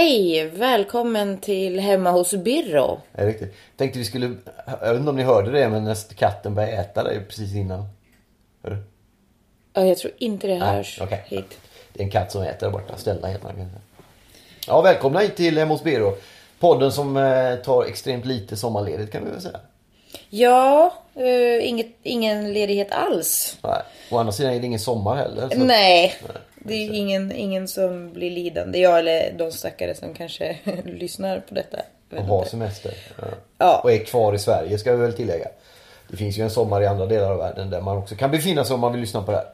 Hej! 0.00 0.48
Välkommen 0.48 1.38
till 1.38 1.80
Hemma 1.80 2.10
hos 2.10 2.34
Birro. 2.34 3.00
Ja, 3.12 3.26
riktigt. 3.26 3.54
Tänkte 3.76 3.98
vi 3.98 4.04
skulle, 4.04 4.34
jag 4.80 4.90
vet 4.90 4.98
inte 4.98 5.10
om 5.10 5.16
ni 5.16 5.22
hörde 5.22 5.50
det 5.50 5.68
men 5.68 5.84
när 5.84 6.14
katten 6.14 6.54
började 6.54 6.72
äta 6.76 7.02
dig 7.02 7.24
precis 7.28 7.54
innan. 7.54 7.84
Hörde 8.62 8.76
du? 8.76 8.82
Ja, 9.72 9.84
jag 9.86 9.98
tror 9.98 10.12
inte 10.18 10.46
det 10.46 10.58
Nej, 10.58 10.76
hörs 10.76 10.98
okej. 11.02 11.24
hit. 11.26 11.58
Det 11.92 12.00
är 12.02 12.04
en 12.04 12.10
katt 12.10 12.32
som 12.32 12.42
äter 12.42 12.66
där 12.66 12.70
borta. 12.70 12.96
Stella 12.96 13.28
heter 13.28 13.46
kanske. 13.48 13.78
Ja, 14.66 14.80
välkomna 14.80 15.20
hit 15.20 15.36
till 15.36 15.58
Hemma 15.58 15.74
hos 15.74 15.82
Biro. 15.82 16.16
Podden 16.58 16.92
som 16.92 17.16
eh, 17.16 17.54
tar 17.56 17.84
extremt 17.84 18.24
lite 18.24 18.56
sommarledigt 18.56 19.12
kan 19.12 19.24
vi 19.24 19.30
väl 19.30 19.40
säga. 19.40 19.60
Ja, 20.30 20.94
eh, 21.14 21.68
inget, 21.68 21.96
ingen 22.02 22.52
ledighet 22.52 22.92
alls. 22.92 23.58
Nej. 23.62 23.82
Å 24.10 24.18
andra 24.18 24.32
sidan 24.32 24.52
är 24.52 24.60
det 24.60 24.66
ingen 24.66 24.80
sommar 24.80 25.16
heller. 25.16 25.48
Så... 25.48 25.58
Nej, 25.58 26.14
Nej, 26.22 26.36
det 26.64 26.74
är 26.74 26.92
ingen, 26.92 27.32
ingen 27.32 27.68
som 27.68 28.12
blir 28.12 28.30
lidande. 28.30 28.78
Jag 28.78 28.98
eller 28.98 29.32
de 29.38 29.52
stackare 29.52 29.94
som 29.94 30.14
kanske 30.14 30.58
lyssnar 30.84 31.40
på 31.40 31.54
detta. 31.54 31.78
Och 32.16 32.22
har 32.22 32.44
semester. 32.44 32.94
Ja. 33.20 33.24
Ja. 33.58 33.80
Och 33.84 33.92
är 33.92 34.04
kvar 34.04 34.34
i 34.34 34.38
Sverige 34.38 34.78
ska 34.78 34.92
vi 34.92 35.02
väl 35.02 35.12
tillägga. 35.12 35.48
Det 36.08 36.16
finns 36.16 36.38
ju 36.38 36.42
en 36.42 36.50
sommar 36.50 36.82
i 36.82 36.86
andra 36.86 37.06
delar 37.06 37.30
av 37.30 37.38
världen 37.38 37.70
där 37.70 37.80
man 37.80 37.96
också 37.96 38.14
kan 38.14 38.30
befinna 38.30 38.64
sig 38.64 38.74
om 38.74 38.80
man 38.80 38.92
vill 38.92 39.00
lyssna 39.00 39.22
på 39.22 39.30
det 39.30 39.36
här. 39.36 39.46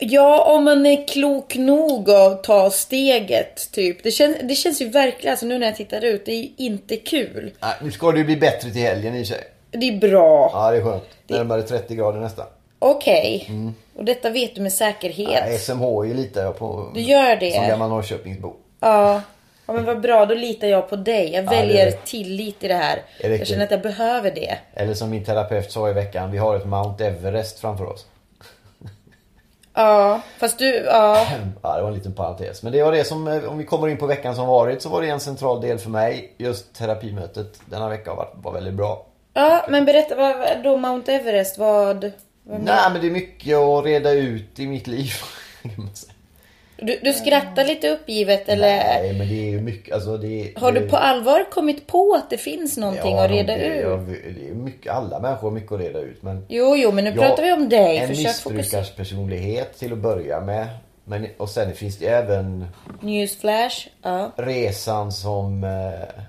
Ja, 0.00 0.54
om 0.56 0.64
man 0.64 0.86
är 0.86 1.08
klok 1.08 1.56
nog 1.56 2.10
att 2.10 2.44
ta 2.44 2.70
steget, 2.70 3.72
typ. 3.72 4.02
Det, 4.02 4.10
kän, 4.10 4.36
det 4.42 4.54
känns 4.54 4.80
ju 4.80 4.88
verkligen, 4.88 5.32
alltså 5.32 5.46
nu 5.46 5.58
när 5.58 5.66
jag 5.66 5.76
tittar 5.76 6.04
ut, 6.04 6.26
det 6.26 6.32
är 6.32 6.36
ju 6.36 6.50
inte 6.56 6.96
kul. 6.96 7.52
Nej, 7.60 7.74
nu 7.82 7.90
ska 7.90 8.12
det 8.12 8.18
ju 8.18 8.24
bli 8.24 8.36
bättre 8.36 8.70
till 8.70 8.82
helgen 8.82 9.14
i 9.14 9.24
sig. 9.24 9.44
Det 9.70 9.88
är 9.88 9.98
bra. 9.98 10.50
Ja, 10.52 10.70
det 10.70 10.76
är 10.76 10.82
skönt. 10.84 11.04
Närmare 11.26 11.62
30 11.62 11.94
grader 11.94 12.20
nästan. 12.20 12.46
Okej. 12.78 13.50
Och 13.96 14.04
detta 14.04 14.30
vet 14.30 14.54
du 14.54 14.60
med 14.60 14.72
säkerhet. 14.72 15.44
Nej, 15.46 15.58
SMH 15.58 16.04
litar 16.14 16.42
jag 16.42 16.58
på. 16.58 16.90
Du 16.94 17.00
gör 17.00 17.36
det? 17.36 17.50
Som 17.50 17.66
gammal 17.68 17.88
Norrköpingsbo. 17.90 18.52
Ja. 18.80 19.22
ja, 19.66 19.72
men 19.72 19.84
vad 19.84 20.00
bra. 20.00 20.26
Då 20.26 20.34
litar 20.34 20.66
jag 20.68 20.90
på 20.90 20.96
dig. 20.96 21.32
Jag 21.32 21.44
är 21.44 21.48
väljer 21.50 21.86
det. 21.86 22.04
tillit 22.04 22.64
i 22.64 22.68
det 22.68 22.74
här. 22.74 23.02
Är 23.20 23.28
det 23.28 23.36
Jag 23.36 23.46
känner 23.46 23.64
att 23.64 23.70
jag 23.70 23.82
behöver 23.82 24.30
det. 24.30 24.58
Eller 24.74 24.94
som 24.94 25.10
min 25.10 25.24
terapeut 25.24 25.72
sa 25.72 25.90
i 25.90 25.92
veckan, 25.92 26.30
vi 26.30 26.38
har 26.38 26.56
ett 26.56 26.66
Mount 26.66 27.06
Everest 27.06 27.58
framför 27.60 27.84
oss. 27.84 28.06
Ja, 29.74 30.20
fast 30.38 30.58
du, 30.58 30.74
ja. 30.76 31.26
Ja, 31.62 31.76
det 31.76 31.82
var 31.82 31.88
en 31.88 31.94
liten 31.94 32.14
parentes. 32.14 32.62
Men 32.62 32.72
det 32.72 32.82
var 32.82 32.92
det 32.92 33.04
som, 33.04 33.28
eh, 33.28 33.44
om 33.44 33.58
vi 33.58 33.64
kommer 33.64 33.88
in 33.88 33.96
på 33.96 34.06
veckan 34.06 34.34
som 34.34 34.46
varit, 34.46 34.82
så 34.82 34.88
var 34.88 35.02
det 35.02 35.08
en 35.08 35.20
central 35.20 35.60
del 35.60 35.78
för 35.78 35.90
mig. 35.90 36.32
Just 36.38 36.74
terapimötet 36.74 37.60
denna 37.66 37.88
vecka 37.88 38.14
varit, 38.14 38.32
var 38.34 38.52
väldigt 38.52 38.74
bra. 38.74 39.06
Ja, 39.34 39.66
men 39.68 39.84
berätta, 39.84 40.14
vad- 40.16 40.62
då 40.64 40.76
Mount 40.76 41.12
Everest, 41.12 41.58
vad... 41.58 42.12
vad 42.44 42.60
Nej, 42.60 42.90
men 42.92 43.00
det 43.00 43.06
är 43.06 43.10
mycket 43.10 43.56
att 43.56 43.84
reda 43.84 44.12
ut 44.12 44.58
i 44.58 44.66
mitt 44.66 44.86
liv. 44.86 45.12
Du, 46.76 46.98
du 47.02 47.12
skrattar 47.12 47.64
lite 47.64 47.88
uppgivet 47.90 48.48
eller? 48.48 48.76
Nej, 48.76 49.18
men 49.18 49.28
det 49.28 49.54
är 49.54 49.60
mycket, 49.60 49.94
alltså 49.94 50.16
det 50.16 50.52
Har 50.56 50.72
det, 50.72 50.80
du 50.80 50.88
på 50.88 50.96
allvar 50.96 51.50
kommit 51.50 51.86
på 51.86 52.14
att 52.14 52.30
det 52.30 52.38
finns 52.38 52.76
någonting 52.76 53.16
Ja, 53.16 53.24
att 53.24 53.30
reda 53.30 53.56
det, 53.56 53.64
ut? 53.66 53.82
ja, 53.82 53.96
det 53.96 54.48
är 54.50 54.54
mycket, 54.54 54.92
alla 54.92 55.20
människor 55.20 55.42
har 55.48 55.50
mycket 55.50 55.72
att 55.72 55.80
reda 55.80 55.98
ut. 55.98 56.22
Men 56.22 56.46
Jo, 56.48 56.76
jo, 56.76 56.92
men 56.92 57.04
nu 57.04 57.10
Ja, 57.10 57.16
pratar 57.22 57.42
vi 57.42 57.52
om 57.52 57.68
dig. 57.68 57.98
En 57.98 58.08
Försök 58.08 58.34
fokusera. 58.36 58.56
missbrukars 58.56 58.90
personlighet 58.96 59.78
till 59.78 59.92
att 59.92 59.98
börja 59.98 60.40
med. 60.40 60.68
Men, 61.04 61.26
och 61.36 61.48
sen 61.48 61.74
finns 61.74 61.98
det 61.98 62.06
även 62.06 62.66
Newsflash. 63.00 63.88
Ja. 64.02 64.30
resan 64.36 65.12
som, 65.12 65.64
eh, 65.64 66.22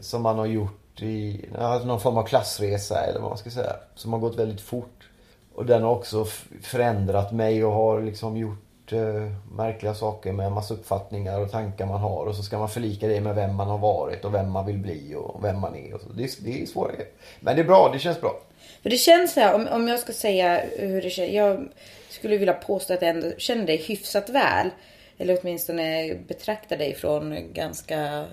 som 0.00 0.22
man 0.22 0.38
har 0.38 0.46
gjort 0.46 1.02
i 1.02 1.44
ja, 1.58 1.78
någon 1.84 2.00
form 2.00 2.16
av 2.18 2.22
klassresa 2.26 3.00
eller 3.04 3.20
vad 3.20 3.28
man 3.30 3.38
ska 3.38 3.50
säga. 3.50 3.72
Som 3.94 4.12
har 4.12 4.20
gått 4.20 4.38
väldigt 4.38 4.60
fort. 4.60 5.08
Och 5.54 5.66
den 5.66 5.82
har 5.82 5.90
också 5.90 6.24
förändrat 6.62 7.32
mig 7.32 7.64
och 7.64 7.72
har 7.72 8.02
liksom 8.02 8.36
gjort 8.36 8.92
eh, 8.92 9.32
märkliga 9.52 9.94
saker 9.94 10.32
med 10.32 10.46
en 10.46 10.52
massa 10.52 10.74
uppfattningar 10.74 11.40
och 11.40 11.50
tankar 11.50 11.86
man 11.86 12.00
har. 12.00 12.26
Och 12.26 12.36
så 12.36 12.42
ska 12.42 12.58
man 12.58 12.68
förlika 12.68 13.08
det 13.08 13.20
med 13.20 13.34
vem 13.34 13.54
man 13.54 13.68
har 13.68 13.78
varit 13.78 14.24
och 14.24 14.34
vem 14.34 14.50
man 14.50 14.66
vill 14.66 14.78
bli 14.78 15.14
och 15.14 15.44
vem 15.44 15.60
man 15.60 15.76
är. 15.76 15.94
Och 15.94 16.00
så. 16.00 16.08
Det, 16.08 16.24
är 16.24 16.30
det 16.40 16.62
är 16.62 16.66
svårt. 16.66 16.92
Men 17.40 17.56
det 17.56 17.62
är 17.62 17.66
bra, 17.66 17.90
det 17.92 17.98
känns 17.98 18.20
bra. 18.20 18.40
För 18.82 18.90
det 18.90 18.96
känns 18.96 19.32
så 19.32 19.40
här, 19.40 19.54
om, 19.54 19.68
om 19.68 19.88
jag 19.88 19.98
ska 19.98 20.12
säga 20.12 20.62
hur 20.78 21.02
det 21.02 21.10
känns. 21.10 21.32
Jag 21.32 21.68
skulle 22.08 22.36
vilja 22.36 22.54
påstå 22.54 22.94
att 22.94 23.02
jag 23.02 23.10
ändå 23.10 23.30
känner 23.38 23.66
dig 23.66 23.76
hyfsat 23.76 24.28
väl. 24.28 24.70
Eller 25.18 25.38
åtminstone 25.42 26.14
betraktar 26.28 26.76
dig 26.76 26.94
från 26.94 27.52
ganska 27.52 28.24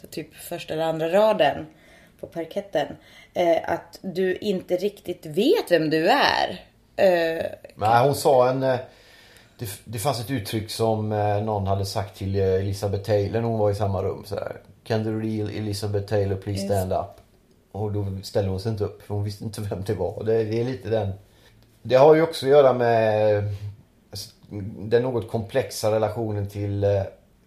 så 0.00 0.06
typ 0.06 0.34
första 0.34 0.74
eller 0.74 0.84
andra 0.84 1.12
raden 1.12 1.66
på 2.20 2.26
parketten. 2.26 2.86
Eh, 3.34 3.56
att 3.66 3.98
du 4.02 4.36
inte 4.36 4.76
riktigt 4.76 5.26
vet 5.26 5.70
vem 5.70 5.90
du 5.90 6.08
är. 6.10 6.60
Eh, 6.96 7.44
Nej, 7.74 8.04
hon 8.06 8.14
sa 8.14 8.50
en... 8.50 8.62
eh, 8.62 8.76
Det, 9.58 9.68
det 9.84 9.98
fanns 9.98 10.20
ett 10.20 10.30
uttryck 10.30 10.70
som 10.70 11.12
eh, 11.12 11.42
någon 11.42 11.66
hade 11.66 11.86
sagt 11.86 12.16
till 12.18 12.36
eh, 12.36 12.44
Elizabeth 12.54 13.04
Taylor 13.04 13.40
när 13.40 13.48
hon 13.48 13.58
var 13.58 13.70
i 13.70 13.74
samma 13.74 14.02
rum. 14.02 14.22
Så 14.26 14.34
här, 14.34 14.56
Can 14.84 15.04
the 15.04 15.10
real 15.10 15.50
Elizabeth 15.50 16.06
Taylor 16.06 16.36
please 16.36 16.66
stand 16.66 16.92
up? 16.92 17.20
Och 17.72 17.92
då 17.92 18.06
ställde 18.22 18.50
hon 18.50 18.60
sig 18.60 18.72
inte 18.72 18.84
upp 18.84 19.02
för 19.02 19.14
hon 19.14 19.24
visste 19.24 19.44
inte 19.44 19.60
vem 19.60 19.82
det 19.86 19.94
var. 19.94 20.24
Det, 20.24 20.44
det 20.44 20.60
är 20.60 20.64
lite 20.64 20.88
den... 20.88 21.12
Det 21.82 21.94
har 21.96 22.14
ju 22.14 22.22
också 22.22 22.46
att 22.46 22.50
göra 22.50 22.72
med 22.72 23.42
alltså, 24.10 24.30
den 24.78 25.02
något 25.02 25.30
komplexa 25.30 25.90
relationen 25.94 26.48
till 26.48 26.84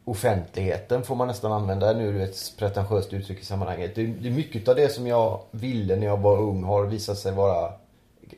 offentligheten 0.07 1.03
får 1.03 1.15
man 1.15 1.27
nästan 1.27 1.51
använda 1.51 1.93
nu, 1.93 2.23
ett 2.23 2.53
pretentiöst 2.57 3.13
uttryck 3.13 3.39
i 3.39 3.45
sammanhanget. 3.45 3.95
Det, 3.95 4.05
det 4.05 4.27
är 4.27 4.31
mycket 4.31 4.67
av 4.67 4.75
det 4.75 4.89
som 4.89 5.07
jag 5.07 5.41
ville 5.51 5.95
när 5.95 6.07
jag 6.07 6.17
var 6.17 6.37
ung 6.37 6.63
har 6.63 6.85
visat 6.85 7.17
sig 7.17 7.31
vara 7.31 7.73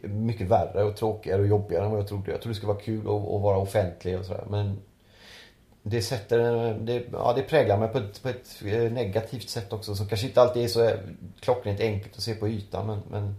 mycket 0.02 0.48
värre 0.48 0.84
och 0.84 0.98
tråkigare 0.98 1.42
och 1.42 1.48
jobbigare 1.48 1.86
än 1.86 1.92
vad 1.92 2.00
jag 2.00 2.08
trodde. 2.08 2.32
Jag 2.32 2.42
trodde 2.42 2.54
det 2.54 2.58
skulle 2.58 2.74
vara 2.74 2.84
kul 2.84 3.00
att, 3.00 3.42
vara 3.42 3.58
offentlig 3.58 4.20
och 4.20 4.26
sådär. 4.26 4.44
Men 4.50 4.82
det 5.84 6.02
sätter, 6.02 6.74
det, 6.74 7.04
ja, 7.12 7.34
det 7.36 7.42
präglar 7.42 7.78
mig 7.78 7.90
på 7.90 7.98
ett, 7.98 8.24
på 8.24 8.30
ett 8.30 8.62
eh, 8.66 8.92
negativt 8.92 9.50
sätt 9.50 9.74
också. 9.74 9.96
Som 9.96 10.08
kanske 10.08 10.28
inte 10.28 10.42
alltid 10.42 10.64
är 10.64 10.68
så 10.68 10.84
eh, 10.84 10.96
klockrent 11.40 11.80
enkelt 11.80 12.16
att 12.16 12.24
se 12.24 12.34
på 12.34 12.48
ytan. 12.48 12.88
Men, 12.88 13.02
men 13.10 13.36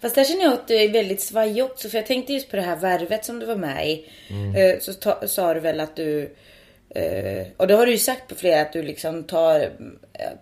Fast 0.00 0.14
där 0.14 0.24
känner 0.24 0.42
jag 0.42 0.52
att 0.52 0.68
du 0.68 0.74
är 0.74 0.92
väldigt 0.92 1.20
svajig 1.20 1.64
också. 1.64 1.88
För 1.88 1.98
jag 1.98 2.06
tänkte 2.06 2.32
just 2.32 2.50
på 2.50 2.56
det 2.56 2.62
här 2.62 2.76
värvet 2.76 3.24
som 3.24 3.38
du 3.38 3.46
var 3.46 3.56
med 3.56 3.88
i. 3.88 4.06
Eh, 4.56 4.80
Så 4.80 4.92
ta, 4.92 5.28
sa 5.28 5.54
du 5.54 5.60
väl 5.60 5.80
att 5.80 5.96
du... 5.96 6.34
eh, 6.88 7.46
Och 7.56 7.66
det 7.66 7.74
har 7.74 7.86
du 7.86 7.92
ju 7.92 7.98
sagt 7.98 8.28
på 8.28 8.34
flera 8.34 8.60
att 8.62 8.72
du 8.72 8.82
liksom 8.82 9.24
tar... 9.24 9.60
eh, 9.60 9.68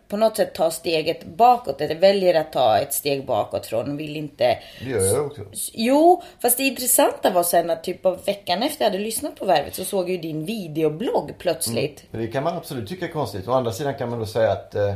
På 0.09 0.17
något 0.17 0.37
sätt 0.37 0.55
tar 0.55 0.71
steget 0.71 1.25
bakåt. 1.25 1.81
Eller 1.81 1.95
väljer 1.95 2.35
att 2.35 2.53
ta 2.53 2.79
ett 2.79 2.93
steg 2.95 3.27
bakåt 3.27 3.67
från 3.67 3.97
vill 3.97 4.17
inte... 4.17 4.59
det 4.85 4.91
gör 4.91 5.01
jag 5.05 5.27
också. 5.27 5.43
Jo, 5.73 6.23
fast 6.43 6.57
det 6.57 6.63
intressanta 6.65 7.31
var 7.31 7.43
sen 7.43 7.71
att 7.71 7.85
typ 7.85 8.07
av 8.07 8.25
veckan 8.25 8.63
efter 8.63 8.85
jag 8.85 8.91
hade 8.91 9.05
lyssnat 9.05 9.37
på 9.37 9.45
värvet 9.45 9.75
så 9.75 9.85
såg 9.85 10.03
jag 10.03 10.11
ju 10.11 10.19
din 10.19 10.45
videoblogg 10.45 11.33
plötsligt. 11.39 12.05
Det 12.11 12.27
kan 12.27 12.45
man 12.45 12.57
absolut 12.57 12.89
tycka 12.89 13.05
är 13.05 13.11
konstigt. 13.13 13.49
Å 13.49 13.53
andra 13.53 13.73
sidan 13.73 13.95
kan 13.95 14.11
man 14.11 14.19
då 14.19 14.27
säga 14.27 14.53
att 14.53 14.75
eh, 14.75 14.95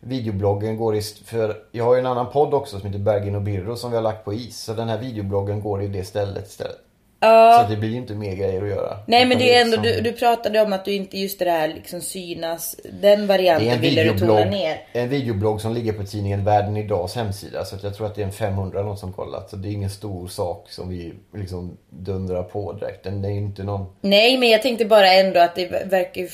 videobloggen 0.00 0.76
går 0.76 0.96
i... 0.96 1.02
För 1.02 1.56
jag 1.72 1.84
har 1.84 1.94
ju 1.94 2.00
en 2.00 2.06
annan 2.06 2.30
podd 2.30 2.54
också 2.54 2.78
som 2.78 2.86
heter 2.86 2.98
Bergin 2.98 3.34
och 3.34 3.42
Birro 3.42 3.76
som 3.76 3.90
vi 3.90 3.96
har 3.96 4.02
lagt 4.02 4.24
på 4.24 4.34
is. 4.34 4.60
Så 4.60 4.72
den 4.72 4.88
här 4.88 4.98
videobloggen 4.98 5.60
går 5.60 5.82
i 5.82 5.86
det 5.86 6.04
stället 6.04 6.46
istället. 6.48 6.78
Så 7.20 7.60
att 7.60 7.70
det 7.70 7.76
blir 7.76 7.88
ju 7.88 7.96
inte 7.96 8.14
mer 8.14 8.34
grejer 8.34 8.62
att 8.62 8.68
göra. 8.68 8.98
Nej 9.06 9.26
men 9.26 9.38
det 9.38 9.54
är 9.54 9.60
ändå, 9.62 9.74
som- 9.74 9.82
du, 9.82 10.00
du 10.00 10.12
pratade 10.12 10.60
om 10.60 10.72
att 10.72 10.84
du 10.84 10.94
inte 10.94 11.18
just 11.18 11.38
det 11.38 11.44
där 11.44 11.68
liksom 11.68 12.00
synas, 12.00 12.76
den 13.00 13.26
varianten 13.26 13.80
ville 13.80 14.02
du 14.04 14.18
tona 14.18 14.44
ner. 14.44 14.82
en 14.92 15.08
videoblogg 15.08 15.60
som 15.60 15.74
ligger 15.74 15.92
på 15.92 16.04
tidningen 16.04 16.44
Världen 16.44 16.76
Idags 16.76 17.14
hemsida. 17.14 17.64
Så 17.64 17.76
att 17.76 17.82
jag 17.82 17.94
tror 17.94 18.06
att 18.06 18.14
det 18.14 18.22
är 18.22 18.26
en 18.26 18.32
500 18.32 18.78
eller 18.80 18.88
något 18.88 18.98
som 18.98 19.12
kollat. 19.12 19.50
Så 19.50 19.56
det 19.56 19.68
är 19.68 19.72
ingen 19.72 19.90
stor 19.90 20.28
sak 20.28 20.66
som 20.70 20.88
vi 20.88 21.14
liksom 21.34 21.76
dundrar 21.90 22.42
på 22.42 22.72
direkt. 22.72 23.04
Den 23.04 23.24
är 23.24 23.28
inte 23.30 23.62
någon... 23.62 23.86
Nej 24.00 24.36
men 24.38 24.48
jag 24.48 24.62
tänkte 24.62 24.84
bara 24.84 25.12
ändå 25.12 25.40
att 25.40 25.54
det 25.56 25.66
verkar 25.84 26.28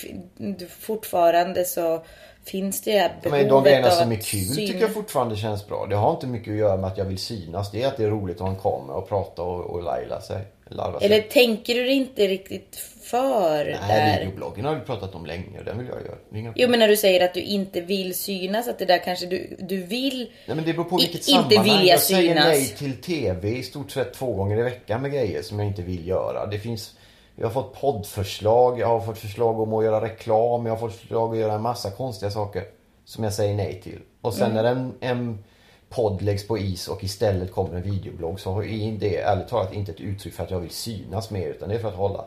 fortfarande 0.80 1.64
så 1.64 2.02
finns 2.44 2.80
det 2.82 3.10
Men 3.22 3.30
behovet 3.32 3.48
de 3.50 3.64
grejerna 3.64 3.86
av 3.86 3.90
som 3.90 4.12
är 4.12 4.16
att 4.16 4.24
kul 4.24 4.40
synas. 4.40 4.56
tycker 4.56 4.80
jag 4.80 4.94
fortfarande 4.94 5.36
känns 5.36 5.66
bra. 5.68 5.86
Det 5.90 5.96
har 5.96 6.10
inte 6.10 6.26
mycket 6.26 6.50
att 6.52 6.58
göra 6.58 6.76
med 6.76 6.86
att 6.90 6.98
jag 6.98 7.04
vill 7.04 7.18
synas. 7.18 7.70
Det 7.70 7.82
är 7.82 7.88
att 7.88 7.96
det 7.96 8.04
är 8.04 8.08
roligt 8.10 8.36
att 8.36 8.42
ha 8.42 8.48
en 8.48 8.56
kamera 8.56 8.96
och 8.96 9.08
prata 9.08 9.42
och, 9.42 9.60
och 9.70 9.82
laila 9.82 10.20
sig. 10.20 10.38
Larva 10.70 10.98
sig. 11.00 11.06
Eller 11.12 11.22
tänker 11.22 11.74
du 11.74 11.88
inte 11.90 12.26
riktigt 12.28 12.76
för 13.02 13.64
Nej, 13.64 13.78
där? 13.88 14.18
videobloggen 14.20 14.64
har 14.64 14.74
vi 14.74 14.80
pratat 14.80 15.14
om 15.14 15.26
länge 15.26 15.58
och 15.58 15.64
den 15.64 15.78
vill 15.78 15.86
jag 15.86 16.00
göra. 16.02 16.14
Det 16.52 16.52
Jo 16.56 16.68
men 16.68 16.78
när 16.78 16.88
du 16.88 16.96
säger 16.96 17.24
att 17.24 17.34
du 17.34 17.40
inte 17.40 17.80
vill 17.80 18.14
synas, 18.14 18.68
att 18.68 18.78
det 18.78 18.84
där 18.84 18.98
kanske 19.04 19.26
du, 19.26 19.56
du 19.58 19.82
vill... 19.82 20.30
Nej, 20.46 20.56
men 20.56 20.64
det 20.64 20.72
beror 20.72 20.84
på 20.84 20.98
I- 21.00 21.02
vilket 21.02 21.28
inte 21.28 21.54
sammanhang. 21.54 21.78
vilja 21.78 21.92
jag 21.92 22.00
säger 22.00 22.28
synas. 22.28 22.44
nej 22.46 22.66
till 22.78 22.96
TV 23.02 23.48
i 23.48 23.62
stort 23.62 23.90
sett 23.90 24.12
två 24.14 24.32
gånger 24.32 24.58
i 24.58 24.62
veckan 24.62 25.02
med 25.02 25.12
grejer 25.12 25.42
som 25.42 25.58
jag 25.58 25.68
inte 25.68 25.82
vill 25.82 26.08
göra. 26.08 26.46
Det 26.46 26.58
finns, 26.58 26.94
jag 27.36 27.46
har 27.46 27.52
fått 27.52 27.80
poddförslag, 27.80 28.80
jag 28.80 28.86
har 28.88 29.00
fått 29.00 29.18
förslag 29.18 29.60
om 29.60 29.74
att 29.74 29.84
göra 29.84 30.04
reklam, 30.04 30.66
jag 30.66 30.72
har 30.72 30.78
fått 30.80 30.94
förslag 30.96 31.32
att 31.34 31.38
göra 31.40 31.52
en 31.52 31.62
massa 31.62 31.90
konstiga 31.90 32.30
saker 32.30 32.62
som 33.04 33.24
jag 33.24 33.32
säger 33.32 33.54
nej 33.54 33.80
till. 33.82 34.00
Och 34.20 34.34
sen 34.34 34.50
Mm. 34.50 34.64
när 34.64 34.70
en, 34.70 34.92
en 35.00 35.44
podd 35.94 36.22
läggs 36.22 36.48
på 36.48 36.58
is 36.58 36.88
och 36.88 37.04
istället 37.04 37.52
kommer 37.52 37.74
en 37.76 37.82
videoblogg 37.82 38.40
så 38.40 38.62
är 38.62 38.96
det 39.00 39.16
ärligt 39.16 39.48
talat 39.48 39.72
inte 39.74 39.92
ett 39.92 40.00
uttryck 40.00 40.34
för 40.34 40.42
att 40.44 40.50
jag 40.50 40.60
vill 40.60 40.70
synas 40.70 41.30
mer 41.30 41.46
utan 41.48 41.68
det 41.68 41.74
är 41.74 41.78
för 41.78 41.88
att 41.88 41.94
hålla 41.94 42.24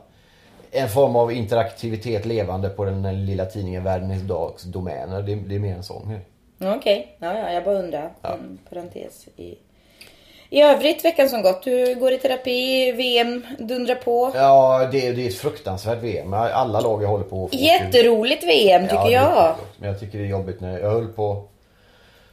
en 0.72 0.90
form 0.90 1.16
av 1.16 1.32
interaktivitet 1.34 2.26
levande 2.26 2.70
på 2.70 2.86
den 2.86 3.26
lilla 3.26 3.46
tidningen 3.46 3.84
Världen 3.84 4.12
idags 4.12 4.64
domäner. 4.64 5.22
Det, 5.22 5.36
det 5.36 5.56
är 5.56 5.60
mer 5.60 5.76
en 5.76 5.84
sån. 5.84 6.20
Ja, 6.58 6.76
Okej, 6.76 7.18
ja, 7.20 7.38
ja, 7.38 7.52
jag 7.52 7.64
bara 7.64 7.76
undrar. 7.80 8.12
En 8.22 8.60
parentes 8.70 9.28
i... 9.36 9.56
I 10.50 10.62
övrigt, 10.62 11.06
veckan 11.06 11.30
som 11.30 11.42
gått. 11.42 11.64
Du 11.64 11.96
går 11.96 12.12
i 12.14 12.18
terapi, 12.18 12.92
VM 12.92 13.46
dundrar 13.60 13.96
på. 13.96 14.32
Ja, 14.36 14.88
det, 14.92 15.12
det 15.12 15.24
är 15.24 15.28
ett 15.28 15.36
fruktansvärt 15.38 16.04
VM. 16.04 16.34
Alla 16.34 16.80
lag 16.80 17.04
jag 17.04 17.08
håller 17.08 17.24
på 17.24 17.46
att 17.46 17.52
få- 17.52 17.58
Jätteroligt 17.58 18.44
VM 18.44 18.84
tycker 18.84 18.96
Ja, 18.96 19.12
jag. 19.12 19.56
Men 19.78 19.90
jag 19.90 20.00
tycker 20.00 20.18
det 20.18 20.24
är 20.24 20.30
jobbigt 20.30 20.62
när 20.62 20.80
jag 20.80 20.90
höll 20.92 21.08
på 21.08 21.44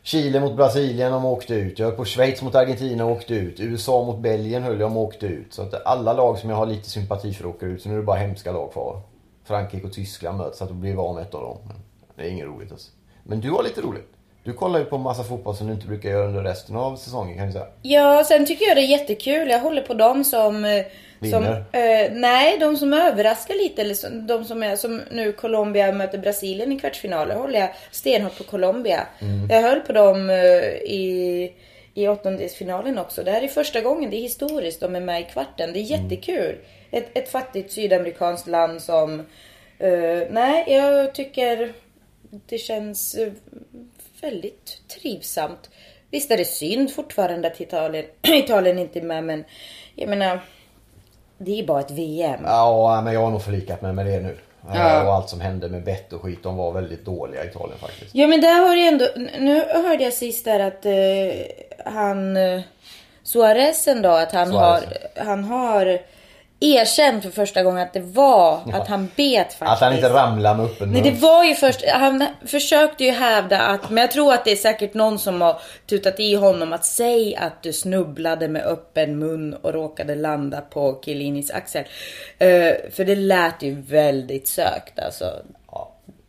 Chile 0.07 0.41
mot 0.41 0.57
Brasilien 0.57 1.13
de 1.13 1.25
åkte 1.25 1.55
ut. 1.55 1.79
Jag 1.79 1.87
höll 1.87 1.97
på 1.97 2.05
Schweiz 2.05 2.43
mot 2.43 2.55
Argentina 2.55 3.05
och 3.05 3.11
åkte 3.11 3.35
ut. 3.35 3.61
USA 3.61 4.05
mot 4.05 4.19
Belgien 4.19 4.63
höll 4.63 4.81
jag 4.81 4.91
om 4.91 4.97
åkte 4.97 5.27
ut. 5.27 5.55
Så 5.55 5.63
att 5.63 5.87
alla 5.87 6.13
lag 6.13 6.39
som 6.39 6.51
jag 6.51 6.57
har 6.57 6.67
lite 6.67 6.91
sympati 6.91 7.35
för 7.35 7.47
åker 7.47 7.67
ut. 7.67 7.83
Så 7.83 7.89
nu 7.89 7.95
är 7.95 7.99
det 7.99 8.05
bara 8.05 8.17
hemska 8.17 8.53
lag 8.53 8.73
kvar. 8.73 9.01
Frankrike 9.45 9.87
och 9.87 9.93
Tyskland 9.93 10.39
möts 10.39 10.59
så 10.59 10.65
att 10.65 10.71
då 10.71 10.77
blir 10.77 10.93
vi 10.93 10.99
av 10.99 11.15
med 11.15 11.23
ett 11.23 11.35
av 11.35 11.43
dem. 11.43 11.59
Men 11.67 11.77
det 12.17 12.23
är 12.23 12.29
inget 12.31 12.47
roligt 12.47 12.73
alltså. 12.73 12.91
Men 13.23 13.41
du 13.41 13.51
har 13.51 13.63
lite 13.63 13.81
roligt. 13.81 14.09
Du 14.43 14.53
kollar 14.53 14.79
ju 14.79 14.85
på 14.85 14.99
massa 14.99 15.25
fotboll 15.25 15.57
som 15.57 15.67
du 15.67 15.73
inte 15.73 15.87
brukar 15.87 16.11
göra 16.11 16.27
under 16.27 16.43
resten 16.43 16.77
av 16.77 16.97
säsongen 16.97 17.37
kan 17.37 17.45
jag 17.45 17.53
säga. 17.53 17.67
Ja, 17.83 18.25
sen 18.25 18.47
tycker 18.47 18.67
jag 18.67 18.77
det 18.77 18.83
är 18.83 18.99
jättekul. 18.99 19.49
Jag 19.49 19.61
håller 19.61 19.83
på 19.83 19.95
dem 19.95 20.25
som... 20.25 20.65
Eh, 20.65 20.85
som 21.31 21.45
eh, 21.45 22.13
nej, 22.13 22.59
de 22.59 22.77
som 22.77 22.93
överraskar 22.93 23.55
lite. 23.55 23.83
Eller 23.83 23.95
som, 23.95 24.27
de 24.27 24.45
som 24.45 24.63
är 24.63 24.77
som 24.77 25.03
nu 25.11 25.33
Colombia 25.33 25.93
möter 25.93 26.19
Brasilien 26.19 26.73
i 26.73 26.79
kvartsfinaler. 26.79 27.35
håller 27.35 27.61
jag 27.61 27.69
stenhårt 27.91 28.39
på 28.39 28.45
Colombia. 28.45 29.07
Mm. 29.21 29.51
Jag 29.51 29.63
höll 29.63 29.81
på 29.81 29.93
dem 29.93 30.31
eh, 30.31 30.37
i, 30.75 31.53
i 31.95 32.09
åttondelsfinalen 32.09 32.99
också. 32.99 33.23
Det 33.23 33.31
här 33.31 33.43
är 33.43 33.49
första 33.49 33.81
gången. 33.81 34.11
Det 34.11 34.17
är 34.17 34.21
historiskt. 34.21 34.81
De 34.81 34.95
är 34.95 35.01
med 35.01 35.21
i 35.21 35.25
kvarten. 35.25 35.73
Det 35.73 35.79
är 35.79 35.95
Mm. 35.95 36.03
jättekul. 36.03 36.57
Ett, 36.91 37.19
ett 37.19 37.29
fattigt 37.31 37.73
sydamerikanskt 37.73 38.47
land 38.49 38.83
som... 38.83 39.21
eh, 39.79 40.23
nej, 40.31 40.65
jag 40.69 41.15
tycker 41.15 41.73
det 42.49 42.59
känns 42.59 43.15
eh, 43.15 43.33
väldigt 44.21 44.81
trivsamt. 44.89 45.71
Visst 46.11 46.31
är 46.31 46.37
det 46.37 46.45
synd 46.45 46.93
fortfarande 46.95 47.49
att 47.49 47.61
Italien, 47.61 48.05
Italien 48.23 48.79
inte 48.79 48.99
är 48.99 49.03
med 49.03 49.25
men 49.25 49.45
jag 49.95 50.09
menar 50.09 50.41
det 51.45 51.61
är 51.61 51.67
bara 51.67 51.81
ett 51.81 51.91
VM. 51.91 52.41
Ja, 52.45 53.01
men 53.05 53.15
jag 53.15 53.21
har 53.21 53.31
nog 53.31 53.43
förlikat 53.43 53.83
mig 53.83 53.93
med 53.93 54.07
det 54.07 54.21
nu. 54.21 54.37
Ja. 54.75 55.03
Och 55.05 55.15
allt 55.15 55.29
som 55.29 55.41
hände 55.41 55.69
med 55.69 55.85
bett 55.85 56.13
och 56.13 56.23
skit. 56.23 56.43
De 56.43 56.57
var 56.57 56.73
väldigt 56.73 57.05
dåliga 57.05 57.45
i 57.45 57.47
Italien 57.47 57.79
faktiskt. 57.79 58.15
Ja 58.15 58.27
men 58.27 58.41
där 58.41 58.69
har 58.69 58.77
det 58.77 58.87
ändå, 58.89 59.07
nu 59.39 59.65
hörde 59.89 60.05
jag 60.05 60.13
sist 60.13 60.45
där 60.45 60.61
att 60.61 60.87
eh, 60.87 60.93
han 61.95 62.37
eh, 62.37 62.61
Suarez 63.23 63.89
ändå 63.89 64.09
att 64.09 64.33
han 64.33 64.49
Suarez. 64.51 64.85
har, 65.17 65.25
han 65.25 65.45
har 65.45 65.99
erkänt 66.65 67.23
för 67.23 67.31
första 67.31 67.63
gången 67.63 67.83
att 67.83 67.93
det 67.93 68.01
var, 68.01 68.61
Ja. 68.67 68.77
att 68.77 68.89
han 68.89 69.11
bet 69.17 69.53
faktiskt. 69.53 69.63
Att 69.63 69.81
han 69.81 69.93
inte 69.95 70.09
ramlade 70.09 70.57
med 70.57 70.67
öppen 70.67 70.93
Nej 70.93 71.03
det 71.03 71.11
var 71.11 71.45
ju 71.45 71.55
först, 71.55 71.85
han 71.89 72.27
försökte 72.47 73.05
ju 73.05 73.11
hävda 73.11 73.59
att, 73.59 73.91
men 73.91 74.01
jag 74.01 74.11
tror 74.11 74.33
att 74.35 74.45
det 74.45 74.53
är 74.53 74.57
säkert 74.57 74.95
någon 74.95 75.19
som 75.19 75.41
har 75.41 75.61
tutat 75.87 76.21
i 76.21 76.35
honom 76.35 76.73
att 76.73 76.85
säga 76.85 77.41
att 77.41 77.63
du 77.63 77.73
snubblade 77.73 78.49
med 78.49 78.63
öppen 78.67 79.19
mun 79.19 79.55
och 79.55 79.73
råkade 79.75 80.15
landa 80.15 80.61
på 80.61 81.01
Chiellinis 81.05 81.51
axel. 81.51 81.85
Eh, 82.39 82.73
för 82.93 83.05
det 83.05 83.17
lät 83.17 83.63
ju 83.63 83.81
väldigt 83.81 84.49
sökt 84.49 84.99
alltså. 84.99 85.25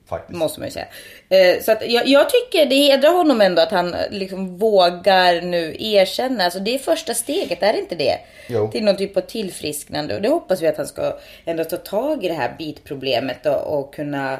Faktiskt. 0.06 0.40
Måste 0.40 0.60
man 0.60 0.68
ju 0.68 0.72
säga. 0.72 0.88
Eh, 1.30 1.62
så 1.62 1.72
att 1.72 1.90
jag, 1.90 2.08
jag 2.08 2.30
tycker 2.30 2.66
det 2.66 2.76
hedrar 2.76 3.14
honom 3.14 3.42
ändå 3.42 3.62
att 3.62 3.72
han 3.72 3.96
liksom 4.12 4.58
vågar 4.58 5.42
nu 5.42 5.76
erkänna. 5.80 6.44
Alltså 6.44 6.60
det 6.60 6.76
är 6.76 6.80
första 6.80 7.14
steget, 7.14 7.64
är 7.64 7.74
det 7.74 7.80
inte 7.80 7.96
det? 7.96 8.18
Jo. 8.48 8.72
Till 8.72 8.84
någon 8.84 8.98
typ 8.98 9.18
av 9.18 9.22
tillfrisknande. 9.22 10.16
Och 10.16 10.22
det 10.22 10.30
hoppas 10.30 10.62
vi 10.62 10.68
att 10.68 10.78
han 10.78 10.88
ska 10.88 11.18
ändå 11.46 11.64
ta 11.64 11.78
tag 11.78 12.26
i 12.26 12.28
det 12.28 12.34
här 12.34 12.56
bitproblemet 12.58 13.46
och, 13.46 13.80
och 13.80 13.94
kunna 13.94 14.40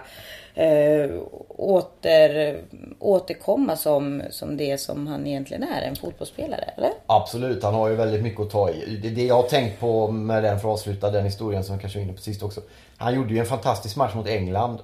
eh, 0.56 1.10
åter, 1.48 2.58
återkomma 3.00 3.76
som, 3.76 4.22
som 4.30 4.58
det 4.58 4.78
som 4.78 5.08
han 5.08 5.28
egentligen 5.28 5.64
är, 5.64 5.82
en 5.82 5.96
fotbollsspelare. 5.96 6.74
Eller? 6.78 6.92
Absolut, 7.06 7.64
han 7.64 7.74
har 7.74 7.90
ju 7.90 7.96
väldigt 7.96 8.24
mycket 8.24 8.42
att 8.42 8.52
ta 8.52 8.70
i. 8.70 9.00
Det, 9.04 9.10
det 9.10 9.24
jag 9.26 9.36
har 9.36 9.50
tänkt 9.50 9.80
på 9.80 10.12
med 10.12 10.44
den, 10.44 10.60
för 10.60 10.68
att 10.68 10.74
avsluta 10.74 11.12
den 11.12 11.26
historien 11.26 11.64
som 11.64 11.80
kanske 11.80 12.00
var 12.00 12.04
inne 12.04 12.14
på 12.14 12.22
sist 12.22 12.44
också. 12.44 12.62
Han 12.98 13.16
gjorde 13.16 13.34
ju 13.34 13.40
en 13.40 13.46
fantastisk 13.46 13.96
match 13.96 14.14
mot 14.14 14.28
England. 14.28 14.80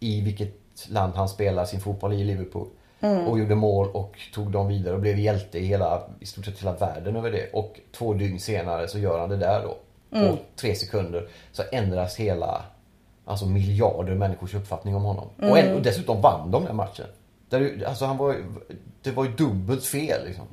I 0.00 0.20
vilket 0.20 0.54
land 0.88 1.12
han 1.14 1.28
spelar 1.28 1.64
sin 1.64 1.80
fotboll 1.80 2.12
i, 2.12 2.24
Liverpool. 2.24 2.68
Och 3.26 3.38
gjorde 3.38 3.54
mål 3.54 3.88
och 3.92 4.18
tog 4.34 4.50
dem 4.50 4.68
vidare 4.68 4.94
och 4.94 5.00
blev 5.00 5.18
hjälte 5.18 5.58
i 5.58 5.66
hela, 5.66 6.02
i 6.20 6.26
stort 6.26 6.44
sett 6.44 6.60
hela 6.60 6.72
världen 6.72 7.16
över 7.16 7.30
det. 7.30 7.50
Och 7.52 7.80
två 7.92 8.14
dygn 8.14 8.40
senare 8.40 8.88
så 8.88 8.98
gör 8.98 9.18
han 9.18 9.28
det 9.28 9.36
där 9.36 9.62
då. 9.62 9.76
På 10.28 10.36
tre 10.56 10.74
sekunder 10.74 11.28
så 11.52 11.62
ändras 11.72 12.16
hela, 12.16 12.62
alltså 13.24 13.46
miljarder 13.46 14.14
människors 14.14 14.54
uppfattning 14.54 14.94
om 14.94 15.02
honom. 15.02 15.28
Och, 15.50 15.58
en, 15.58 15.74
och 15.74 15.82
dessutom 15.82 16.20
vann 16.20 16.50
de 16.50 16.64
den 16.64 16.76
matchen. 16.76 17.06
Där, 17.48 17.84
alltså 17.86 18.04
han 18.04 18.16
var, 18.16 18.36
det 19.02 19.10
var 19.10 19.24
ju 19.24 19.32
dubbelt 19.32 19.84
fel 19.84 20.24
liksom. 20.26 20.44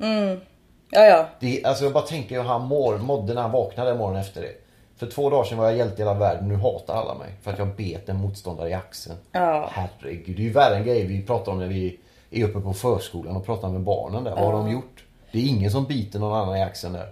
Ja, 0.90 1.04
ja. 1.04 1.28
Det, 1.40 1.64
alltså 1.64 1.84
jag 1.84 1.92
bara 1.92 2.06
tänker 2.06 2.36
hur 2.36 2.48
han 2.48 2.66
mår, 2.66 2.98
mådde 2.98 3.34
när 3.34 3.42
han 3.42 3.50
vaknade 3.52 3.94
morgonen 3.94 4.20
efter 4.20 4.40
det. 4.40 4.52
För 5.00 5.06
två 5.06 5.30
dagar 5.30 5.44
sedan 5.44 5.58
var 5.58 5.64
jag 5.64 5.76
hjälte 5.76 5.94
i 6.02 6.04
hela 6.04 6.14
världen, 6.14 6.48
nu 6.48 6.54
hatar 6.56 6.94
alla 6.94 7.14
mig. 7.14 7.28
För 7.42 7.50
att 7.52 7.58
jag 7.58 7.68
bet 7.76 8.08
en 8.08 8.16
motståndare 8.16 8.68
i 8.68 8.74
axeln. 8.74 9.16
Ja. 9.32 9.68
Herregud, 9.72 10.36
det 10.36 10.42
är 10.42 10.44
ju 10.44 10.52
värre 10.52 10.76
än 10.76 10.84
grejer 10.84 11.06
vi 11.06 11.22
pratar 11.22 11.52
om 11.52 11.58
när 11.58 11.66
vi 11.66 11.98
är 12.30 12.44
uppe 12.44 12.60
på 12.60 12.72
förskolan 12.72 13.36
och 13.36 13.46
pratar 13.46 13.68
med 13.68 13.80
barnen 13.80 14.24
där. 14.24 14.30
Vad 14.30 14.44
har 14.44 14.52
de 14.52 14.70
gjort? 14.70 15.04
Det 15.32 15.38
är 15.38 15.48
ingen 15.48 15.70
som 15.70 15.84
biter 15.84 16.18
någon 16.18 16.38
annan 16.38 16.56
i 16.56 16.62
axeln 16.62 16.92
där. 16.92 17.08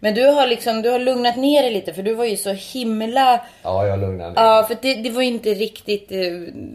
Men 0.00 0.14
du 0.14 0.26
har 0.26 0.46
liksom, 0.46 0.82
du 0.82 0.90
har 0.90 0.98
lugnat 0.98 1.36
ner 1.36 1.62
dig 1.62 1.72
lite 1.72 1.92
för 1.92 2.02
du 2.02 2.14
var 2.14 2.24
ju 2.24 2.36
så 2.36 2.50
himla... 2.52 3.40
Ja, 3.62 3.86
jag 3.86 3.98
lugnar 4.00 4.28
ner. 4.30 4.34
Ja, 4.42 4.64
för 4.68 4.76
det, 4.82 4.94
det 4.94 5.10
var 5.10 5.22
ju 5.22 5.28
inte 5.28 5.48
riktigt... 5.54 6.12
eh, 6.12 6.18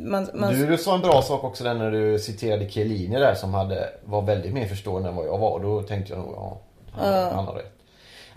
Man, 0.03 0.29
man, 0.33 0.53
Du, 0.53 0.67
du 0.67 0.77
sa 0.77 0.95
en 0.95 1.01
bra 1.01 1.21
sak 1.21 1.43
också 1.43 1.63
där 1.63 1.73
när 1.73 1.91
du 1.91 2.19
citerade 2.19 2.69
Chiellini 2.69 3.19
där 3.19 3.35
som 3.35 3.53
hade, 3.53 3.89
var 4.05 4.21
väldigt 4.21 4.53
mer 4.53 4.65
förstående 4.67 5.09
än 5.09 5.15
vad 5.15 5.27
jag 5.27 5.37
var. 5.37 5.59
Då 5.59 5.81
tänkte 5.81 6.13
jag 6.13 6.19
nog, 6.19 6.33
ja, 6.35 6.57
han, 6.91 7.33
han 7.35 7.45
har 7.45 7.53
rätt. 7.53 7.73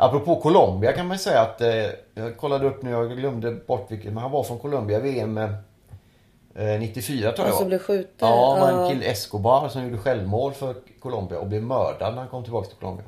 Apropå 0.03 0.37
Colombia 0.37 0.93
kan 0.93 1.07
man 1.07 1.19
säga 1.19 1.41
att, 1.41 1.61
eh, 1.61 1.87
jag 2.15 2.37
kollade 2.37 2.67
upp 2.67 2.83
nu, 2.83 2.91
jag 2.91 3.17
glömde 3.19 3.53
bort 3.53 3.87
vilket, 3.91 4.13
men 4.13 4.23
han 4.23 4.31
var 4.31 4.43
från 4.43 4.59
Colombia, 4.59 4.99
VM 4.99 5.39
eh, 5.39 5.51
94 6.55 7.33
tror 7.33 7.47
jag 7.47 7.53
Och 7.53 7.59
så 7.59 7.63
var. 7.65 7.69
blev 7.69 7.79
skjuten. 7.79 8.29
Ja, 8.29 8.55
det 8.55 8.61
var 8.61 8.83
en 8.83 8.91
kille, 8.91 9.11
Escobar, 9.11 9.69
som 9.69 9.85
gjorde 9.85 9.99
självmål 9.99 10.53
för 10.53 10.75
Colombia 11.01 11.39
och 11.39 11.47
blev 11.47 11.63
mördad 11.63 12.15
när 12.15 12.21
han 12.21 12.29
kom 12.29 12.43
tillbaka 12.43 12.69
till 12.69 12.77
Colombia. 12.77 13.05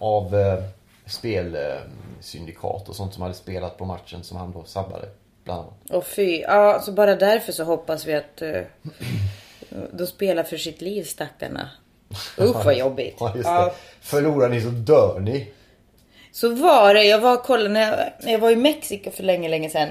Av 0.00 0.34
eh, 0.34 0.62
spelsyndikat 1.06 2.88
och 2.88 2.96
sånt 2.96 3.14
som 3.14 3.22
hade 3.22 3.34
spelat 3.34 3.78
på 3.78 3.84
matchen 3.84 4.24
som 4.24 4.36
han 4.36 4.52
då 4.52 4.64
sabbade. 4.64 5.08
Bland 5.44 5.60
annat. 5.60 5.90
Och 5.90 6.06
fy. 6.06 6.40
Ja, 6.40 6.80
så 6.80 6.92
bara 6.92 7.14
därför 7.16 7.52
så 7.52 7.64
hoppas 7.64 8.06
vi 8.06 8.14
att 8.14 8.42
uh, 8.42 8.60
de 9.92 10.06
spelar 10.06 10.42
för 10.42 10.56
sitt 10.56 10.80
liv 10.80 11.02
stackarna. 11.02 11.70
Usch 12.38 12.64
vad 12.64 12.76
jobbigt. 12.76 13.16
Ja, 13.20 13.32
just 13.36 13.48
Ja. 13.48 13.72
Förlorar 14.00 14.48
ni 14.48 14.60
så 14.60 14.68
dör 14.68 15.20
ni. 15.20 15.52
Så 16.36 16.48
var 16.48 16.94
det. 16.94 17.04
Jag 17.04 17.20
var 17.20 17.36
kollade 17.36 17.68
när 17.68 17.80
jag, 17.80 18.12
när 18.20 18.32
jag 18.32 18.38
var 18.38 18.50
i 18.50 18.56
Mexiko 18.56 19.10
för 19.10 19.22
länge, 19.22 19.48
länge 19.48 19.70
sedan. 19.70 19.88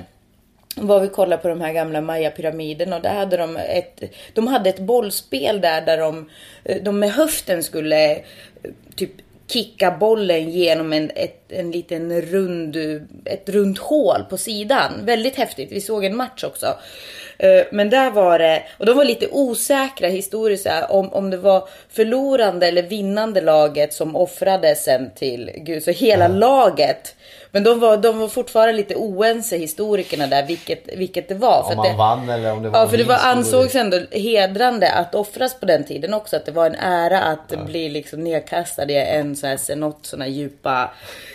Var 0.76 1.00
vi 1.00 1.08
kollade 1.08 1.42
på 1.42 1.48
de 1.48 1.62
här 1.62 1.74
gamla 1.74 2.02
mayapyramiderna. 2.02 2.96
och 2.96 3.02
där 3.02 3.14
hade 3.14 3.38
de 3.38 3.58
ett, 3.58 4.04
de 4.34 4.48
hade 4.48 4.70
ett 4.70 4.80
bollspel 4.80 5.62
där, 5.62 5.82
där 5.82 5.98
de, 5.98 6.30
de 6.82 7.00
med 7.00 7.12
höften 7.12 7.64
skulle 7.64 8.24
typ 8.96 9.12
kicka 9.48 9.92
bollen 9.92 10.50
genom 10.50 10.94
en, 10.94 11.12
ett, 11.16 11.52
en 11.52 11.72
liten 11.72 12.22
rund, 12.22 12.76
ett 13.26 13.50
runt 13.50 13.80
hål 13.80 14.24
på 14.30 14.38
sidan. 14.38 14.92
Väldigt 15.04 15.36
häftigt. 15.36 15.72
Vi 15.72 15.82
såg 15.82 16.06
en 16.06 16.16
match 16.16 16.44
också. 16.44 16.78
Eh, 17.38 17.64
Men 17.72 17.90
där 17.90 18.12
var 18.12 18.40
det, 18.40 18.64
och 18.78 18.86
de 18.86 18.98
var 18.98 19.06
lite 19.06 19.28
osäkra 19.32 20.08
historiskt 20.08 20.68
om, 20.90 21.14
om 21.14 21.30
det 21.30 21.38
var 21.38 21.70
förlorande 21.90 22.68
eller 22.68 22.84
vinnande 22.84 23.42
laget 23.42 23.94
som 23.94 24.16
offrade 24.16 24.76
sen 24.76 25.12
till 25.16 25.52
Gud. 25.56 25.84
Så 25.84 25.92
hela 25.92 26.28
laget 26.28 27.15
Men 27.56 27.64
de 27.64 27.80
var, 27.80 27.98
de 27.98 28.20
var 28.20 28.28
fortfarande 28.28 28.74
lite 28.74 28.96
oense 28.96 29.58
historikerna 29.58 30.28
där 30.28 30.48
vilket, 30.48 30.98
vilket 30.98 31.30
det 31.30 31.36
var. 31.36 31.64
Om 31.64 31.70
att 31.70 31.78
man 31.78 31.88
det, 31.92 31.98
vann 31.98 32.30
eller 32.30 32.52
om 32.52 32.64
det 32.64 32.70
var 32.70 32.80
Ja 32.80 32.88
för 32.88 32.98
det 32.98 33.04
var, 33.04 33.18
ansågs 33.24 33.76
ändå 33.76 34.00
hedrande 34.12 34.92
att 34.92 35.16
offras 35.16 35.60
på 35.60 35.66
den 35.66 35.84
tiden 35.84 36.14
också. 36.14 36.36
Att 36.36 36.46
det 36.46 36.52
var 36.52 36.66
en 36.66 36.76
ära 36.76 37.22
att 37.22 37.66
bli 37.66 37.90
liksom 37.90 38.24
nedkastad 38.24 38.92
i 38.92 38.96
en 38.96 39.36
sån 39.36 39.50
här 39.50 39.58
senott, 39.58 40.00
såna 40.02 40.24
här 40.26 40.32
djupa 40.32 40.92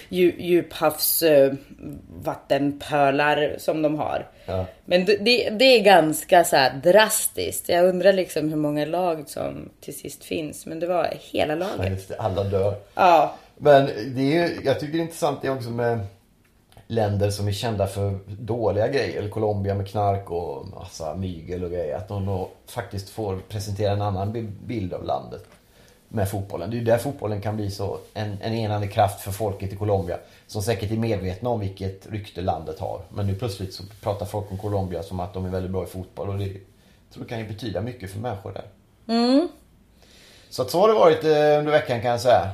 dju, 0.08 0.32
djuphavs 0.38 1.22
eh, 1.22 1.52
som 3.58 3.82
de 3.82 3.98
har. 3.98 4.26
Ja. 4.46 4.66
Men 4.84 5.04
det, 5.04 5.16
det, 5.16 5.50
det 5.50 5.64
är 5.64 5.80
ganska 5.80 6.44
så 6.44 6.66
drastiskt. 6.82 7.68
Jag 7.68 7.84
undrar 7.84 8.12
liksom 8.12 8.48
hur 8.48 8.56
många 8.56 8.84
lag 8.84 9.28
som 9.28 9.70
till 9.80 9.98
sist 9.98 10.24
finns. 10.24 10.66
Men 10.66 10.80
det 10.80 10.86
var 10.86 11.08
hela 11.20 11.54
Ja, 11.54 11.58
laget. 11.58 12.08
det, 12.08 12.16
alla 12.18 12.44
dör. 12.44 12.74
Ja. 12.94 13.34
Men 13.62 13.86
det 13.86 14.20
är 14.20 14.48
ju, 14.48 14.60
jag 14.64 14.80
tycker 14.80 14.92
det 14.92 14.98
är 14.98 15.02
intressant 15.02 15.42
det 15.42 15.50
också 15.50 15.70
med 15.70 16.00
länder 16.86 17.30
som 17.30 17.48
är 17.48 17.52
kända 17.52 17.86
för 17.86 18.18
dåliga 18.26 18.88
grejer. 18.88 19.28
Colombia 19.28 19.74
med 19.74 19.88
knark 19.88 20.30
och 20.30 20.66
massa 20.66 21.14
mygel 21.14 21.64
och 21.64 21.70
grejer. 21.70 21.96
Att 21.96 22.08
de 22.08 22.26
då 22.26 22.48
faktiskt 22.66 23.08
får 23.08 23.38
presentera 23.48 23.92
en 23.92 24.02
annan 24.02 24.32
bi- 24.32 24.52
bild 24.66 24.94
av 24.94 25.04
landet 25.04 25.44
med 26.08 26.28
fotbollen. 26.28 26.70
Det 26.70 26.76
är 26.76 26.78
ju 26.78 26.84
där 26.84 26.98
fotbollen 26.98 27.40
kan 27.40 27.56
bli 27.56 27.70
så 27.70 27.98
en, 28.14 28.36
en 28.40 28.54
enande 28.54 28.86
kraft 28.88 29.20
för 29.20 29.30
folket 29.30 29.72
i 29.72 29.76
Colombia. 29.76 30.18
Som 30.46 30.62
säkert 30.62 30.90
är 30.90 30.96
medvetna 30.96 31.48
om 31.50 31.60
vilket 31.60 32.06
rykte 32.10 32.40
landet 32.40 32.78
har. 32.78 33.00
Men 33.08 33.26
nu 33.26 33.34
plötsligt 33.34 33.74
så 33.74 33.82
pratar 34.02 34.26
folk 34.26 34.50
om 34.50 34.58
Colombia 34.58 35.02
som 35.02 35.20
att 35.20 35.34
de 35.34 35.44
är 35.44 35.50
väldigt 35.50 35.72
bra 35.72 35.82
i 35.84 35.86
fotboll. 35.86 36.28
Och 36.28 36.38
det 36.38 36.44
jag 36.44 37.14
tror 37.14 37.24
det 37.24 37.28
kan 37.28 37.38
ju 37.38 37.48
betyda 37.48 37.80
mycket 37.80 38.10
för 38.10 38.18
människor 38.18 38.52
där. 38.52 38.64
Så 40.50 40.62
att 40.62 40.70
så 40.70 40.80
har 40.80 40.88
det 40.88 40.94
varit 40.94 41.24
eh, 41.24 41.58
under 41.58 41.70
veckan 41.70 42.00
kan 42.00 42.10
jag 42.10 42.20
säga. 42.20 42.50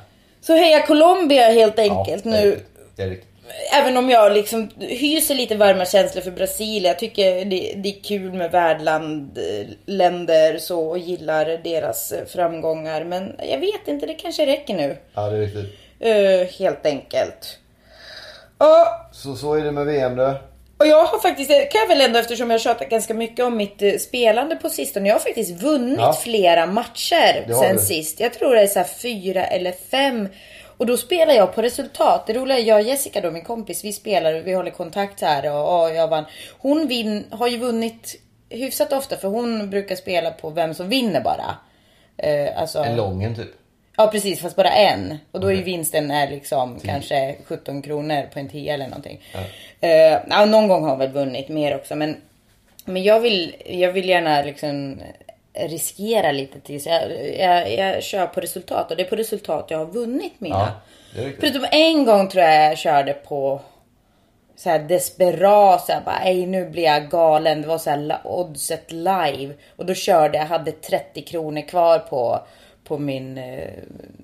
Så 0.46 0.54
heja 0.54 0.86
Colombia 0.86 1.50
helt 1.50 1.78
enkelt 1.78 2.24
det 2.24 2.30
är 2.30 2.44
nu. 2.44 2.60
Det 2.96 3.02
är 3.02 3.08
riktigt. 3.08 3.30
Även 3.72 3.96
om 3.96 4.10
jag 4.10 4.32
liksom 4.32 4.70
hyser 4.78 5.34
lite 5.34 5.56
varma 5.56 5.84
känslor 5.84 6.22
för 6.22 6.30
Brasilien. 6.30 6.84
Jag 6.84 6.98
tycker 6.98 7.44
det, 7.44 7.74
det 7.76 7.88
är 7.88 8.02
kul 8.02 8.32
med 8.32 8.50
värdländer 8.50 10.58
så 10.58 10.88
och 10.88 10.98
gillar 10.98 11.60
deras 11.64 12.12
eh, 12.12 12.24
framgångar. 12.26 13.04
Men 13.04 13.34
jag 13.50 13.58
vet 13.58 13.88
inte, 13.88 14.06
det 14.06 14.14
kanske 14.14 14.46
räcker 14.46 14.74
nu. 14.74 14.96
Ja, 15.14 15.28
det 15.28 15.36
är 15.36 15.40
riktigt. 15.40 15.74
Eh, 16.00 16.46
helt 16.58 16.86
enkelt. 16.86 17.58
Ja, 18.58 19.08
Så, 19.12 19.36
så 19.36 19.54
är 19.54 19.64
det 19.64 19.72
med 19.72 19.86
VM 19.86 20.16
då. 20.16 20.34
Och 20.78 20.86
jag 20.86 21.04
har 21.04 21.18
faktiskt, 21.18 21.50
det 21.50 21.64
kan 21.66 21.80
jag 21.80 21.88
väl 21.88 22.00
ändå 22.00 22.18
eftersom 22.18 22.50
jag 22.50 22.54
har 22.54 22.58
tjatat 22.58 22.88
ganska 22.88 23.14
mycket 23.14 23.44
om 23.44 23.56
mitt 23.56 23.82
eh, 23.82 23.92
spelande 23.98 24.56
på 24.56 24.68
sistone. 24.70 25.08
Jag 25.08 25.14
har 25.14 25.20
faktiskt 25.20 25.62
vunnit 25.62 25.98
Ja. 25.98 26.12
flera 26.12 26.66
matcher 26.66 27.44
sen 27.60 27.76
du. 27.76 27.82
sist. 27.82 28.20
Jag 28.20 28.32
tror 28.32 28.54
det 28.54 28.60
är 28.62 28.66
så 28.66 28.84
fyra 28.84 29.44
eller 29.44 29.72
fem. 29.72 30.28
Och 30.78 30.86
då 30.86 30.96
spelar 30.96 31.34
jag 31.34 31.54
på 31.54 31.62
resultat. 31.62 32.26
Det 32.26 32.32
roliga 32.32 32.58
är 32.58 32.62
jag 32.62 32.76
och 32.80 32.86
Jessica 32.86 33.20
då, 33.20 33.30
min 33.30 33.44
kompis, 33.44 33.84
vi 33.84 33.92
spelar 33.92 34.34
och 34.34 34.46
vi 34.46 34.52
håller 34.54 34.70
kontakt 34.70 35.20
här 35.20 35.52
och, 35.52 35.82
och 35.82 35.94
jag 35.94 36.08
vann. 36.08 36.24
Hon 36.58 36.86
vin, 36.88 37.26
har 37.30 37.48
ju 37.48 37.58
vunnit 37.58 38.20
hyfsat 38.50 38.92
ofta 38.92 39.16
för 39.16 39.28
hon 39.28 39.70
brukar 39.70 39.96
spela 39.96 40.30
på 40.30 40.50
vem 40.50 40.74
som 40.74 40.88
vinner 40.88 41.20
bara. 41.20 41.56
Eh, 42.18 42.60
alltså, 42.60 42.78
En 42.78 42.96
lången 42.96 43.34
typ. 43.34 43.48
Ja 43.96 44.06
precis, 44.06 44.40
fast 44.40 44.56
bara 44.56 44.70
en. 44.70 45.18
Och 45.32 45.40
då 45.40 45.46
är 45.46 45.54
ju 45.54 45.62
vinsten 45.62 46.10
är 46.10 46.30
liksom 46.30 46.80
kanske 46.84 47.36
17 47.46 47.82
kronor 47.82 48.22
på 48.32 48.38
en 48.38 48.48
10 48.48 48.74
eller 48.74 48.86
någonting. 48.88 49.20
Ja, 50.28 50.44
någon 50.44 50.68
gång 50.68 50.82
har 50.82 50.90
hon 50.90 50.98
väl 50.98 51.12
vunnit 51.12 51.48
mer 51.48 51.76
också. 51.76 51.94
Men, 51.96 52.16
men 52.84 53.02
jag, 53.02 53.20
vill, 53.20 53.56
jag 53.66 53.92
vill 53.92 54.08
gärna 54.08 54.42
liksom 54.42 55.00
riskera 55.54 56.32
lite 56.32 56.60
till. 56.60 56.82
Så 56.82 56.88
jag, 56.88 57.10
jag, 57.38 57.72
jag 57.74 58.02
kör 58.02 58.26
på 58.26 58.40
resultat 58.40 58.90
och 58.90 58.96
det 58.96 59.02
är 59.02 59.08
på 59.08 59.16
resultat 59.16 59.66
jag 59.68 59.78
har 59.78 59.86
vunnit 59.86 60.32
mina. 60.38 60.72
Ja. 61.16 61.22
Förutom 61.40 61.66
en 61.70 62.04
gång 62.04 62.28
tror 62.28 62.44
jag 62.44 62.70
jag 62.70 62.78
körde 62.78 63.12
på 63.12 63.60
så 64.56 64.70
här 64.70 64.78
desperat, 64.78 65.86
så 65.86 65.92
här, 65.92 66.00
bara, 66.04 66.18
"Ej, 66.24 66.46
nu 66.46 66.68
blir 66.70 66.82
jag 66.82 67.10
galen. 67.10 67.62
Det 67.62 67.68
var 67.68 67.78
så 67.78 67.90
här 67.90 68.20
oddset 68.24 68.92
live. 68.92 69.54
Och 69.76 69.86
då 69.86 69.94
körde 69.94 70.38
jag, 70.38 70.44
hade 70.44 70.72
30 70.72 71.22
kronor 71.22 71.60
kvar 71.60 71.98
på, 71.98 72.46
på 72.88 72.98
min 72.98 73.38
eh, 73.38 73.70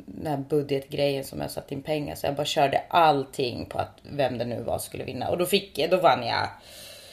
den 0.07 0.26
här 0.26 0.37
budgetgrejen 0.37 1.25
som 1.25 1.40
jag 1.40 1.50
satt 1.50 1.73
in 1.73 1.83
pengar. 1.83 2.14
Så 2.14 2.26
jag 2.26 2.35
bara 2.35 2.45
körde 2.45 2.83
allting 2.88 3.66
på 3.66 3.78
att 3.78 3.99
vem 4.02 4.38
det 4.38 4.45
nu 4.45 4.62
var 4.62 4.78
skulle 4.78 5.04
vinna. 5.04 5.28
Och 5.28 5.38
då 5.38 5.47
fick 5.47 5.90
då 5.90 5.97
vann 5.97 6.26
jag. 6.26 6.49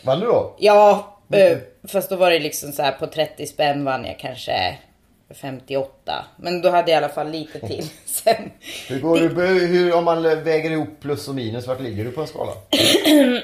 Vann 0.04 0.20
du 0.20 0.26
då? 0.26 0.56
Ja, 0.60 1.18
eh, 1.34 1.58
fast 1.88 2.10
då 2.10 2.16
var 2.16 2.32
det 2.32 2.40
liksom 2.40 2.72
så 2.72 2.82
här 2.82 2.92
på 2.92 3.08
30 3.08 3.46
spänn 3.46 3.86
vann 3.86 4.06
jag 4.06 4.20
kanske 4.20 4.78
58. 5.34 6.26
Men 6.38 6.62
då 6.62 6.70
hade 6.70 6.92
jag 6.92 7.02
i 7.02 7.04
alla 7.04 7.14
fall 7.14 7.32
lite 7.32 7.60
till 7.60 7.86
sen. 8.06 8.52
Hur 8.88 9.00
går 9.00 9.20
du, 9.20 9.68
hur, 9.68 9.94
om 9.94 10.06
man 10.06 10.24
väger 10.24 10.72
ihop 10.72 11.00
plus 11.02 11.28
och 11.28 11.36
minus, 11.36 11.68
vart 11.68 11.82
ligger 11.82 12.06
du 12.06 12.12
på 12.12 12.22
en 12.22 12.28
skala? 12.28 12.52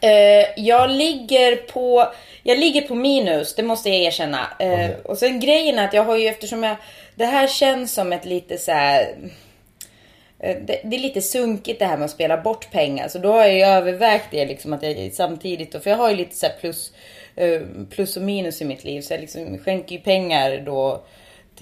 Eh, 0.00 0.46
jag 0.56 0.90
ligger 0.90 1.56
på 1.56 2.12
Jag 2.42 2.58
ligger 2.58 2.80
på 2.82 2.94
minus, 2.94 3.54
det 3.54 3.62
måste 3.62 3.88
jag 3.90 3.98
erkänna. 3.98 4.38
Eh, 4.58 4.72
Okej. 4.72 4.96
Och 5.04 5.18
sen 5.18 5.40
grejen 5.40 5.78
är 5.78 5.84
att 5.84 5.94
jag 5.94 6.04
har 6.04 6.16
ju 6.16 6.26
eftersom 6.28 6.62
jag 6.62 6.76
Det 7.14 7.24
här 7.26 7.46
känns 7.46 7.92
som 7.94 8.12
ett 8.12 8.24
lite 8.24 8.58
så 8.58 8.72
här. 8.72 9.14
eh, 10.38 10.56
det, 10.66 10.80
det 10.84 10.96
är 10.96 11.00
lite 11.00 11.22
sunkigt 11.22 11.78
det 11.78 11.86
här 11.86 11.96
med 11.96 12.04
att 12.04 12.10
spela 12.10 12.36
bort 12.36 12.70
pengar. 12.70 13.08
Så 13.08 13.18
då 13.18 13.32
har 13.32 13.38
jag 13.44 13.54
ju 13.54 13.62
övervägt 13.64 14.28
det 14.30 14.44
liksom 14.44 14.72
att 14.72 14.82
jag 14.82 15.12
samtidigt. 15.12 15.72
då- 15.72 15.80
För 15.80 15.90
jag 15.90 15.96
har 15.96 16.10
ju 16.10 16.16
lite 16.16 16.34
så 16.36 16.46
här 16.46 16.54
plus, 16.60 16.92
eh, 17.36 17.60
plus 17.90 18.16
och 18.16 18.22
minus 18.22 18.62
i 18.62 18.64
mitt 18.64 18.84
liv. 18.84 19.00
Så 19.00 19.12
jag 19.12 19.20
liksom 19.20 19.58
skänker 19.58 19.94
ju 19.96 20.00
pengar 20.00 20.62
då 20.66 21.04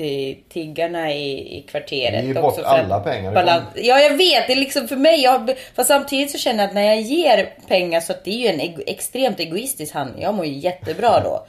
till 0.00 0.36
tiggarna 0.48 1.12
i, 1.12 1.58
i 1.58 1.62
kvarteret. 1.62 2.24
Ju 2.24 2.34
bort 2.34 2.58
alla 2.64 3.00
pengar. 3.00 3.32
Balans, 3.32 3.64
ja 3.74 4.00
jag 4.00 4.16
vet, 4.16 4.46
det 4.46 4.52
är 4.52 4.56
liksom 4.56 4.88
för 4.88 4.96
mig. 4.96 5.22
Jag, 5.22 5.54
fast 5.74 5.88
samtidigt 5.88 6.30
så 6.30 6.38
känner 6.38 6.62
jag 6.62 6.68
att 6.68 6.74
när 6.74 6.82
jag 6.82 7.00
ger 7.00 7.54
pengar 7.68 8.00
så 8.00 8.12
att 8.12 8.24
det 8.24 8.30
är 8.30 8.38
ju 8.38 8.46
en 8.46 8.60
ego, 8.60 8.82
extremt 8.86 9.40
egoistisk 9.40 9.94
handling. 9.94 10.22
Jag 10.22 10.34
mår 10.34 10.46
ju 10.46 10.52
jättebra 10.52 11.20
då. 11.20 11.46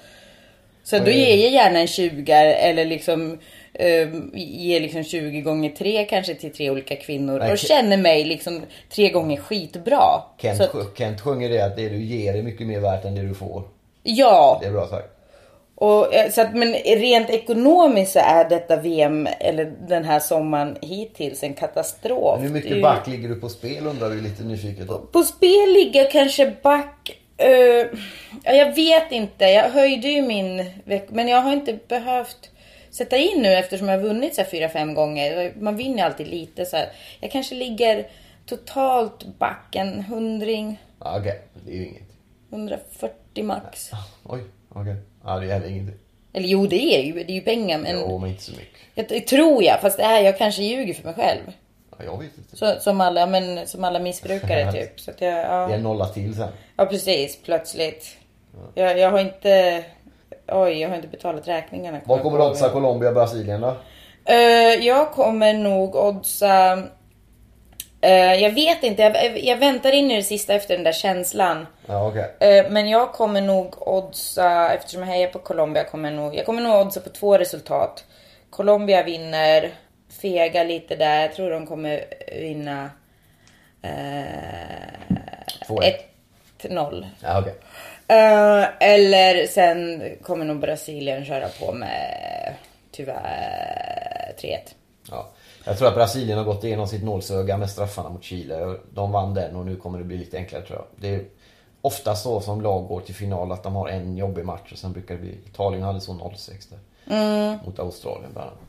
Så 0.84 1.00
då 1.00 1.12
ger 1.12 1.38
jag 1.38 1.52
gärna 1.52 1.80
en 1.80 1.88
20 1.88 2.34
eller 2.34 2.86
liksom 2.86 3.40
um, 3.80 4.32
ger 4.36 4.80
liksom 4.80 5.04
20 5.04 5.42
gånger 5.42 5.70
3 5.70 6.06
kanske 6.06 6.36
till 6.36 6.54
tre 6.54 6.70
olika 6.70 6.96
kvinnor. 6.96 7.40
Nej, 7.40 7.52
och 7.52 7.58
känner 7.58 7.98
mig 7.98 8.24
liksom 8.24 8.62
tre 8.90 9.10
gånger 9.10 9.38
skitbra. 9.38 10.22
Kent, 10.38 10.58
Så 10.58 10.64
att, 10.64 10.98
Kent 10.98 11.22
sjunger 11.22 11.50
det 11.50 11.62
att 11.62 11.76
det 11.76 11.90
du 11.90 12.04
ger 12.04 12.36
är 12.36 12.44
mycket 12.44 12.68
mer 12.68 12.80
värt 12.80 13.06
än 13.06 13.16
det 13.16 13.22
du 13.22 13.34
får. 13.34 13.64
ja. 14.04 14.58
Det 14.62 14.68
är 14.68 14.72
bra 14.72 14.88
sagt. 14.88 15.11
Och, 15.82 16.14
eh, 16.14 16.32
så 16.32 16.42
att, 16.42 16.56
men 16.56 16.74
rent 16.74 17.30
ekonomiskt 17.30 18.12
så 18.12 18.20
är 18.20 18.50
detta 18.50 18.76
VM, 18.76 19.28
eller 19.40 19.66
den 19.88 20.04
här 20.04 20.20
sommaren 20.20 20.78
hittills 20.82 21.44
en 21.44 21.54
katastrof. 21.54 22.40
Men 22.40 22.48
hur 22.48 22.54
mycket 22.54 22.72
ju- 22.78 22.82
back 22.82 23.08
ligger 23.08 23.30
du 23.30 23.36
på 23.36 23.50
spel 23.50 23.88
undrar 23.88 24.10
vi 24.10 24.22
lite 24.22 24.44
nyfiket 24.44 24.88
då. 24.88 24.98
På 24.98 25.24
spel 25.24 25.74
ligger 25.74 26.12
kanske 26.12 26.54
back... 26.64 27.20
ja, 28.44 28.54
jag 28.54 28.76
vet 28.76 29.12
inte. 29.12 29.46
Jag 29.46 29.70
höjde 29.70 30.08
ju 30.08 30.22
min... 30.22 30.66
Men 31.10 31.28
jag 31.28 31.42
har 31.42 31.54
inte 31.54 31.80
behövt 31.88 32.50
sätta 32.92 33.18
in 33.18 33.42
nu 33.42 33.54
eftersom 33.54 33.90
jag 33.90 33.98
har 33.98 34.04
vunnit 34.04 34.36
så 34.36 34.44
fyra, 34.52 34.70
fem 34.70 34.94
gånger. 34.94 35.54
Man 35.60 35.76
vinner 35.76 35.98
ju 35.98 36.04
alltid 36.04 36.28
lite 36.28 36.66
så 36.66 36.78
här. 36.78 36.90
Jag 37.20 37.32
kanske 37.32 37.56
ligger 37.56 38.08
totalt 38.46 39.26
back 39.40 39.76
en 39.76 40.02
hundring, 40.04 40.82
Okej, 41.00 41.42
det 41.66 41.72
är 41.72 41.76
ju 41.76 41.86
inget. 41.86 42.10
140 42.52 43.44
max. 43.44 43.92
Oj, 44.24 44.42
okej. 44.70 44.96
Ja, 45.26 45.40
det 45.40 45.46
är 45.46 45.50
heller 45.54 45.68
ingenting. 45.68 45.96
Eller 46.34 46.48
jo, 46.48 46.68
det 46.68 46.96
är 46.96 47.02
ju, 47.04 47.14
det 47.14 47.32
är 47.32 47.36
ju 47.36 47.42
pengar 47.42 47.78
men... 47.78 48.00
Jo, 48.00 48.18
men 48.18 48.30
inte 48.30 48.44
så 48.44 48.52
mycket. 48.52 48.80
Jag, 48.96 49.08
det 49.10 49.22
tror 49.22 49.64
jag, 49.64 49.82
fast 49.82 49.98
det 49.98 50.04
är, 50.04 50.22
jag 50.22 50.38
kanske 50.38 50.64
ljuger 50.64 50.94
för 50.94 51.04
mig 51.04 51.14
själv. 51.14 51.52
Ja, 51.98 52.06
jag 52.06 52.18
vet 52.18 52.38
inte. 52.38 52.58
Så, 52.58 52.80
som, 52.80 53.02
alla, 53.02 53.26
men, 53.26 53.68
som 53.68 53.84
alla 53.84 54.00
missbrukare 54.00 54.72
typ. 54.74 55.00
Så 55.00 55.12
att 55.12 55.22
jag, 55.22 55.34
ja. 55.34 55.68
Det 55.68 55.74
är 55.74 55.80
nolla 55.80 56.08
till 56.08 56.36
sen. 56.36 56.50
Ja 56.78 56.86
precis, 56.86 57.38
plötsligt. 57.44 58.18
Jag, 58.76 59.00
jag 59.00 59.12
har 59.12 59.20
inte... 59.20 59.84
Oj, 60.48 60.82
jag 60.82 60.90
har 60.90 60.96
inte 60.96 61.08
betalat 61.08 61.48
räkningarna. 61.48 62.00
Vad 62.06 62.22
kommer 62.22 62.38
du 62.38 62.44
oddsa 62.44 62.70
Colombia 62.70 63.12
Brasilien 63.12 63.62
då? 63.62 63.76
Eh, 64.26 64.36
jag 64.86 65.12
kommer 65.12 65.54
nog 65.54 65.96
oddsa... 65.96 66.84
eh, 68.02 68.34
jag 68.34 68.52
vet 68.52 68.84
inte, 68.84 69.02
jag, 69.02 69.40
jag 69.44 69.58
väntar 69.58 69.92
in 69.92 70.12
i 70.12 70.16
det 70.16 70.24
sista 70.24 70.54
efter 70.54 70.76
den 70.76 70.84
där 70.84 70.92
känslan. 70.92 71.68
Ja, 71.86 72.08
okej. 72.08 72.36
Eh, 72.40 72.70
men 72.70 72.90
jag 72.90 73.14
kommer 73.14 73.42
nog 73.42 73.88
oddsa, 73.88 74.74
eftersom 74.74 75.02
jag 75.02 75.08
hejar 75.08 75.28
på 75.28 75.40
Colombia, 75.40 75.84
kommer 75.84 76.12
nog, 76.12 76.36
jag 76.36 76.46
kommer 76.46 76.62
nog 76.62 76.88
oddsa 76.88 77.00
på 77.00 77.10
två 77.10 77.38
resultat. 77.38 78.06
Colombia 78.50 79.04
vinner, 79.04 79.72
fega 80.22 80.64
lite 80.64 80.96
där, 80.96 81.22
jag 81.22 81.36
tror 81.36 81.52
de 81.52 81.68
kommer 81.68 82.04
vinna 82.32 82.90
eh, 83.82 83.90
2-1. 85.68 85.94
1-0. 86.60 87.06
Ja, 87.24 87.40
okej. 87.40 87.56
Eh, 88.08 88.68
eller 88.80 89.48
sen 89.48 90.04
kommer 90.22 90.46
nog 90.46 90.60
Brasilien 90.60 91.26
köra 91.26 91.48
på 91.60 91.72
med 91.72 92.54
tyvärr 92.92 94.34
3-1. 94.42 94.58
Ja. 95.64 95.72
Jag 95.72 95.78
tror 95.78 95.88
att 95.88 95.96
Brasilien 95.96 96.38
har 96.38 96.46
gått 96.46 96.64
igenom 96.64 96.88
sitt 96.88 97.04
nålsöga 97.04 97.58
med 97.58 97.70
straffarna 97.70 98.10
mot 98.10 98.24
Chile. 98.24 98.76
De 98.94 99.12
vann 99.12 99.34
den 99.34 99.56
och 99.56 99.66
nu 99.66 99.76
kommer 99.76 99.98
det 99.98 100.04
bli 100.04 100.18
lite 100.18 100.38
enklare 100.38 100.66
tror 100.66 100.80
jag. 100.80 100.86
Det 100.96 101.16
är 101.16 101.26
ofta 101.82 102.16
så 102.16 102.42
som 102.42 102.62
lag 102.62 102.88
går 102.88 103.02
till 103.02 103.16
final 103.16 103.52
att 103.52 103.64
de 103.64 103.76
har 103.76 103.88
en 103.88 104.18
jobbig 104.18 104.46
match 104.46 104.72
och 104.72 104.78
sen 104.78 104.94
brukar 104.94 105.16
det 105.16 105.22
bli... 105.22 105.38
Italien 105.46 105.84
hade 105.84 106.02
så 106.02 106.14
0-6 106.14 106.52
där. 106.70 106.80
Mot 107.66 107.80
Australien 107.80 108.30
bland 108.34 108.48
annat. 108.48 108.60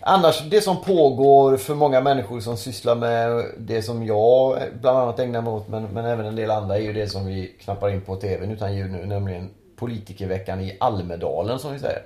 Annars, 0.00 0.42
det 0.50 0.60
som 0.60 0.76
pågår 0.76 1.56
för 1.56 1.74
många 1.74 2.00
människor 2.00 2.40
som 2.40 2.56
sysslar 2.56 2.94
med 2.94 3.44
det 3.58 3.82
som 3.82 4.06
jag 4.06 4.58
bland 4.80 4.98
annat 4.98 5.18
ägnar 5.18 5.42
mig 5.42 5.52
åt, 5.52 5.68
men, 5.68 5.84
men 5.84 6.04
även 6.04 6.26
en 6.26 6.36
del 6.36 6.50
andra, 6.50 6.76
är 6.76 6.82
ju 6.82 6.92
det 6.92 7.08
som 7.08 7.26
vi 7.26 7.46
knappar 7.46 7.90
in 7.90 8.00
på 8.00 8.16
TVn 8.16 8.50
utan 8.50 8.76
ljud 8.76 8.92
nu, 8.92 9.06
nämligen 9.06 9.50
politikerveckan 9.86 10.60
i 10.60 10.76
Almedalen 10.80 11.58
som 11.58 11.72
vi 11.72 11.78
säger. 11.78 12.02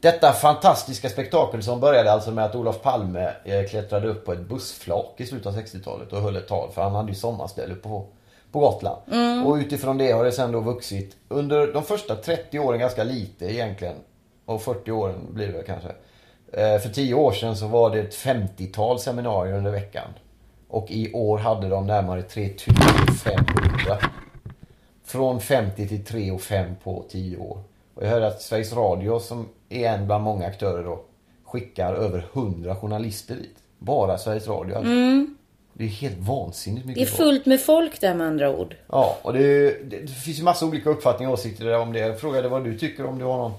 Detta 0.00 0.32
fantastiska 0.32 1.08
spektakel 1.08 1.62
som 1.62 1.80
började 1.80 2.12
alltså 2.12 2.30
med 2.30 2.44
att 2.44 2.54
Olof 2.54 2.82
Palme 2.82 3.30
eh, 3.44 3.64
klättrade 3.70 4.08
upp 4.08 4.26
på 4.26 4.32
ett 4.32 4.48
bussflak 4.48 5.14
i 5.16 5.26
slutet 5.26 5.46
av 5.46 5.56
60-talet 5.56 6.12
och 6.12 6.20
höll 6.20 6.36
ett 6.36 6.48
tal 6.48 6.70
för 6.74 6.82
han 6.82 6.94
hade 6.94 7.08
ju 7.08 7.14
sommarställe 7.14 7.74
på, 7.74 8.06
på 8.52 8.58
Gotland. 8.58 8.96
Och 9.46 9.54
utifrån 9.54 9.98
det 9.98 10.12
har 10.12 10.24
det 10.24 10.32
sen 10.32 10.52
då 10.52 10.60
vuxit 10.60 11.16
under 11.28 11.72
de 11.72 11.82
första 11.82 12.16
30 12.16 12.58
åren 12.58 12.78
ganska 12.80 13.04
lite 13.04 13.44
egentligen. 13.52 13.94
Och 14.46 14.62
40 14.62 14.90
åren 14.90 15.26
blir 15.30 15.46
det 15.46 15.52
väl 15.52 15.64
kanske. 15.66 15.88
Eh, 16.52 16.78
För 16.80 16.88
10 16.88 17.14
år 17.14 17.32
sedan 17.32 17.56
så 17.56 17.66
var 17.66 17.90
det 17.90 18.00
ett 18.00 18.14
50-tal 18.14 18.98
seminarier 18.98 19.54
under 19.58 19.70
veckan. 19.70 20.08
Och 20.68 20.90
i 20.90 21.12
år 21.12 21.38
hade 21.38 21.68
de 21.68 21.86
närmare 21.86 22.22
3500. 22.22 23.98
Från 25.10 25.40
50 25.40 25.88
till 25.88 26.04
3 26.04 26.30
och 26.30 26.40
5 26.40 26.70
på 26.84 27.04
10 27.10 27.36
år. 27.36 27.58
Och 27.94 28.02
jag 28.04 28.10
hörde 28.10 28.26
att 28.26 28.42
Sveriges 28.42 28.72
Radio 28.72 29.18
som 29.20 29.48
är 29.68 29.88
en 29.88 30.06
bland 30.06 30.24
många 30.24 30.46
aktörer 30.46 30.84
då 30.84 31.00
skickar 31.44 31.94
över 31.94 32.26
100 32.32 32.76
journalister 32.76 33.34
dit. 33.34 33.56
Bara 33.78 34.18
Sveriges 34.18 34.48
Radio. 34.48 34.74
alltså. 34.76 34.90
Det 35.72 35.84
är 35.84 35.88
helt 35.88 36.18
vansinnigt 36.18 36.82
Det 36.82 36.88
mycket 36.88 37.02
är 37.02 37.06
folk. 37.06 37.16
fullt 37.18 37.46
med 37.46 37.60
folk 37.60 38.00
där 38.00 38.14
med 38.14 38.26
andra 38.26 38.56
ord. 38.56 38.76
Ja, 38.88 39.18
och 39.22 39.32
det, 39.32 39.70
det, 39.90 39.98
det 40.00 40.12
finns 40.12 40.38
ju 40.38 40.42
massa 40.42 40.66
olika 40.66 40.90
uppfattningar 40.90 41.30
och 41.30 41.38
åsikter 41.38 41.76
om 41.78 41.92
det. 41.92 41.98
Jag 41.98 42.20
frågade 42.20 42.48
vad 42.48 42.64
du 42.64 42.78
tycker 42.78 43.06
om 43.06 43.18
det 43.18 43.24
var 43.24 43.36
någon... 43.36 43.52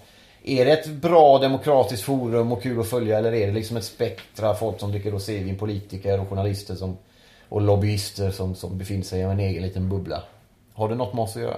Är 0.44 0.66
det 0.66 0.72
ett 0.72 0.88
bra 0.88 1.38
demokratiskt 1.38 2.04
forum 2.04 2.52
och 2.52 2.64
kul 2.64 2.80
att 2.80 2.90
följa 2.90 3.18
eller 3.18 3.34
är 3.34 3.48
det 3.48 3.54
liksom 3.54 3.78
ett 3.78 3.84
spektra 3.84 4.54
folk 4.56 4.80
som 4.80 4.92
dricker 4.92 5.12
rosévin, 5.12 5.58
politiker 5.58 6.20
och 6.22 6.30
journalister 6.30 6.76
som, 6.76 6.98
och 7.50 7.62
lobbyister 7.62 8.32
som, 8.32 8.56
som 8.56 8.78
befinner 8.78 9.04
sig 9.04 9.20
i 9.20 9.24
en 9.24 9.40
egen 9.40 9.64
liten 9.64 9.90
bubbla? 9.90 10.24
Har 10.74 10.90
det 10.90 10.96
något 10.96 11.14
med 11.14 11.24
oss 11.24 11.36
att 11.36 11.42
göra? 11.42 11.58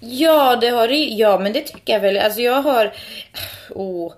Ja, 0.00 0.56
det 0.56 0.68
har 0.68 0.88
det 0.88 0.94
Ja, 0.94 1.38
men 1.38 1.52
det 1.52 1.60
tycker 1.60 1.92
jag 1.92 2.00
väl. 2.00 2.18
Alltså 2.18 2.40
jag 2.40 2.62
har... 2.62 2.92
Oh, 3.70 4.12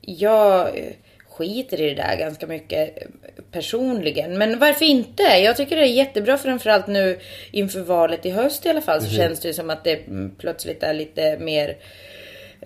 jag 0.00 0.78
eh, 0.78 0.92
skiter 1.28 1.80
i 1.80 1.88
det 1.88 2.02
där 2.02 2.16
ganska 2.16 2.46
mycket 2.46 3.02
eh, 3.02 3.08
personligen. 3.52 4.38
Men 4.38 4.58
varför 4.58 4.84
inte? 4.84 5.22
Jag 5.22 5.56
tycker 5.56 5.76
det 5.76 5.82
är 5.82 5.86
jättebra 5.92 6.38
framförallt 6.38 6.86
nu 6.86 7.18
inför 7.50 7.80
valet 7.80 8.26
i 8.26 8.30
höst 8.30 8.66
i 8.66 8.68
alla 8.68 8.80
fall. 8.80 9.00
Så 9.00 9.04
Precis. 9.04 9.18
känns 9.18 9.40
det 9.40 9.54
som 9.54 9.70
att 9.70 9.84
det 9.84 10.06
mm, 10.06 10.34
plötsligt 10.38 10.82
är 10.82 10.94
lite 10.94 11.38
mer 11.38 11.76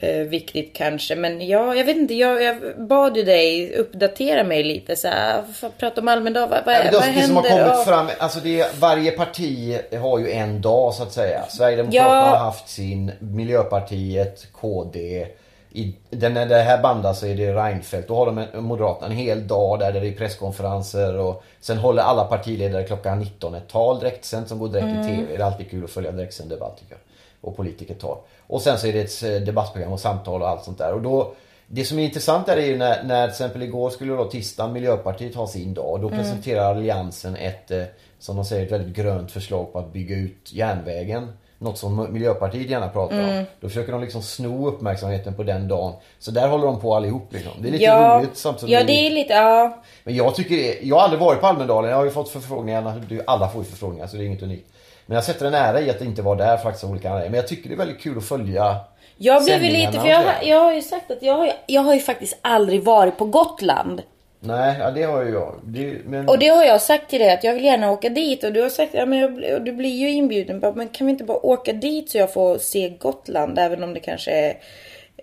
eh, 0.00 0.16
viktigt 0.16 0.70
kanske. 0.76 1.16
Men 1.16 1.46
ja, 1.48 1.74
jag 1.74 1.84
vet 1.84 1.96
inte. 1.96 2.14
Jag, 2.14 2.42
jag 2.42 2.56
bad 2.88 3.16
ju 3.16 3.22
dig 3.22 3.74
uppdatera 3.76 4.44
mig 4.44 4.62
lite. 4.64 4.96
Så 4.96 5.08
här, 5.08 5.42
f- 5.50 5.64
prata 5.78 6.00
om 6.00 6.08
Almedal. 6.08 6.48
Vad, 6.48 6.64
vad, 6.66 6.74
Ja, 6.74 6.80
vad 6.84 6.92
det, 6.92 6.98
det 6.98 7.02
händer? 7.04 7.26
som 7.26 7.36
har 7.36 7.42
kommit 7.42 7.66
Ja. 7.66 7.84
fram, 7.86 8.08
alltså 8.18 8.40
det, 8.40 8.80
varje 8.80 9.10
parti 9.10 9.78
har 10.00 10.18
ju 10.18 10.30
en 10.30 10.60
dag 10.60 10.94
så 10.94 11.02
att 11.02 11.12
säga. 11.12 11.44
Sverigedemokraterna 11.48 12.10
Ja. 12.16 12.26
har 12.26 12.36
haft 12.36 12.68
sin, 12.68 13.12
Miljöpartiet, 13.18 14.46
KD. 14.52 15.26
I, 15.72 15.94
den, 16.10 16.34
när 16.34 16.46
det 16.46 16.56
här 16.56 16.82
bandas 16.82 17.20
så 17.20 17.26
är 17.26 17.34
det 17.34 17.54
Reinfeldt. 17.54 18.08
Då 18.08 18.14
har 18.16 18.26
de 18.26 18.38
en, 18.38 18.62
Moderaterna 18.64 19.06
en 19.06 19.12
hel 19.18 19.46
dag 19.48 19.78
där 19.78 19.92
det 19.92 19.98
är 20.08 20.12
presskonferenser 20.12 21.16
och 21.18 21.42
sen 21.60 21.78
håller 21.78 22.02
alla 22.02 22.24
partiledare 22.24 22.84
klockan 22.84 23.18
19 23.18 23.54
ett 23.54 23.68
tal 23.68 24.00
direktsänt 24.00 24.48
som 24.48 24.58
går 24.58 24.68
direkt 24.68 24.84
Mm. 24.86 25.00
i 25.00 25.04
TV. 25.16 25.36
Det 25.36 25.42
är 25.42 25.46
alltid 25.46 25.70
kul 25.70 25.84
att 25.84 25.90
följa 25.90 26.12
direktsänd 26.12 26.50
debatt 26.50 26.78
tycker 26.80 26.92
jag. 26.94 27.00
Och 27.40 27.56
politikertal. 27.56 28.18
Och 28.46 28.62
sen 28.62 28.78
så 28.78 28.86
är 28.86 28.92
det 28.92 29.00
ett 29.00 29.22
eh, 29.22 29.46
debattprogram 29.46 29.92
och 29.92 30.00
samtal 30.00 30.42
och 30.42 30.48
allt 30.48 30.64
sånt 30.64 30.78
där. 30.78 30.92
Och 30.94 31.02
då, 31.02 31.32
det 31.66 31.84
som 31.84 31.98
är 31.98 32.04
intressant 32.04 32.46
där 32.46 32.56
är 32.56 32.66
ju 32.66 32.76
när, 32.76 33.02
när 33.02 33.26
till 33.26 33.30
exempel 33.32 33.62
igår 33.62 33.90
skulle 33.90 34.12
då 34.12 34.24
tisdagen 34.24 34.72
Miljöpartiet 34.72 35.34
ha 35.34 35.46
sin 35.46 35.74
dag. 35.74 36.00
Då 36.00 36.06
Mm. 36.08 36.18
presenterar 36.18 36.70
Alliansen 36.70 37.36
ett, 37.36 37.70
eh, 37.70 37.82
som 38.18 38.36
de 38.36 38.44
säger, 38.44 38.66
ett 38.66 38.72
väldigt 38.72 38.96
grönt 38.96 39.32
förslag 39.32 39.72
på 39.72 39.78
att 39.78 39.92
bygga 39.92 40.16
ut 40.16 40.52
järnvägen. 40.52 41.32
Något 41.58 41.78
som 41.78 42.12
Miljöpartiet 42.12 42.70
gärna 42.70 42.88
pratar 42.88 43.18
Mm. 43.18 43.38
om. 43.38 43.44
Då 43.60 43.68
försöker 43.68 43.92
de 43.92 44.00
liksom 44.00 44.22
sno 44.22 44.68
uppmärksamheten 44.68 45.34
på 45.34 45.42
den 45.42 45.68
dagen. 45.68 45.92
Så 46.18 46.30
där 46.30 46.48
håller 46.48 46.66
de 46.66 46.80
på 46.80 46.94
allihop 46.94 47.32
liksom. 47.32 47.52
Det 47.62 47.68
är 47.68 47.72
lite 47.72 47.84
ja, 47.84 48.18
roligt 48.18 48.36
samtidigt 48.36 48.72
Ja, 48.74 48.84
det 48.84 48.92
är 49.06 49.10
lite... 49.10 49.32
Ja. 49.32 49.82
men 50.04 50.14
jag 50.14 50.34
tycker 50.34 50.86
jag 50.86 50.96
har 50.96 51.02
aldrig 51.02 51.20
varit 51.20 51.40
på 51.40 51.46
Almedalen. 51.46 51.90
Jag 51.90 51.96
har 51.96 52.04
ju 52.04 52.10
fått 52.10 52.28
förfrågningar. 52.28 53.02
Alla 53.26 53.48
får 53.48 53.62
ju 53.62 53.70
förfrågningar 53.70 54.06
så 54.06 54.16
det 54.16 54.22
är 54.22 54.26
inget 54.26 54.42
unikt. 54.42 54.66
Men 55.10 55.14
jag 55.14 55.24
sätter 55.24 55.46
en 55.46 55.54
ära 55.54 55.80
i 55.80 55.90
att 55.90 56.00
inte 56.00 56.22
vara 56.22 56.36
där 56.38 56.56
faktiskt 56.56 56.84
av 56.84 56.90
olika 56.90 57.08
anledningar. 57.08 57.30
Men 57.30 57.36
jag 57.40 57.48
tycker 57.48 57.68
det 57.68 57.74
är 57.74 57.78
väldigt 57.78 58.00
kul 58.00 58.18
att 58.18 58.24
följa 58.28 58.76
Jag 59.16 59.44
blev 59.44 59.62
ju 59.64 59.70
lite, 59.72 59.92
för 59.92 60.08
jag, 60.08 60.18
har- 60.18 60.34
jag 60.42 60.60
har 60.60 60.72
ju 60.72 60.82
sagt 60.82 61.10
att 61.10 61.22
jag 61.22 61.34
har, 61.34 61.46
ju- 61.46 61.52
jag 61.66 61.82
har 61.82 61.94
ju 61.94 62.00
faktiskt 62.00 62.38
aldrig 62.42 62.82
varit 62.84 63.16
på 63.18 63.24
Gotland. 63.24 64.02
Nej, 64.40 64.76
ja, 64.80 64.90
det 64.90 65.02
har 65.02 65.22
ju 65.22 65.30
jag. 65.32 65.54
Det, 65.64 65.96
men... 66.04 66.28
Och 66.28 66.38
det 66.38 66.48
har 66.48 66.64
jag 66.64 66.82
sagt 66.82 67.10
till 67.10 67.18
dig 67.20 67.32
att 67.32 67.44
jag 67.44 67.54
vill 67.54 67.64
gärna 67.64 67.90
åka 67.90 68.08
dit 68.08 68.44
och 68.44 68.52
du 68.52 68.62
har 68.62 68.68
sagt 68.68 68.94
ja, 68.94 69.06
men 69.06 69.18
jag, 69.18 69.54
och 69.54 69.62
du 69.62 69.72
blir 69.72 69.90
ju 69.96 70.10
inbjuden. 70.10 70.60
Bara, 70.60 70.72
Men 70.72 70.88
kan 70.88 71.06
vi 71.06 71.10
inte 71.10 71.24
bara 71.24 71.46
åka 71.46 71.72
dit 71.72 72.10
så 72.10 72.18
jag 72.18 72.32
får 72.32 72.58
se 72.58 72.88
Gotland 72.88 73.58
även 73.58 73.82
om 73.84 73.94
det 73.94 74.00
kanske 74.00 74.30
är 74.30 74.54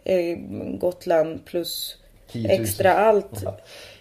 eh, 0.04 0.38
Gotland 0.80 1.46
plus 1.46 1.96
10 2.32 2.48
000. 2.48 2.62
extra 2.62 2.94
allt. 2.94 3.44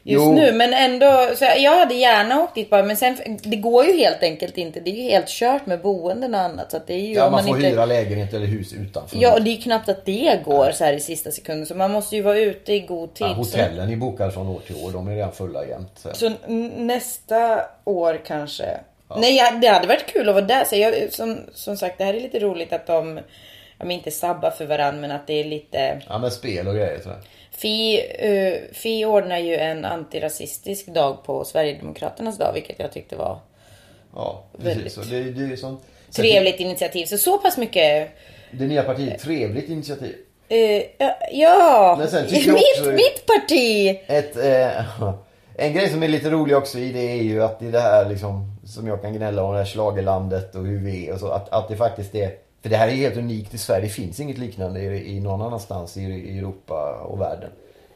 Just 0.06 0.24
Jo. 0.24 0.32
nu. 0.32 0.52
Men 0.52 0.72
ändå, 0.72 1.36
så 1.36 1.44
jag 1.58 1.78
hade 1.78 1.94
gärna 1.94 2.42
åkt 2.42 2.54
dit 2.54 2.70
bara 2.70 2.82
men 2.82 2.96
sen 2.96 3.16
det 3.42 3.56
går 3.56 3.84
ju 3.84 3.96
helt 3.96 4.22
enkelt 4.22 4.58
inte. 4.58 4.80
Det 4.80 4.90
är 4.90 4.94
ju 4.94 5.02
helt 5.02 5.28
kört 5.28 5.66
med 5.66 5.80
boenden 5.80 6.34
och 6.34 6.40
annat 6.40 6.70
så 6.70 6.80
det 6.86 6.94
är 6.94 7.00
ju 7.00 7.14
ja, 7.14 7.26
om 7.26 7.32
man 7.32 7.44
får 7.44 7.56
inte... 7.56 7.68
hyra 7.68 7.86
lägenhet 7.86 8.34
eller 8.34 8.46
hus 8.46 8.72
utanför. 8.72 9.18
Ja, 9.20 9.34
och 9.34 9.42
det 9.42 9.50
är 9.50 9.56
ju 9.56 9.62
knappt 9.62 9.88
att 9.88 10.04
det 10.04 10.40
går 10.44 10.70
så 10.72 10.84
här 10.84 10.92
i 10.92 11.00
sista 11.00 11.30
sekunden. 11.30 11.66
Så 11.66 11.74
man 11.74 11.90
måste 11.90 12.16
ju 12.16 12.22
vara 12.22 12.38
ute 12.38 12.72
i 12.72 12.80
god 12.80 13.14
tid. 13.14 13.26
Ja, 13.26 13.30
så, 13.30 13.36
hotellen 13.36 13.92
är 13.92 13.96
bokade 13.96 14.32
från 14.32 14.48
år 14.48 14.60
till 14.66 14.76
år. 14.76 14.90
De 14.90 15.08
är 15.08 15.14
redan 15.14 15.32
fulla 15.32 15.66
jämt. 15.66 15.92
Så. 15.94 16.10
så 16.14 16.32
nästa 16.76 17.60
år 17.84 18.20
kanske. 18.26 18.80
Nej, 19.16 19.36
ja, 19.36 19.50
det 19.62 19.66
hade 19.66 19.86
varit 19.86 20.06
kul 20.06 20.28
att 20.28 20.34
vara 20.34 20.44
där. 20.44 20.64
Så 20.64 20.76
jag, 20.76 21.12
som, 21.12 21.38
som 21.54 21.76
sagt, 21.76 21.98
det 21.98 22.04
här 22.04 22.14
är 22.14 22.20
lite 22.20 22.38
roligt 22.38 22.72
att 22.72 22.86
de, 22.86 23.16
ja, 23.78 23.84
men 23.84 23.90
inte 23.90 24.10
sabbar 24.10 24.50
för 24.50 24.66
varandra, 24.66 25.00
men 25.00 25.10
att 25.10 25.26
det 25.26 25.40
är 25.40 25.44
lite... 25.44 26.02
Ja, 26.08 26.18
men 26.18 26.30
spel 26.30 26.68
och 26.68 26.74
grejer 26.74 27.00
sådär. 27.02 27.18
Fi, 27.56 28.00
uh, 28.24 28.74
Fi 28.74 29.04
ordnar 29.04 29.38
ju 29.38 29.56
en 29.56 29.84
antirasistisk 29.84 30.86
dag 30.86 31.24
på 31.24 31.44
Sverigedemokraternas 31.44 32.38
dag, 32.38 32.52
vilket 32.54 32.78
jag 32.78 32.92
tyckte 32.92 33.16
var 33.16 33.38
Ja, 34.14 34.44
Väldigt. 34.52 34.84
precis. 34.84 34.98
Och 34.98 35.06
det, 35.06 35.20
det 35.30 35.52
är 35.52 35.56
sånt. 35.56 35.80
Så 36.10 36.22
trevligt 36.22 36.60
initiativ. 36.60 37.06
Så 37.06 37.18
så 37.18 37.38
pass 37.38 37.56
mycket... 37.58 38.08
Det, 38.50 38.56
det 38.58 38.66
nya 38.66 38.82
partiet, 38.82 39.20
trevligt 39.20 39.68
initiativ. 39.68 40.14
eh, 40.48 40.82
ja, 40.98 41.16
ja, 41.32 41.96
mitt, 42.30 42.48
också- 42.48 42.90
mitt 42.92 43.26
parti! 43.26 43.98
Ett, 44.06 44.36
eh, 44.36 45.10
en 45.58 45.72
grej 45.72 45.88
som 45.88 46.02
är 46.02 46.08
lite 46.08 46.30
rolig 46.30 46.56
också 46.56 46.78
i 46.78 46.92
det 46.92 47.10
är 47.12 47.22
ju 47.22 47.42
att 47.42 47.62
i 47.62 47.70
det 47.70 47.80
här 47.80 48.08
liksom, 48.08 48.56
som 48.66 48.86
jag 48.86 49.02
kan 49.02 49.12
gnälla 49.14 49.42
om, 49.42 49.52
det 49.52 49.58
här 49.58 49.66
schlagerlandet 49.66 50.54
och 50.54 50.66
hur 50.66 50.78
vi 50.78 51.08
är 51.08 51.12
och 51.12 51.20
så, 51.20 51.28
att, 51.28 51.48
att 51.48 51.68
det 51.68 51.76
faktiskt 51.76 52.14
är, 52.14 52.30
för 52.66 52.70
det 52.70 52.76
här 52.76 52.88
är 52.88 52.92
helt 52.92 53.16
unikt 53.16 53.54
i 53.54 53.58
Sverige, 53.58 53.82
det 53.82 53.88
finns 53.88 54.20
inget 54.20 54.38
liknande 54.38 54.80
i, 54.80 55.16
i 55.16 55.20
någon 55.20 55.42
annanstans 55.42 55.96
i, 55.96 56.00
i 56.00 56.38
Europa 56.38 56.92
och 56.92 57.20
världen. 57.20 57.50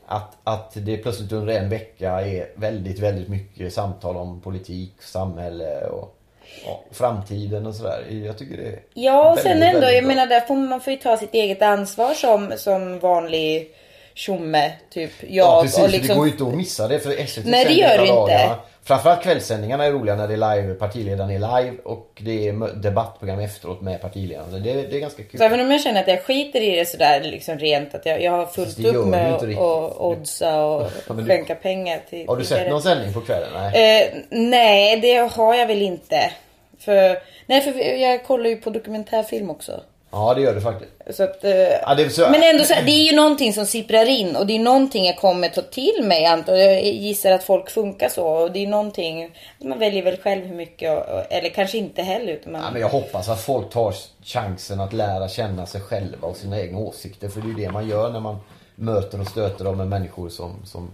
Att, 0.06 0.36
att 0.44 0.72
det 0.74 0.96
plötsligt 0.96 1.32
under 1.32 1.54
en 1.54 1.68
vecka 1.68 2.10
är 2.10 2.48
väldigt, 2.54 2.98
väldigt 2.98 3.28
mycket 3.28 3.74
samtal 3.74 4.16
om 4.16 4.40
politik, 4.40 4.92
samhälle 5.00 5.86
och 5.86 6.16
ja, 6.64 6.84
framtiden 6.90 7.66
och 7.66 7.74
sådär. 7.74 8.04
Jag 8.26 8.38
tycker 8.38 8.56
det 8.56 8.62
är 8.62 8.80
Ja, 8.94 9.32
och 9.32 9.38
sen 9.38 9.44
väldigt, 9.44 9.68
ändå, 9.68 9.80
väldigt 9.80 9.94
jag 9.94 10.04
bra. 10.04 10.14
menar 10.14 10.26
där 10.26 10.40
får 10.40 10.56
man 10.56 10.80
får 10.80 10.92
ju 10.92 10.98
ta 10.98 11.16
sitt 11.16 11.34
eget 11.34 11.62
ansvar 11.62 12.14
som, 12.14 12.52
som 12.56 12.98
vanlig 12.98 13.74
tjomme, 14.14 14.72
typ 14.90 15.12
jag. 15.20 15.30
Ja 15.30 15.62
precis, 15.62 15.78
och 15.78 15.90
liksom, 15.90 16.08
det 16.08 16.14
går 16.14 16.26
ju 16.26 16.32
inte 16.32 16.44
att 16.44 16.54
missa 16.54 16.88
det 16.88 16.98
för 16.98 17.26
SVT 17.26 17.44
Nej, 17.44 17.64
det 17.64 17.72
gör 17.72 17.98
det 17.98 18.06
inte. 18.06 18.54
Framförallt 18.84 19.22
kvällssändningarna 19.22 19.84
är 19.84 19.92
roliga 19.92 20.14
när 20.16 20.28
det 20.28 20.34
är 20.34 20.56
live, 20.56 20.74
partiledaren 20.74 21.30
är 21.30 21.62
live 21.62 21.76
och 21.84 22.10
det 22.20 22.48
är 22.48 22.74
debattprogram 22.74 23.38
efteråt 23.40 23.80
med 23.80 24.00
partiledaren. 24.00 24.62
Det, 24.62 24.72
det 24.72 24.96
är 24.96 25.00
ganska 25.00 25.22
kul. 25.22 25.38
Så 25.38 25.44
även 25.44 25.60
om 25.60 25.70
jag 25.70 25.80
känner 25.80 26.00
att 26.00 26.08
jag 26.08 26.22
skiter 26.24 26.60
i 26.60 26.76
det 26.76 26.88
sådär 26.88 27.20
liksom 27.20 27.58
rent, 27.58 27.94
att 27.94 28.06
jag, 28.06 28.22
jag 28.22 28.32
har 28.32 28.46
fullt 28.46 28.84
upp 28.84 29.06
med 29.06 29.34
att 29.34 29.42
och 29.42 30.08
oddsa 30.08 30.62
och 30.64 30.90
du- 31.08 31.26
skänka 31.26 31.54
pengar 31.54 32.00
till 32.10 32.28
Har 32.28 32.36
du 32.36 32.44
sett 32.44 32.70
någon 32.70 32.82
sändning 32.82 33.12
på 33.14 33.20
kvällen? 33.20 33.48
Nej. 33.54 34.02
Eh, 34.02 34.08
nej, 34.30 35.00
det 35.00 35.14
har 35.16 35.54
jag 35.54 35.66
väl 35.66 35.82
inte. 35.82 36.32
För, 36.78 37.18
nej, 37.46 37.60
för 37.60 37.98
jag 38.00 38.24
kollar 38.24 38.50
ju 38.50 38.56
på 38.56 38.70
dokumentärfilm 38.70 39.50
också. 39.50 39.80
Ja 40.10 40.34
det 40.34 40.40
gör 40.40 40.54
du 40.54 40.60
faktiskt. 40.60 40.92
Så 41.16 41.22
att, 41.22 41.44
eh, 41.44 41.52
Ja, 41.52 41.94
det 41.94 42.10
så... 42.10 42.22
Men 42.30 42.42
ändå 42.42 42.64
så, 42.64 42.74
här, 42.74 42.82
det 42.82 42.90
är 42.90 43.10
ju 43.10 43.16
någonting 43.16 43.52
som 43.52 43.66
sipprar 43.66 44.08
in 44.08 44.36
och 44.36 44.46
det 44.46 44.56
är 44.56 44.58
någonting 44.58 45.06
jag 45.06 45.16
kommer 45.16 45.48
ta 45.48 45.62
till 45.62 46.04
mig 46.04 46.22
jag. 46.22 46.84
Gissar 46.84 47.30
att 47.30 47.44
folk 47.44 47.70
funkar 47.70 48.08
så 48.08 48.26
och 48.26 48.52
det 48.52 48.64
är 48.64 48.66
någonting, 48.66 49.30
man 49.58 49.78
väljer 49.78 50.02
väl 50.02 50.16
själv 50.16 50.46
hur 50.46 50.54
mycket 50.54 50.98
och, 50.98 51.32
eller 51.32 51.48
kanske 51.48 51.78
inte 51.78 52.02
heller 52.02 52.32
utan 52.32 52.52
man, 52.52 52.62
Ja, 52.62 52.70
men 52.70 52.80
jag 52.80 52.88
hoppas 52.88 53.28
att 53.28 53.40
folk 53.40 53.70
tar 53.70 53.94
chansen 54.22 54.80
att 54.80 54.92
lära 54.92 55.28
känna 55.28 55.66
sig 55.66 55.80
själva 55.80 56.28
och 56.28 56.36
sina 56.36 56.60
egna 56.60 56.78
åsikter. 56.78 57.28
För 57.28 57.40
det 57.40 57.46
är 57.46 57.58
ju 57.58 57.66
det 57.66 57.72
man 57.72 57.88
gör 57.88 58.10
när 58.10 58.20
man 58.20 58.38
möter 58.74 59.20
och 59.20 59.26
stöter 59.26 59.64
dem 59.64 59.76
med 59.76 59.88
människor 59.88 60.28
som... 60.28 60.66
som 60.66 60.90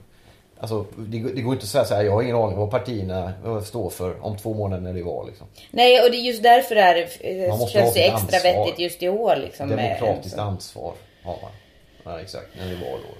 alltså, 0.60 0.84
det, 0.98 1.18
går- 1.18 1.30
det 1.34 1.40
går 1.42 1.52
inte 1.54 1.62
att 1.64 1.68
säga 1.68 1.84
så 1.84 1.94
här, 1.94 2.02
jag 2.02 2.12
har 2.12 2.22
ingen 2.22 2.36
aning 2.36 2.56
vad 2.58 2.70
partierna 2.70 3.32
står 3.64 3.90
för 3.90 4.24
om 4.24 4.36
två 4.36 4.54
månader 4.54 4.82
när 4.82 4.92
det 4.92 5.00
är 5.00 5.04
val. 5.04 5.26
Liksom. 5.26 5.46
Nej 5.70 6.02
och 6.04 6.10
det 6.10 6.16
är 6.16 6.20
just 6.20 6.42
därför 6.42 6.74
det 6.74 6.80
här, 6.80 6.96
eh, 7.20 7.66
känns 7.68 7.94
det 7.94 8.00
extra 8.06 8.14
ansvar. 8.36 8.40
vettigt 8.52 8.78
just 8.78 9.02
i 9.02 9.08
år 9.08 9.36
liksom. 9.36 9.68
med- 9.68 9.78
Demokratiskt 9.78 10.38
ansvar 10.38 10.92
har 11.24 11.38
man. 11.42 11.50
Ja 12.04 12.20
exakt, 12.20 12.46
när 12.58 12.64
det 12.66 12.72
är 12.72 12.90
valår. 12.90 13.16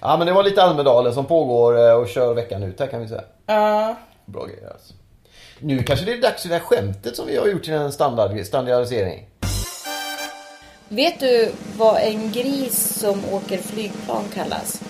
Ja 0.00 0.16
men 0.16 0.26
det 0.26 0.32
var 0.32 0.42
lite 0.42 0.62
Almedalen 0.62 1.14
som 1.14 1.24
pågår 1.26 1.78
eh, 1.88 1.92
och 1.94 2.08
kör 2.08 2.34
veckan 2.34 2.62
ut 2.62 2.80
här 2.80 2.86
kan 2.86 3.00
vi 3.00 3.08
säga. 3.08 3.24
Ja. 3.46 3.96
Bra 4.26 4.44
grejer 4.46 4.70
alltså. 4.72 4.94
Nu 5.60 5.82
kanske 5.82 6.06
det 6.06 6.12
är 6.12 6.22
dags 6.22 6.42
för 6.42 6.48
det 6.48 6.54
här 6.54 6.62
skämtet 6.62 7.16
som 7.16 7.26
vi 7.26 7.36
har 7.36 7.46
gjort 7.46 7.62
till 7.64 7.72
en 7.72 7.92
standard, 7.92 8.46
standardisering. 8.46 9.26
Vet 10.88 11.20
du 11.20 11.52
vad 11.76 11.96
en 12.02 12.32
gris 12.32 12.98
som 13.00 13.22
åker 13.32 13.58
flygplan 13.58 14.24
kallas? 14.34 14.80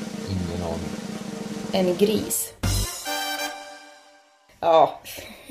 En 1.76 1.96
gris. 1.96 2.52
Ja. 4.60 5.00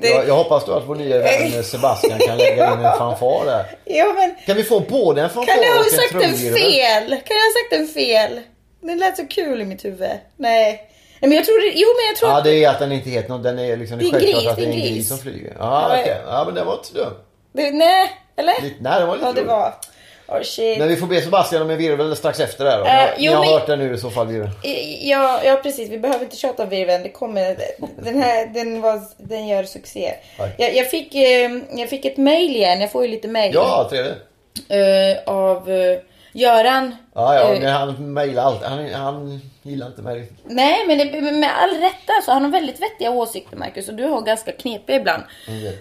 det... 0.00 0.08
Jag, 0.08 0.28
jag 0.28 0.34
hoppas 0.34 0.64
då 0.66 0.72
att 0.72 0.84
vår 0.88 0.94
nya 0.94 1.18
vän 1.18 1.64
Sebastian 1.64 2.18
kan 2.18 2.38
lägga 2.38 2.72
in 2.72 2.84
en 2.84 2.98
fanfar 2.98 3.44
där. 3.46 3.64
Ja 3.84 4.12
men 4.12 4.34
Kan 4.46 4.56
vi 4.56 4.64
få 4.64 4.80
både 4.80 5.22
en 5.22 5.30
fanfar 5.30 5.54
kan 5.54 5.62
jag 5.62 5.72
ha 5.72 5.80
och 5.80 5.84
en 5.86 5.90
sagt 5.92 6.14
en 6.14 6.36
fel? 6.36 7.08
Kan 7.08 7.36
jag 7.36 7.44
ha 7.44 7.52
sagt 7.62 7.72
en 7.72 7.88
fel? 7.88 8.40
Det 8.80 8.94
lät 8.94 9.16
så 9.16 9.26
kul 9.26 9.60
i 9.60 9.64
mitt 9.64 9.84
huvud. 9.84 10.08
Nej. 10.36 10.90
Nej 11.20 11.28
men 11.28 11.32
jag 11.32 11.44
tror 11.44 11.60
det, 11.60 11.78
jo 11.78 11.88
men 11.96 12.06
jag 12.08 12.16
tror 12.16 12.30
Ja 12.30 12.40
det 12.40 12.64
är 12.64 12.70
att 12.70 12.78
den 12.78 12.92
inte 12.92 13.10
heter 13.10 13.28
något, 13.28 13.42
den 13.42 13.58
är 13.58 13.76
liksom 13.76 13.98
Det 13.98 14.04
är 14.04 14.10
självklart 14.10 14.34
gris, 14.42 14.48
att 14.50 14.56
det 14.56 14.62
är 14.62 14.66
en 14.66 14.72
gris. 14.72 14.90
gris. 14.90 15.08
som 15.08 15.18
flyger. 15.18 15.56
Ja 15.58 15.88
Ja, 15.94 16.00
okej, 16.00 16.16
ja 16.26 16.44
men 16.44 16.54
det 16.54 16.64
var 16.64 16.72
inte 16.74 16.86
så 16.88 16.94
dumt. 16.94 17.14
det, 17.52 17.70
nej, 17.70 18.10
eller? 18.36 18.62
Lite- 18.62 18.76
Nej 18.80 19.00
det 19.00 19.06
var 19.06 19.14
lite 19.14 19.26
Ja 19.26 19.32
det 19.32 19.40
roligt. 19.40 19.50
var. 19.50 19.74
Oh 20.28 20.42
shit. 20.42 20.78
Men 20.78 20.88
vi 20.88 20.96
får 20.96 21.06
be 21.06 21.20
Sebastian 21.20 21.62
om 21.62 21.70
en 21.70 21.78
virvel 21.78 22.16
strax 22.16 22.40
efter 22.40 22.64
det 22.64 22.70
här 22.70 22.78
då. 22.78 22.84
Ni 22.84 22.90
har- 22.90 23.14
jo, 23.18 23.30
Ni 23.30 23.36
har 23.36 23.44
men- 23.44 23.52
hört 23.52 23.66
den 23.66 23.78
nu 23.78 23.94
i 23.94 23.98
så 23.98 24.10
fall. 24.10 24.34
Ja, 25.00 25.40
ja 25.44 25.56
precis, 25.62 25.90
vi 25.90 25.98
behöver 25.98 26.24
inte 26.24 26.36
tjata 26.36 26.62
om 26.62 26.68
virveln. 26.68 27.02
Det 27.02 27.08
kommer, 27.08 27.56
den 28.04 28.22
här 28.22 28.46
den, 28.46 28.80
var, 28.80 29.00
den 29.16 29.46
gör 29.48 29.62
succé. 29.64 30.14
Jag, 30.56 30.74
jag, 30.76 30.90
fick, 30.90 31.14
eh, 31.14 31.50
jag 31.76 31.88
fick 31.88 32.04
ett 32.04 32.16
mail 32.16 32.56
igen, 32.56 32.80
jag 32.80 32.92
får 32.92 33.02
ju 33.02 33.08
lite 33.10 33.28
mail. 33.28 33.54
Ja, 33.54 33.86
trevligt. 33.90 34.14
eh, 34.68 35.34
av 35.34 35.70
eh, 35.70 35.98
Göran. 36.32 36.96
Ja, 37.14 37.34
ja, 37.34 37.60
men 37.60 37.72
han 37.72 38.12
mejlar 38.12 38.42
allt. 38.42 38.62
Han, 38.64 38.88
han 38.94 39.40
gillar 39.62 39.86
inte 39.86 40.02
mig 40.02 40.18
riktigt. 40.18 40.38
Nej, 40.44 40.86
men 40.86 40.98
det, 40.98 41.20
med 41.20 41.50
all 41.62 41.70
rätta 41.80 42.12
så 42.24 42.32
han 42.32 42.42
har 42.44 42.50
väldigt 42.50 42.82
vettiga 42.82 43.10
åsikter 43.10 43.56
Marcus 43.56 43.88
och 43.88 43.94
du 43.94 44.04
har 44.04 44.20
ganska 44.22 44.52
knepiga 44.52 44.96
ibland. 44.96 45.22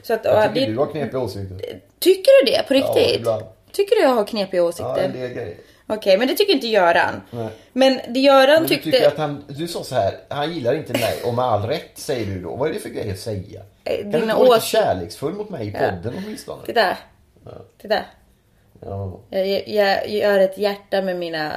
Så 0.04 0.14
att, 0.14 0.22
ja, 0.24 0.32
Jag 0.44 0.54
tycker 0.54 0.66
det, 0.68 0.72
du 0.74 0.78
har 0.78 0.86
knepiga 0.86 1.20
åsikter. 1.20 1.58
Tycker 2.00 2.46
du 2.46 2.52
det 2.52 2.64
på 2.68 2.74
Ja, 2.76 2.80
riktigt? 2.80 3.16
ibland. 3.20 3.44
Tycker 3.78 3.96
du 3.96 4.02
jag 4.02 4.10
har 4.10 4.26
knepiga 4.26 4.60
Ja, 4.62 4.68
åsikter? 4.68 4.98
en 5.04 5.14
del 5.14 5.34
grejer. 5.34 5.58
Okej, 5.90 6.18
men 6.18 6.28
det 6.28 6.34
tycker 6.34 6.54
inte 6.54 6.68
Göran. 6.68 7.22
Nej. 7.32 7.50
Men 7.74 8.00
det 8.10 8.20
Göran 8.20 8.48
Men 8.54 8.62
du 8.64 8.68
tyckte... 8.68 8.92
tycker 8.92 9.08
att 9.08 9.18
han, 9.18 9.44
du 9.48 9.68
sa 9.68 9.84
så 9.84 9.96
här, 9.96 10.14
han 10.30 10.54
gillar 10.54 10.74
inte 10.76 10.94
mig 10.94 11.22
och 11.26 11.34
med 11.34 11.46
all 11.46 11.62
rätt 11.68 11.92
säger 11.96 12.26
du 12.26 12.42
då. 12.42 12.56
Vad 12.56 12.70
är 12.70 12.74
det 12.74 12.80
för 12.80 12.90
grej 12.90 13.12
att 13.12 13.20
säga? 13.20 13.62
Eh, 13.84 13.96
Kan 14.02 14.12
du 14.12 14.20
dina 14.20 14.24
inte 14.24 14.34
vara 14.36 14.44
lite 14.44 14.58
ås- 14.58 14.64
kärleksfull 14.70 15.34
mot 15.34 15.50
mig 15.50 15.68
i 15.68 15.72
podden 15.72 16.14
åtminstone? 16.18 16.66
Titta. 16.66 16.98
Titta. 17.82 18.00
Ja, 18.82 19.20
Jag, 19.30 19.68
jag, 19.68 20.10
gör 20.10 20.40
ett 20.40 20.58
hjärta 20.58 21.02
med 21.02 21.16
mina 21.16 21.52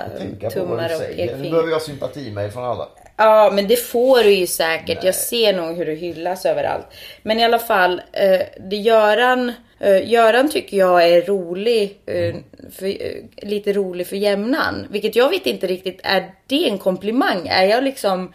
tummar 0.52 0.84
och 0.84 0.90
säger. 0.90 1.26
Nu 1.26 1.32
pekfingrar. 1.32 1.50
behöver 1.50 1.70
jag 1.70 1.82
sympatimail 1.82 2.50
från 2.50 2.64
alla. 2.64 2.88
Ja, 3.16 3.50
men 3.54 3.68
det 3.68 3.76
får 3.76 4.22
du 4.24 4.30
ju 4.30 4.46
säkert. 4.46 5.04
Jag 5.04 5.14
ser 5.14 5.52
nog 5.52 5.76
hur 5.76 5.86
du 5.86 5.94
hyllas 5.94 6.46
överallt. 6.46 6.86
Men 7.22 7.38
i 7.38 7.44
alla 7.44 7.58
fall, 7.58 8.02
eh, 8.12 8.40
det 8.70 8.76
Göran, 8.76 9.52
eh, 9.80 10.10
Göran 10.10 10.48
tycker 10.50 10.76
jag 10.76 11.08
är 11.08 11.22
rolig, 11.22 12.00
eh, 12.06 12.34
för, 12.72 12.86
eh, 12.86 13.22
lite 13.42 13.72
rolig 13.72 14.06
för 14.06 14.16
jämnan. 14.16 14.86
Vilket 14.90 15.16
jag 15.16 15.30
vet 15.30 15.46
inte 15.46 15.66
riktigt, 15.66 16.00
är 16.02 16.34
det 16.46 16.68
en 16.68 16.78
komplimang? 16.78 17.48
Är 17.48 17.64
jag 17.64 17.84
liksom, 17.84 18.32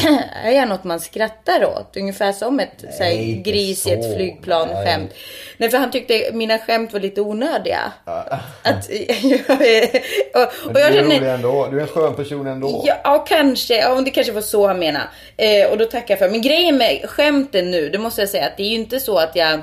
är 0.44 0.50
jag 0.50 0.68
något 0.68 0.84
man 0.84 1.00
skrattar 1.00 1.64
åt? 1.64 1.96
Ungefär 1.96 2.32
som 2.32 2.60
ett 2.60 2.84
så 2.98 3.02
här, 3.02 3.10
inte 3.10 3.50
gris 3.50 3.86
i 3.86 3.90
ett 3.90 4.16
flygplan 4.16 4.68
Nej. 4.68 4.86
skämt. 4.86 5.10
Nej, 5.56 5.70
för 5.70 5.78
han 5.78 5.90
tyckte 5.90 6.30
mina 6.32 6.58
skämt 6.58 6.92
var 6.92 7.00
lite 7.00 7.20
onödiga. 7.20 7.92
Att, 8.62 8.90
är, 8.90 9.06
och, 10.34 10.66
och 10.66 10.74
du 10.74 10.80
jag 10.80 10.88
är 10.88 10.92
känner, 10.92 11.16
rolig 11.16 11.30
ändå. 11.30 11.68
Du 11.70 11.76
är 11.76 11.82
en 11.82 11.88
skön 11.88 12.14
person 12.14 12.46
ändå. 12.46 12.82
Ja, 12.86 12.96
ja 13.04 13.18
kanske. 13.18 13.76
Ja, 13.76 14.00
det 14.00 14.10
kanske 14.10 14.32
var 14.32 14.40
så 14.40 14.66
han 14.66 14.78
menade. 14.78 15.04
Eh, 15.36 15.70
och 15.70 15.78
då 15.78 15.84
tackar 15.84 16.14
jag 16.14 16.18
för. 16.18 16.30
Men 16.30 16.42
grejen 16.42 16.76
med 16.76 17.04
skämten 17.04 17.70
nu, 17.70 17.88
det 17.88 17.98
måste 17.98 18.22
jag 18.22 18.28
säga 18.28 18.46
att 18.46 18.56
det 18.56 18.62
är 18.62 18.68
ju 18.68 18.74
inte 18.76 19.00
så 19.00 19.18
att 19.18 19.36
jag 19.36 19.60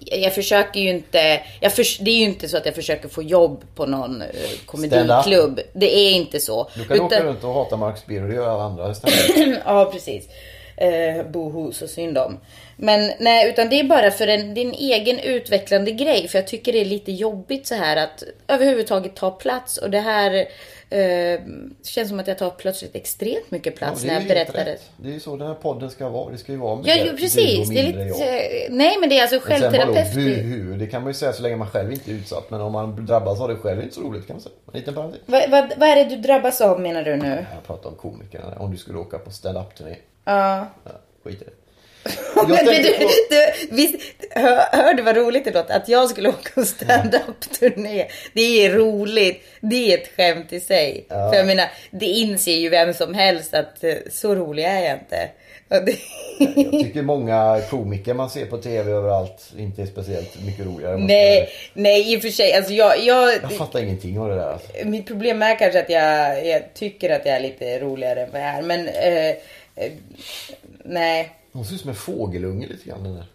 jag 0.00 0.34
försöker 0.34 0.80
ju 0.80 0.88
inte, 0.90 1.40
förs- 1.70 1.98
det 1.98 2.10
är 2.10 2.18
ju 2.18 2.24
inte 2.24 2.48
så 2.48 2.56
att 2.56 2.66
jag 2.66 2.74
försöker 2.74 3.08
få 3.08 3.22
jobb 3.22 3.64
på 3.74 3.86
någon 3.86 4.22
eh, 4.22 4.28
komediklubb. 4.66 5.60
Det 5.72 5.94
är 5.96 6.10
inte 6.10 6.40
så. 6.40 6.68
Du 6.74 6.84
kan 6.84 7.00
åka 7.00 7.24
runt 7.24 7.44
och 7.44 7.54
hata 7.54 7.76
Marcus 7.76 8.06
Birro, 8.06 8.28
det 8.28 8.34
gör 8.34 8.48
alla 8.48 8.62
andra 8.64 8.90
istället. 8.90 9.58
ja, 9.64 9.90
precis. 9.92 10.28
Eh, 10.76 11.26
boho, 11.30 11.72
så 11.72 11.88
synd 11.88 12.18
om. 12.18 12.40
Men 12.76 13.12
nej, 13.18 13.48
utan 13.50 13.68
det 13.68 13.80
är 13.80 13.84
bara 13.84 14.10
för 14.10 14.26
en, 14.26 14.56
en 14.56 14.72
egen 14.72 15.18
utvecklande 15.18 15.90
grej. 15.90 16.28
För 16.28 16.38
jag 16.38 16.46
tycker 16.46 16.72
det 16.72 16.80
är 16.80 16.84
lite 16.84 17.12
jobbigt 17.12 17.66
så 17.66 17.74
här 17.74 17.96
att 17.96 18.22
överhuvudtaget 18.48 19.16
ta 19.16 19.30
plats. 19.30 19.76
Och 19.76 19.90
det 19.90 20.00
här 20.00 20.44
eh, 20.90 21.40
känns 21.82 22.08
som 22.08 22.20
att 22.20 22.26
jag 22.26 22.38
tar 22.38 22.50
plötsligt 22.50 22.94
extremt 22.96 23.50
mycket 23.50 23.72
Ja, 23.72 23.78
plats 23.78 24.00
det 24.02 24.06
när 24.06 24.14
är 24.14 24.18
jag 24.20 24.22
ju 24.22 24.28
berättar 24.28 24.64
det. 24.64 24.78
Det 24.96 25.08
är 25.08 25.12
ju 25.12 25.20
så 25.20 25.36
den 25.36 25.46
här 25.48 25.54
podden 25.54 25.90
ska 25.90 26.08
vara. 26.08 26.30
Det 26.32 26.38
ska 26.38 26.52
ju 26.52 26.58
vara 26.58 26.80
Ja, 26.84 26.94
mer 26.96 27.04
jo, 27.06 27.12
du 27.12 27.18
precis. 27.18 27.68
Det 27.68 27.80
är 27.80 27.86
lite, 27.86 27.98
jag. 27.98 28.72
nej, 28.72 28.96
men 29.00 29.08
det 29.08 29.18
är 29.18 29.22
alltså 29.22 29.40
Men 29.48 29.60
sen 29.60 29.72
vadå, 29.72 29.84
självterapeut. 29.94 30.14
buhu, 30.14 30.76
det 30.78 30.86
kan 30.86 31.02
man 31.02 31.10
ju 31.10 31.14
säga 31.14 31.32
så 31.32 31.42
länge 31.42 31.56
man 31.56 31.68
själv 31.70 31.92
inte 31.92 32.10
är 32.10 32.14
utsatt. 32.14 32.50
Men 32.50 32.60
om 32.60 32.72
man 32.72 33.06
drabbas 33.06 33.40
av 33.40 33.48
det 33.48 33.56
själv 33.56 33.72
är 33.72 33.76
det 33.76 33.82
inte 33.82 33.94
så 33.94 34.00
roligt 34.00 34.26
kan 34.26 34.36
man 34.36 34.40
säga. 34.42 34.54
En 34.72 34.78
liten 34.78 34.94
parentes. 34.94 35.20
Vad, 35.26 35.50
vad, 35.50 35.72
vad 35.76 35.88
är 35.88 35.96
det 35.96 36.04
du 36.04 36.16
drabbas 36.16 36.60
av 36.60 36.80
menar 36.80 37.02
du 37.02 37.16
nu? 37.16 37.46
Jag 37.54 37.66
pratar 37.66 37.90
om 37.90 37.96
komikerna. 37.96 38.54
Om 38.58 38.70
du 38.70 38.76
skulle 38.76 38.98
åka 38.98 39.18
på 39.18 39.30
stand-up-turné. 39.30 39.96
Ja. 40.24 40.66
Ja, 40.84 40.90
skit 41.24 41.42
i 41.42 41.44
det. 41.44 41.50
Men 42.36 42.64
du, 42.64 42.82
du, 43.30 43.52
visst, 43.70 43.96
hör, 44.30 44.76
hör 44.76 44.94
du 44.94 45.02
vad 45.02 45.16
roligt 45.16 45.44
det 45.44 45.50
låter? 45.50 45.76
Att 45.76 45.88
jag 45.88 46.10
skulle 46.10 46.28
åka 46.28 46.60
och 46.60 46.66
stand-up-turné. 46.66 48.06
Det 48.32 48.66
är 48.66 48.70
roligt. 48.70 49.44
Det 49.60 49.92
är 49.92 49.98
ett 49.98 50.16
skämt 50.16 50.52
i 50.52 50.60
sig. 50.60 51.06
Ja. 51.08 51.30
För 51.30 51.36
jag 51.36 51.46
menar, 51.46 51.66
det 51.90 52.06
inser 52.06 52.56
ju 52.56 52.68
vem 52.68 52.94
som 52.94 53.14
helst 53.14 53.54
att 53.54 53.84
eh, 53.84 53.94
så 54.10 54.34
rolig 54.34 54.64
är 54.64 54.80
jag 54.80 54.98
inte. 54.98 55.30
Det... 55.68 55.96
Jag 56.38 56.70
tycker 56.70 57.02
många 57.02 57.60
komiker 57.70 58.14
man 58.14 58.30
ser 58.30 58.46
på 58.46 58.58
TV 58.58 58.92
överallt 58.92 59.52
inte 59.58 59.82
är 59.82 59.86
speciellt 59.86 60.44
mycket 60.46 60.66
roligare. 60.66 60.96
Nej, 60.96 61.48
nej 61.74 62.12
i 62.12 62.18
och 62.18 62.22
för 62.22 62.28
sig. 62.28 62.52
Alltså 62.52 62.72
jag, 62.72 63.04
jag, 63.04 63.34
Jag 63.42 63.52
fattar 63.52 63.80
ingenting 63.80 64.18
av 64.18 64.28
det 64.28 64.34
där. 64.34 64.52
Alltså. 64.52 64.68
Mitt 64.84 65.06
problem 65.06 65.42
är 65.42 65.58
kanske 65.58 65.80
att 65.80 65.90
jag, 65.90 66.46
jag 66.46 66.74
tycker 66.74 67.10
att 67.10 67.26
jag 67.26 67.36
är 67.36 67.40
lite 67.40 67.78
roligare 67.80 68.22
än 68.22 68.30
vad 68.32 68.40
jag 68.40 68.48
är. 68.48 68.62
Men 68.62 68.88
eh, 68.88 69.28
eh, 69.84 69.92
nej. 70.84 71.30
Hon 71.54 71.64
ser 71.64 71.74
ut 71.74 71.80
som 71.80 71.90
en 71.90 71.96
fågelunge 71.96 72.66
lite 72.66 72.88
grann 72.88 73.02
den 73.04 73.14
där. 73.14 73.26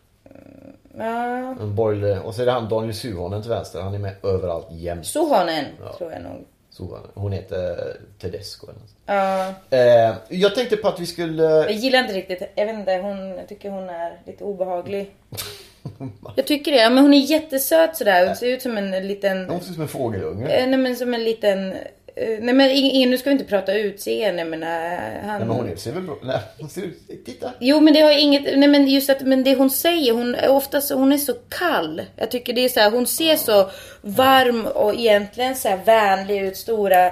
Ja, 0.97 1.55
En 1.61 1.75
borgerlig... 1.75 2.21
Och 2.25 2.35
så 2.35 2.41
är 2.41 2.45
det 2.45 2.51
han 2.51 2.69
Daniel 2.69 2.93
Suhonen 2.93 3.41
till 3.41 3.51
vänster. 3.51 3.81
Han 3.81 3.93
är 3.93 3.99
med 3.99 4.15
överallt 4.23 4.67
jämt. 4.71 5.05
Suhonen 5.05 5.65
tror 5.97 6.11
jag 6.11 6.21
nog. 6.21 6.45
Suhonen. 6.69 7.07
Hon 7.13 7.31
heter 7.31 7.77
Tedesco 8.21 8.67
eller 8.67 8.79
något. 8.79 8.95
Ja, 9.05 9.47
eh, 9.77 10.15
Jag 10.39 10.55
tänkte 10.55 10.77
på 10.77 10.87
att 10.87 10.99
vi 10.99 11.05
skulle... 11.05 11.43
jag 11.43 11.71
gillar 11.71 11.99
inte 11.99 12.13
riktigt. 12.13 12.41
Jag 12.55 12.65
vet 12.65 12.75
inte, 12.75 12.91
hon, 12.97 13.27
jag 13.29 13.47
tycker 13.47 13.69
hon 13.69 13.89
är 13.89 14.19
lite 14.25 14.43
obehaglig. 14.43 15.11
Jag 16.35 16.47
tycker 16.47 16.71
det. 16.71 16.77
Ja, 16.77 16.89
men 16.89 17.03
hon 17.03 17.13
är 17.13 17.17
jättesöt 17.17 17.95
sådär. 17.95 18.27
Hon 18.27 18.35
ser 18.35 18.47
ut 18.47 18.61
som 18.61 18.77
en 18.77 19.07
liten... 19.07 19.49
Hon 19.49 19.59
ser 19.59 19.67
ut 19.69 19.73
som 19.73 19.81
en 19.81 19.87
fågelunge. 19.87 20.47
Eh, 20.47 20.67
nej 20.69 20.79
men 20.79 20.95
som 20.95 21.13
en 21.13 21.23
liten... 21.23 21.73
eh, 22.21 22.37
nej 22.39 22.53
men 22.53 22.71
ingen, 22.71 23.09
nu 23.09 23.17
ska 23.17 23.29
vi 23.29 23.31
inte 23.31 23.45
prata 23.45 23.73
utseende 23.73 24.43
men 24.45 24.63
eh, 24.63 24.69
han... 24.69 25.39
Nej 25.39 25.39
men 25.39 25.49
hon 25.49 25.77
ser 25.77 25.91
väl 25.91 26.03
bra... 26.03 26.15
Nej, 26.23 26.39
hon 26.59 26.69
ser 26.69 26.81
ut... 26.81 27.25
Titta! 27.25 27.51
Jo 27.59 27.79
men 27.79 27.93
det 27.93 27.99
har 28.01 28.11
inget, 28.11 28.43
nej 28.57 28.69
men 28.69 28.87
just 28.87 29.09
att, 29.09 29.21
men 29.21 29.43
det 29.43 29.55
hon 29.55 29.69
säger, 29.69 30.13
hon 30.13 30.35
är 30.35 30.49
oftast, 30.49 30.91
hon 30.91 31.11
är 31.13 31.17
så 31.17 31.33
kall. 31.33 32.01
Jag 32.15 32.31
tycker 32.31 32.53
det 32.53 32.65
är 32.65 32.69
så 32.69 32.79
här, 32.79 32.91
hon 32.91 33.07
ser 33.07 33.35
så 33.35 33.69
varm 34.01 34.65
och 34.65 34.93
egentligen 34.93 35.55
så 35.55 35.67
här 35.69 35.79
vänlig 35.85 36.41
ut, 36.41 36.57
stora 36.57 37.05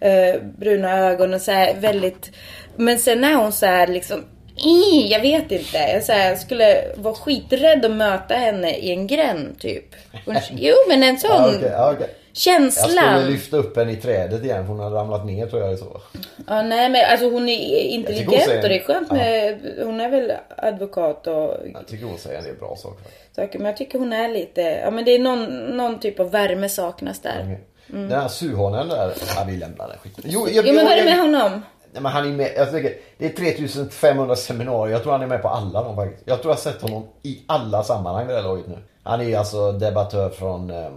eh, 0.00 0.42
bruna 0.58 0.98
ögon 0.98 1.34
och 1.34 1.40
så 1.40 1.52
här 1.52 1.74
väldigt, 1.74 2.30
men 2.76 2.98
sen 2.98 3.24
är 3.24 3.34
hon 3.34 3.52
så 3.52 3.66
här 3.66 3.86
liksom, 3.86 4.24
"Ih, 4.56 5.10
jag 5.12 5.20
vet 5.20 5.52
inte. 5.52 5.78
Jag, 5.78 6.04
så 6.04 6.12
här, 6.12 6.36
skulle 6.36 6.84
vara 6.96 7.14
skiträdd 7.14 7.84
att 7.84 7.90
möta 7.90 8.34
henne 8.34 8.76
i 8.76 8.90
en 8.90 9.06
gränd 9.06 9.58
typ. 9.60 9.84
Hon, 10.26 10.36
jo 10.56 10.74
men 10.88 11.02
en 11.02 11.18
sån 11.18 11.30
Ja, 11.30 11.48
okej, 11.56 11.70
ja, 11.72 12.06
okej. 12.32 12.94
Jag 12.94 13.20
skulle 13.20 13.30
lyfta 13.30 13.56
upp 13.56 13.76
henne 13.76 13.92
i 13.92 13.96
trädet 13.96 14.44
igen 14.44 14.66
för 14.66 14.72
hon 14.72 14.80
hade 14.80 14.96
ramlat 14.96 15.26
ner 15.26 15.46
tror 15.46 15.62
jag 15.62 15.78
så. 15.78 16.00
Ja, 16.46 16.62
nej 16.62 16.90
men 16.90 17.04
alltså 17.10 17.30
hon 17.30 17.48
är 17.48 17.56
hon 17.56 17.90
intelligent 17.90 18.42
säger- 18.44 18.62
och 18.62 18.68
det 18.68 18.76
är 18.78 18.84
skönt 18.84 19.08
Ja. 19.10 19.14
med, 19.16 19.58
hon 19.84 20.00
är 20.00 20.08
väl 20.10 20.32
advokat 20.56 21.26
och 21.26 21.54
Jag 21.74 21.86
tycker 21.86 22.04
hon 22.06 22.18
säger 22.18 22.38
en 22.38 22.44
del 22.44 22.56
bra 22.56 22.76
saker 22.76 23.04
saker. 23.36 23.58
Men 23.58 23.66
jag 23.66 23.76
tycker 23.76 23.98
hon 23.98 24.12
är 24.12 24.28
lite, 24.28 24.60
ja 24.60 24.90
men 24.90 25.04
det 25.04 25.10
är 25.14 25.18
någon, 25.18 25.44
någon 25.76 26.00
typ 26.00 26.20
av 26.20 26.30
värme 26.30 26.68
saknas 26.68 27.20
där. 27.20 27.40
Okej. 27.42 27.60
Den 27.86 28.10
här 28.20 28.28
Suhonen 28.28 28.88
där, 28.88 29.12
ja 29.36 29.44
vi 29.46 29.56
lämnar 29.56 29.88
den 29.88 29.98
skiten. 29.98 30.24
Jo, 30.26 30.48
jag, 30.48 30.64
Mm. 30.64 30.66
Jo 30.66 30.74
men 30.74 30.84
vad 30.84 30.92
är 30.92 30.96
det 30.96 31.04
med 31.04 31.18
honom? 31.18 31.62
Nej, 31.92 32.02
men 32.02 32.12
han 32.12 32.26
är 32.26 32.32
med, 32.36 32.50
jag 32.56 32.70
tycker, 32.72 32.94
det 33.18 33.26
är 33.26 33.30
3500 33.30 34.36
seminarier. 34.36 34.92
Jag 34.92 35.02
tror 35.02 35.12
han 35.12 35.22
är 35.22 35.26
med 35.26 35.42
på 35.42 35.48
alla 35.48 35.82
dem 35.82 35.96
faktiskt. 35.96 36.22
Jag 36.26 36.42
tror 36.42 36.50
jag 36.50 36.56
har 36.56 36.60
sett 36.72 36.82
honom 36.82 37.08
i 37.22 37.38
alla 37.46 37.82
sammanhang 37.82 38.26
det 38.28 38.34
här 38.34 38.42
laget 38.42 38.66
nu. 38.68 38.76
Han 39.02 39.20
är 39.20 39.38
alltså 39.38 39.72
debattör 39.72 40.28
från 40.30 40.70
eh, 40.70 40.90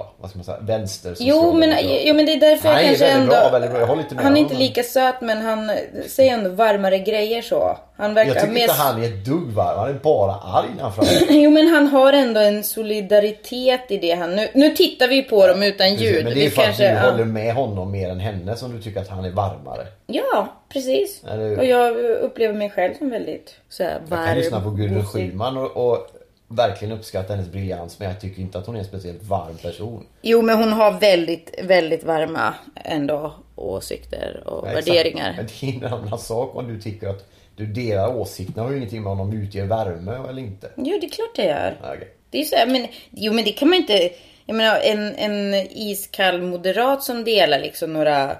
ja, 0.00 0.12
vad 0.20 0.30
ska 0.30 0.38
man 0.38 0.44
säga, 0.44 0.58
vänster 0.60 1.14
Jo 1.18 1.52
men, 1.52 1.74
jo 2.04 2.14
men 2.14 2.26
det 2.26 2.32
är 2.32 2.40
därför 2.40 2.68
Han 2.68 2.76
jag 2.76 2.86
kanske 2.86 3.06
ändå... 3.06 3.26
bra, 3.30 3.48
väldigt 3.52 3.70
bra. 3.70 3.80
Jag 3.80 3.86
håller 3.86 4.02
inte 4.02 4.14
med 4.14 4.24
han 4.24 4.36
är 4.36 4.40
inte 4.40 4.54
lika 4.54 4.82
söt 4.82 5.20
men 5.20 5.40
han 5.42 5.70
säger 6.08 6.32
ändå 6.34 6.50
varmare 6.50 6.98
grejer 6.98 7.42
så. 7.42 7.78
Han 7.96 8.14
verkar 8.14 8.32
Jag 8.34 8.40
tycker 8.40 8.54
mer... 8.54 8.60
inte 8.62 8.72
han 8.74 9.02
är 9.02 9.06
ett 9.06 9.24
dugg 9.24 9.48
varm. 9.52 9.78
Han 9.78 9.88
är 9.88 9.94
bara 9.94 10.34
arg 10.34 10.68
när 10.76 10.82
han. 10.84 11.04
Jo 11.42 11.50
men 11.50 11.66
han 11.68 11.86
har 11.86 12.12
ändå 12.12 12.40
en 12.40 12.64
solidaritet 12.64 13.80
i 13.90 13.96
det 13.98 14.12
han... 14.14 14.36
Nu, 14.36 14.48
nu 14.54 14.70
tittar 14.70 15.08
vi 15.08 15.22
på 15.22 15.46
dem 15.46 15.62
utan 15.62 15.94
ljud. 15.94 16.24
Men 16.24 16.34
det 16.34 16.46
är 16.46 16.50
för 16.50 16.60
att 16.60 16.66
kanske- 16.66 16.92
du 16.92 16.98
håller 17.10 17.24
med 17.24 17.54
honom 17.54 17.90
mer 17.90 18.08
än 18.08 18.20
henne 18.20 18.56
som 18.56 18.76
du 18.76 18.82
tycker 18.82 19.00
att 19.00 19.08
han 19.08 19.24
är 19.24 19.30
varmare. 19.30 19.86
Ja, 20.06 20.48
precis. 20.72 21.24
Eller? 21.32 21.58
Och 21.58 21.64
jag 21.64 21.96
upplever 21.96 22.54
mig 22.54 22.70
själv 22.70 22.94
som 22.98 23.10
väldigt 23.10 23.54
så 23.68 23.82
här, 23.82 24.00
Jag 24.08 24.16
varm. 24.16 24.26
kan 24.26 24.36
lyssna 24.36 24.60
på 24.60 24.70
Gudrun. 24.70 25.06
Schyman 25.06 25.56
och, 25.56 25.76
och 25.92 26.06
verkligen 26.52 26.98
uppskatta 26.98 27.34
hennes 27.34 27.52
briljans 27.52 27.98
men 27.98 28.08
jag 28.08 28.20
tycker 28.20 28.42
inte 28.42 28.58
att 28.58 28.66
hon 28.66 28.74
är 28.74 28.78
en 28.78 28.84
speciellt 28.84 29.22
varm 29.22 29.56
person. 29.56 30.06
Jo 30.22 30.42
men 30.42 30.58
hon 30.58 30.72
har 30.72 31.00
väldigt, 31.00 31.54
väldigt 31.62 32.04
varma 32.04 32.54
ändå 32.74 33.34
åsikter 33.56 34.42
och 34.46 34.68
Ja, 34.68 34.72
värderingar. 34.72 35.34
Men 35.36 35.46
det 35.46 35.68
är 35.68 35.86
en 35.86 35.92
annan 35.92 36.18
sak 36.18 36.56
om 36.56 36.68
du 36.68 36.80
tycker 36.80 37.08
att 37.08 37.30
du 37.56 37.66
delar 37.66 38.16
åsikterna 38.16 38.62
har 38.62 38.70
ju 38.70 38.76
ingenting 38.76 39.02
med 39.02 39.12
om 39.12 39.18
de 39.18 39.32
utger 39.32 39.64
värme 39.64 40.28
eller 40.28 40.42
inte. 40.42 40.70
Jo 40.76 40.98
det 41.00 41.06
är 41.06 41.10
klart 41.10 41.36
det 41.36 41.44
gör. 41.44 41.78
Ja, 41.82 41.94
okej. 41.94 42.08
Det 42.30 42.40
är 42.40 42.44
så 42.44 42.56
här, 42.56 42.66
men, 42.66 42.86
jo 43.10 43.32
men 43.32 43.44
det 43.44 43.52
kan 43.52 43.68
man 43.68 43.78
inte. 43.78 44.10
Jag 44.46 44.56
menar 44.56 44.80
en, 44.80 45.14
en 45.14 45.54
iskall 45.70 46.42
moderat 46.42 47.02
som 47.02 47.24
delar 47.24 47.58
liksom 47.58 47.92
några 47.92 48.30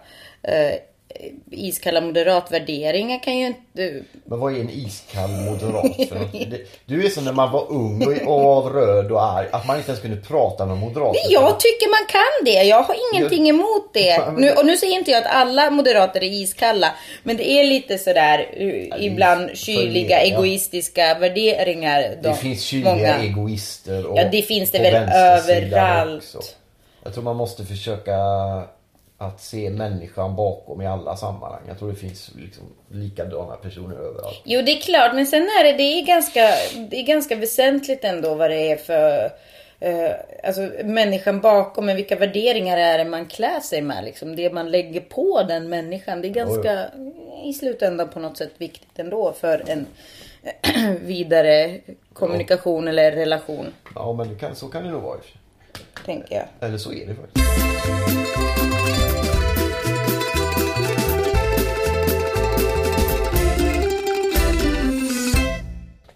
eh, 0.43 0.73
iskalla 1.51 2.01
moderatvärderingar 2.01 3.23
kan 3.23 3.39
ju 3.39 3.47
inte... 3.47 4.03
Men 4.25 4.41
vad 4.41 4.57
är 4.57 4.61
en 4.61 4.71
iskall 4.71 5.31
moderat 5.31 6.09
för 6.09 6.19
något? 6.19 6.33
Det- 6.51 6.61
Du 6.87 7.07
är 7.07 7.11
som 7.11 7.25
när 7.25 7.33
man 7.33 7.53
var 7.53 7.71
ung 7.73 8.27
och, 8.27 8.43
var 8.43 8.71
röd 8.71 9.13
och 9.13 9.23
arg. 9.25 9.47
Att 9.53 9.67
man 9.67 9.77
inte 9.77 9.91
ens 9.91 10.03
kunde 10.03 10.17
prata 10.17 10.67
med 10.67 10.77
moderater. 10.77 11.21
Jag 11.29 11.61
tycker 11.61 11.91
man 11.91 12.07
kan 12.09 12.45
det. 12.45 12.63
Jag 12.69 12.83
har 12.83 12.97
ingenting 13.13 13.49
emot 13.49 13.95
det. 13.95 14.31
Nu, 14.33 14.47
det- 14.47 14.55
och 14.57 14.67
nu 14.67 14.77
säger 14.77 14.95
inte 14.99 15.11
jag 15.11 15.25
att 15.25 15.35
alla 15.35 15.71
moderater 15.71 16.21
är 16.21 16.43
iskalla. 16.43 16.93
Men 17.23 17.37
det 17.37 17.51
är 17.51 17.65
lite 17.65 17.99
sådär 17.99 18.47
det 18.59 18.89
är 18.91 19.03
ibland 19.03 19.51
kyliga, 19.57 20.21
egoistiska 20.21 21.19
värderingar. 21.19 22.01
Det 22.03 22.19
de- 22.23 22.37
finns 22.37 22.63
kyliga 22.63 22.95
många. 22.95 23.19
egoister 23.23 24.07
och 24.07 24.19
Ja, 24.19 24.29
det 24.33 24.43
finns 24.43 24.71
det 24.71 24.79
väl 24.79 24.95
överallt. 24.95 26.23
också. 26.37 26.53
Jag 27.05 27.15
tror 27.15 27.25
man 27.25 27.37
måste 27.37 27.65
försöka 27.65 28.13
att 29.21 29.41
se 29.41 29.71
människan 29.71 30.37
bakom 30.37 30.83
i 30.83 30.87
alla 30.87 31.17
sammanhang. 31.17 31.61
Jag 31.69 31.79
tror 31.79 31.91
det 31.91 31.97
finns 31.97 32.31
liksom 32.37 32.65
likadana 32.89 33.57
personer 33.57 33.97
överallt. 33.97 34.43
Jo, 34.45 34.63
det 34.63 34.73
är 34.73 34.81
klart. 34.81 35.15
Men 35.15 35.27
sen 35.27 35.43
är 35.43 35.65
det, 35.65 35.73
det 35.73 35.83
är 35.83 36.07
ganska, 36.07 36.41
det 36.91 36.97
är 36.97 37.03
ganska 37.03 37.37
väsentligt 37.37 38.05
ändå 38.05 38.35
vad 38.35 38.51
det 38.51 38.73
är 38.73 38.77
för 38.77 39.33
eh, 39.81 40.11
alltså 40.45 40.61
människan 40.85 41.41
bakom. 41.41 41.87
Men 41.87 41.97
vilka 41.97 42.17
värderingar 42.17 42.79
är 42.79 42.99
det 42.99 43.05
man 43.05 43.27
klär 43.27 43.61
sig 43.61 43.83
med? 43.83 44.05
Liksom. 44.05 44.37
Det 44.37 44.53
man 44.53 44.71
lägger 44.71 45.01
på 45.01 45.43
den 45.49 45.69
människan. 45.69 46.23
Det 46.23 46.29
är 46.29 46.33
ganska 46.33 46.87
i 47.45 47.53
slutändan 47.53 48.09
på 48.09 48.21
något 48.21 48.37
sätt 48.37 48.53
viktigt 48.59 48.99
ändå 48.99 49.33
för 49.33 49.65
en 49.67 49.87
vidare 51.01 51.81
kommunikation 52.13 52.89
eller 52.89 53.13
relation. 53.13 53.67
Ja, 53.95 54.13
men 54.13 54.29
det 54.29 54.35
kan, 54.35 54.57
så 54.57 54.69
kan 54.69 54.83
det 54.85 54.91
nog 54.91 55.03
vara. 55.03 55.19
i. 55.19 55.41
Tänker 56.07 56.35
jag. 56.35 56.69
Eller 56.69 56.79
så 56.79 56.93
är 56.93 57.07
det 57.07 57.15
faktiskt. 57.15 58.70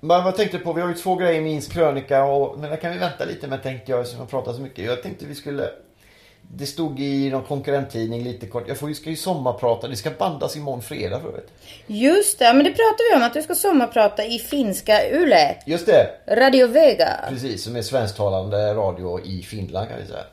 Men 0.05 0.25
vad 0.25 0.37
tänkte 0.37 0.59
på, 0.59 0.73
vi 0.73 0.81
har 0.81 0.89
ju 0.89 0.95
två 0.95 1.17
grejer 1.17 1.41
i 1.41 1.41
Mins 1.41 1.69
krönika 1.69 2.25
och, 2.25 2.59
men 2.59 2.71
där 2.71 2.77
kan 2.77 2.93
vi 2.93 2.99
vänta 2.99 3.25
lite 3.25 3.49
med 3.49 3.63
tänkte 3.63 3.93
jag 3.93 4.07
som 4.07 4.19
jag 4.19 4.31
pratar 4.31 4.53
så 4.53 4.61
mycket. 4.61 4.85
Jag 4.85 5.03
tänkte 5.03 5.27
vi 5.27 5.35
skulle 5.35 5.71
det 6.53 6.67
stod 6.67 7.01
i 7.01 7.31
någon 7.31 7.45
konkurrenttidning 7.45 8.25
lite 8.25 8.47
kort. 8.47 8.69
Jag 8.69 8.79
får 8.79 8.89
ju, 8.89 8.95
ska 8.95 9.11
ju 9.11 9.17
sommarprata. 9.17 9.89
Det 9.89 9.97
ska 9.97 10.11
bandas 10.11 10.57
imorgon 10.57 10.83
fredag 10.83 11.21
för 11.21 11.33
vet. 11.33 11.47
Just 11.87 12.39
det, 12.39 12.53
men 12.55 12.65
det 12.65 12.71
pratade 12.71 13.03
vi 13.11 13.17
om 13.17 13.23
att 13.23 13.35
du 13.35 13.43
ska 13.43 13.55
sommarprata 13.55 14.25
i 14.25 14.39
finska 14.39 15.11
Yle. 15.11 15.57
Just 15.67 15.87
det! 15.87 16.11
Radio 16.29 16.67
Vega. 16.67 17.09
Precis, 17.29 17.65
som 17.65 17.77
är 17.77 17.83
svensktalande 17.83 18.75
radio 18.75 19.21
i 19.25 19.43
Finland 19.43 19.89
kan 19.89 19.99
vi 20.01 20.07
säga. 20.07 20.25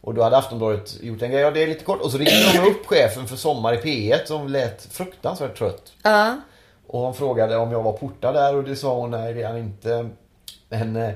Och 0.00 0.14
då 0.14 0.22
hade 0.22 0.36
Aftonbladet 0.36 1.02
gjort 1.02 1.22
en 1.22 1.30
grej. 1.30 1.40
Ja, 1.40 1.50
det 1.50 1.62
är 1.62 1.66
lite 1.66 1.84
kort. 1.84 2.00
Och 2.00 2.10
så 2.10 2.18
ringde 2.18 2.52
de 2.52 2.70
upp 2.70 2.86
chefen 2.86 3.28
för 3.28 3.36
Sommar 3.36 3.74
i 3.74 3.76
P1 3.76 4.24
som 4.24 4.48
lät 4.48 4.88
fruktansvärt 4.90 5.58
trött. 5.58 5.92
Ja. 6.02 6.36
Och 6.92 7.00
hon 7.00 7.14
frågade 7.14 7.56
om 7.56 7.72
jag 7.72 7.82
var 7.82 7.92
portad 7.92 8.34
där 8.34 8.56
och 8.56 8.64
det 8.64 8.76
sa 8.76 8.96
hon 8.96 9.10
nej 9.10 9.34
det 9.34 9.42
är 9.42 9.48
han 9.48 9.58
inte. 9.58 10.08
Men 10.68 10.96
eh, 10.96 11.10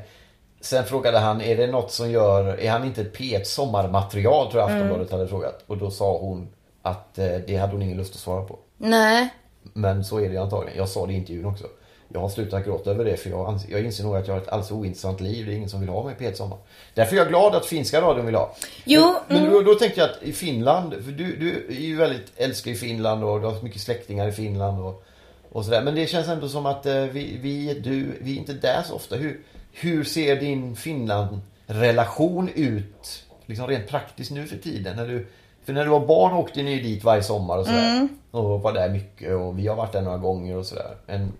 sen 0.60 0.84
frågade 0.84 1.18
han 1.18 1.40
är 1.40 1.56
det 1.56 1.66
något 1.66 1.90
som 1.92 2.10
gör, 2.10 2.60
är 2.60 2.70
han 2.70 2.84
inte 2.84 3.00
ett 3.00 3.16
P1 3.16 3.44
sommarmaterial 3.44 4.50
tror 4.50 4.62
jag 4.62 4.70
Aftonbladet 4.70 5.10
hade 5.10 5.28
frågat. 5.28 5.64
Och 5.66 5.76
då 5.78 5.90
sa 5.90 6.18
hon 6.18 6.48
att 6.82 7.18
eh, 7.18 7.26
det 7.46 7.56
hade 7.56 7.72
hon 7.72 7.82
ingen 7.82 7.96
lust 7.96 8.14
att 8.14 8.20
svara 8.20 8.42
på. 8.44 8.58
Nej. 8.76 9.28
Men 9.62 10.04
så 10.04 10.20
är 10.20 10.28
det 10.30 10.36
antagligen. 10.36 10.78
Jag 10.78 10.88
sa 10.88 11.06
det 11.06 11.12
i 11.12 11.16
intervjun 11.16 11.46
också. 11.46 11.64
Jag 12.08 12.20
har 12.20 12.28
slutat 12.28 12.64
gråta 12.64 12.90
över 12.90 13.04
det 13.04 13.16
för 13.16 13.30
jag, 13.30 13.46
ans- 13.48 13.66
jag 13.70 13.80
inser 13.84 14.04
nog 14.04 14.16
att 14.16 14.26
jag 14.26 14.34
har 14.34 14.40
ett 14.40 14.48
alldeles 14.48 14.70
ointressant 14.70 15.20
liv. 15.20 15.46
Det 15.46 15.52
är 15.52 15.56
ingen 15.56 15.68
som 15.68 15.80
vill 15.80 15.88
ha 15.88 16.04
mig 16.04 16.14
i 16.18 16.22
P1 16.22 16.34
Sommar. 16.34 16.58
Därför 16.94 17.12
är 17.14 17.18
jag 17.18 17.28
glad 17.28 17.54
att 17.54 17.66
finska 17.66 18.00
radion 18.00 18.26
vill 18.26 18.34
ha. 18.34 18.54
Jo, 18.84 19.14
Men, 19.28 19.42
men 19.42 19.52
då, 19.52 19.60
då 19.62 19.74
tänkte 19.74 20.00
jag 20.00 20.10
att 20.10 20.22
i 20.22 20.32
Finland, 20.32 20.92
för 21.04 21.12
du, 21.12 21.36
du 21.36 21.66
är 21.68 21.80
ju 21.80 21.96
väldigt, 21.96 22.32
älskar 22.36 22.70
ju 22.70 22.76
Finland 22.76 23.24
och 23.24 23.40
du 23.40 23.46
har 23.46 23.62
mycket 23.62 23.80
släktingar 23.80 24.28
i 24.28 24.32
Finland 24.32 24.84
och, 24.84 25.04
och 25.52 25.64
sådär. 25.64 25.82
Men 25.82 25.94
det 25.94 26.06
känns 26.06 26.28
ändå 26.28 26.48
som 26.48 26.66
att 26.66 26.86
eh, 26.86 27.02
vi, 27.02 27.38
vi, 27.42 27.74
du, 27.74 28.18
vi 28.20 28.32
är 28.32 28.38
inte 28.38 28.52
där 28.52 28.82
så 28.82 28.94
ofta. 28.94 29.16
Hur, 29.16 29.40
hur 29.72 30.04
ser 30.04 30.40
din 30.40 30.76
Finland-relation 30.76 32.48
ut, 32.54 33.24
liksom 33.46 33.66
rent 33.66 33.88
praktiskt 33.88 34.30
nu 34.30 34.46
för 34.46 34.56
tiden? 34.56 34.96
När 34.96 35.08
du, 35.08 35.26
för 35.64 35.72
när 35.72 35.84
du 35.84 35.90
var 35.90 36.06
barn 36.06 36.32
åkte 36.32 36.62
ni 36.62 36.80
dit 36.80 37.04
varje 37.04 37.22
sommar 37.22 37.58
och 37.58 37.66
sådär. 37.66 38.08
Och 38.30 38.60
var 38.62 38.72
där 38.72 38.88
mycket 38.88 39.34
och 39.34 39.58
vi 39.58 39.66
har 39.66 39.76
varit 39.76 39.92
där 39.92 40.02
några 40.02 40.18
gånger 40.18 40.56
och 40.56 40.66
sådär. 40.66 40.96
En, 41.06 41.32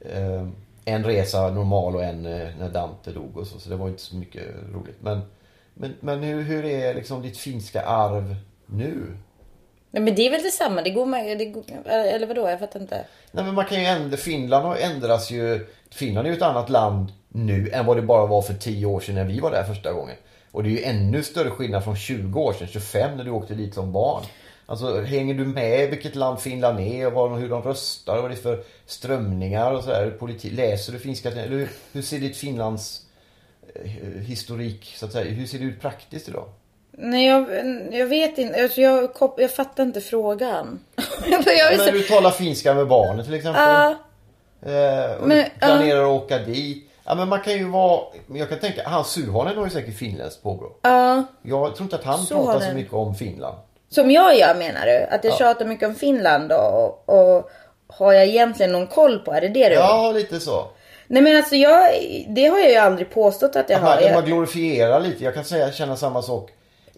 eh, 0.00 0.48
en 0.84 1.04
resa 1.04 1.50
normal 1.50 1.96
och 1.96 2.04
en 2.04 2.26
eh, 2.26 2.48
när 2.58 2.68
Dante 2.68 3.12
dog 3.12 3.36
och 3.36 3.46
så. 3.46 3.58
Så 3.58 3.70
det 3.70 3.76
var 3.76 3.88
inte 3.88 4.02
så 4.02 4.16
mycket 4.16 4.44
roligt. 4.72 4.96
Men, 5.00 5.20
men, 5.74 5.94
men 6.00 6.22
hur, 6.22 6.42
hur 6.42 6.64
är 6.64 6.94
liksom 6.94 7.22
ditt 7.22 7.38
finska 7.38 7.82
arv 7.82 8.36
nu? 8.66 9.16
Nej, 9.90 10.02
men 10.02 10.14
det 10.14 10.26
är 10.26 10.30
väl 10.30 10.42
detsamma. 10.42 10.82
Det 10.82 10.90
går 10.90 11.06
med, 11.06 11.38
det 11.38 11.44
går, 11.44 11.64
eller 11.86 12.26
vadå? 12.26 12.50
Jag 12.50 12.58
fattar 12.58 12.80
inte. 12.80 13.04
Nej 13.32 13.44
men 13.44 13.54
man 13.54 13.64
kan 13.64 13.80
ju 13.80 13.86
ändra, 13.86 14.16
Finland 14.16 14.66
har 14.66 14.76
ändras 14.76 15.30
ju. 15.30 15.66
Finland 15.90 16.26
är 16.26 16.30
ju 16.30 16.36
ett 16.36 16.42
annat 16.42 16.68
land 16.68 17.12
nu 17.28 17.70
än 17.72 17.86
vad 17.86 17.96
det 17.96 18.02
bara 18.02 18.26
var 18.26 18.42
för 18.42 18.54
10 18.54 18.86
år 18.86 19.00
sedan 19.00 19.14
när 19.14 19.24
vi 19.24 19.40
var 19.40 19.50
där 19.50 19.64
första 19.64 19.92
gången. 19.92 20.16
Och 20.52 20.62
det 20.62 20.68
är 20.68 20.70
ju 20.70 20.82
ännu 20.82 21.22
större 21.22 21.50
skillnad 21.50 21.84
från 21.84 21.96
20 21.96 22.40
år 22.40 22.52
sedan, 22.52 22.68
25 22.68 23.16
när 23.16 23.24
du 23.24 23.30
åkte 23.30 23.54
dit 23.54 23.74
som 23.74 23.92
barn. 23.92 24.22
Alltså 24.66 25.00
hänger 25.02 25.34
du 25.34 25.46
med 25.46 25.90
vilket 25.90 26.14
land 26.14 26.40
Finland 26.40 26.80
är 26.80 27.06
och 27.06 27.12
vad, 27.12 27.38
hur 27.40 27.48
de 27.48 27.62
röstar 27.62 28.16
och 28.16 28.22
vad 28.22 28.30
det 28.30 28.34
är 28.34 28.42
för 28.42 28.62
strömningar 28.86 29.72
och 29.72 29.84
sådär? 29.84 30.16
Politi- 30.20 30.50
läser 30.56 30.92
du 30.92 30.98
finska? 30.98 31.30
Eller 31.30 31.48
hur, 31.48 31.70
hur 31.92 32.02
ser 32.02 32.18
ditt 32.18 32.36
Finlands 32.36 33.02
eh, 33.74 33.90
historik 34.22 34.92
så 34.96 35.06
att 35.06 35.12
säga, 35.12 35.30
hur 35.30 35.46
ser 35.46 35.58
det 35.58 35.64
ut 35.64 35.80
praktiskt 35.80 36.28
idag? 36.28 36.48
Nej, 37.02 37.26
jag, 37.26 37.46
jag 37.92 38.06
vet 38.06 38.38
inte. 38.38 38.62
Alltså, 38.62 38.80
jag, 38.80 39.10
jag 39.36 39.50
fattar 39.50 39.82
inte 39.82 40.00
frågan. 40.00 40.80
jag 41.46 41.72
är 41.72 41.78
Men 41.78 41.94
du 41.94 42.02
talar 42.02 42.30
finska 42.30 42.74
med 42.74 42.86
barnen 42.88 43.24
till 43.24 43.34
exempel. 43.34 43.62
Ja. 43.62 43.94
Eh, 44.66 45.12
och 45.20 45.28
Men, 45.28 45.44
planerar 45.58 46.02
att 46.02 46.22
åka 46.22 46.38
dit. 46.38 46.86
Ja 47.04 47.14
men 47.14 47.28
man 47.28 47.40
kan 47.40 47.52
ju 47.52 47.64
vara, 47.68 48.00
jag 48.34 48.48
kan 48.48 48.58
tänka, 48.58 48.82
han 48.88 49.04
Suhonen 49.04 49.56
har 49.56 49.64
ju 49.64 49.70
säkert 49.70 49.98
finländskt 49.98 50.42
påbrå. 50.42 50.72
ja. 50.82 51.24
Jag 51.42 51.74
tror 51.76 51.82
inte 51.84 51.96
att 51.96 52.04
han 52.04 52.18
Suhonen. 52.18 52.46
pratar 52.46 52.66
så 52.68 52.74
mycket 52.74 52.92
om 52.92 53.14
Finland. 53.14 53.56
Som 53.88 54.10
jag 54.10 54.38
gör 54.38 54.54
menar 54.54 54.86
du? 54.86 54.98
Att 55.10 55.24
jag 55.24 55.32
Ja. 55.32 55.36
tjatar 55.36 55.64
mycket 55.64 55.88
om 55.88 55.94
Finland 55.94 56.52
och, 56.52 57.08
och 57.08 57.50
har 57.86 58.12
jag 58.12 58.26
egentligen 58.26 58.72
någon 58.72 58.86
koll 58.86 59.18
på? 59.18 59.32
Är 59.32 59.40
det 59.40 59.48
det 59.48 59.68
du? 59.68 59.74
Ja, 59.74 60.12
lite 60.14 60.40
så. 60.40 60.66
Nej 61.06 61.22
men 61.22 61.36
alltså 61.36 61.56
jag, 61.56 61.90
det 62.28 62.46
har 62.46 62.58
jag 62.58 62.70
ju 62.70 62.76
aldrig 62.76 63.10
påstått 63.10 63.56
att 63.56 63.70
jag 63.70 63.82
Att 63.82 64.02
har. 64.02 64.14
man, 64.14 64.24
glorifierar 64.24 65.00
lite. 65.00 65.24
Jag 65.24 65.34
kan 65.34 65.44
säga, 65.44 65.72
känna 65.72 65.96
samma 65.96 66.22
sak 66.22 66.50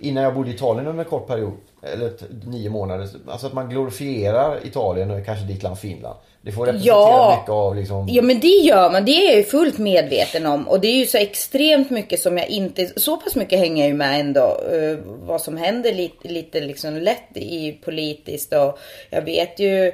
innan 0.03 0.25
jag 0.25 0.35
bodde 0.35 0.51
i 0.51 0.55
Italien 0.55 0.87
under 0.87 1.05
en 1.05 1.11
kort 1.11 1.27
period. 1.27 1.53
Eller 1.83 2.13
nio 2.47 2.71
månader. 2.71 3.09
Alltså 3.29 3.47
att 3.47 3.53
man 3.53 3.71
glorifierar 3.71 4.67
Italien 4.67 5.11
och 5.11 5.25
kanske 5.27 5.45
ditt 5.45 5.63
land 5.63 5.79
Finland. 5.79 6.17
Det 6.43 6.53
får 6.53 6.67
representera 6.67 6.95
Ja. 6.97 7.37
mycket 7.39 7.51
av 7.51 7.77
liksom... 7.77 8.07
ja 8.11 8.23
men 8.23 8.41
det 8.41 8.47
gör 8.49 8.91
man, 8.91 9.05
det 9.05 9.13
är 9.13 9.27
jag 9.29 9.37
ju 9.37 9.45
fullt 9.45 9.79
medveten 9.79 10.47
om. 10.47 10.69
Och 10.69 10.81
det 10.81 10.89
är 10.89 10.97
ju 10.97 11.07
så 11.07 11.19
extremt 11.19 11.91
mycket 11.91 12.21
som 12.21 12.39
jag 12.39 12.49
inte, 12.49 13.01
så 13.01 13.17
pass 13.17 13.37
mycket 13.37 13.59
hänger 13.59 13.83
jag 13.83 13.89
ju 13.89 13.95
med 13.97 14.21
ändå. 14.21 14.61
eh, 14.73 14.99
vad 15.05 15.41
som 15.41 15.57
händer 15.57 15.93
lite, 15.93 16.29
lite 16.29 16.61
liksom 16.61 16.95
lätt 16.97 17.37
i 17.37 17.73
politiskt 17.85 18.53
och 18.53 18.79
jag 19.11 19.23
vet 19.23 19.59
ju 19.59 19.87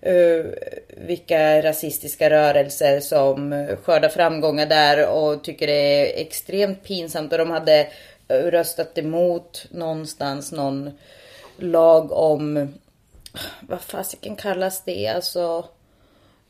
eh, 0.00 0.44
vilka 1.06 1.62
rasistiska 1.62 2.30
rörelser 2.30 3.00
som 3.00 3.66
skördar 3.82 4.08
framgångar 4.08 4.66
där 4.66 5.08
och 5.08 5.44
tycker 5.44 5.66
det 5.66 5.72
är 5.72 6.20
extremt 6.20 6.84
pinsamt. 6.84 7.32
Och 7.32 7.38
de 7.38 7.50
hade 7.50 7.86
röstat 8.28 8.98
emot 8.98 9.66
någonstans 9.70 10.52
någon 10.52 10.90
lag 11.56 12.12
om, 12.12 12.74
vad 13.60 13.80
fasiken 13.80 14.36
kallas 14.36 14.84
det? 14.84 15.08
Alltså 15.08 15.64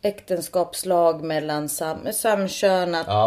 äktenskapslag 0.02 1.24
mellan 1.24 1.68
sam, 1.68 2.12
samkönat. 2.12 3.06
Ja, 3.08 3.26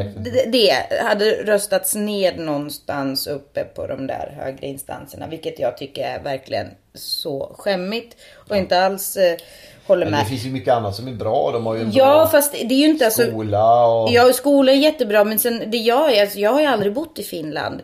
äktenskap. 0.00 0.24
det, 0.24 0.50
det 0.52 1.02
hade 1.02 1.30
röstats 1.30 1.94
ned 1.94 2.38
någonstans 2.38 3.26
uppe 3.26 3.64
på 3.64 3.86
de 3.86 4.06
där 4.06 4.34
högre 4.40 4.66
instanserna. 4.66 5.26
Vilket 5.26 5.58
jag 5.58 5.76
tycker 5.76 6.04
är 6.04 6.22
verkligen 6.22 6.66
så 6.94 7.56
skämmigt. 7.58 8.16
Och 8.48 8.56
inte 8.56 8.84
alls 8.84 9.16
eh, 9.16 9.36
håller 9.86 10.06
Men 10.06 10.10
med. 10.10 10.20
det 10.20 10.28
finns 10.28 10.46
ju 10.46 10.50
mycket 10.50 10.74
annat 10.74 10.96
som 10.96 11.08
är 11.08 11.12
bra. 11.12 11.50
De 11.52 11.66
har 11.66 11.74
ju 11.74 11.80
en 11.80 11.90
Ja 11.92 12.04
bra 12.04 12.26
fast 12.26 12.52
det 12.52 12.74
är 12.74 12.78
ju 12.78 12.86
inte 12.86 13.04
alltså. 13.04 13.26
skola 13.26 13.86
och... 13.86 14.12
Ja, 14.12 14.32
skolan 14.32 14.74
är 14.74 14.78
jättebra 14.78 15.24
men 15.24 15.38
sen 15.38 15.70
det 15.70 15.76
jag 15.76 16.12
är, 16.14 16.22
alltså, 16.22 16.38
jag 16.38 16.52
har 16.52 16.60
ju 16.60 16.66
aldrig 16.66 16.92
bott 16.92 17.18
i 17.18 17.22
Finland. 17.22 17.82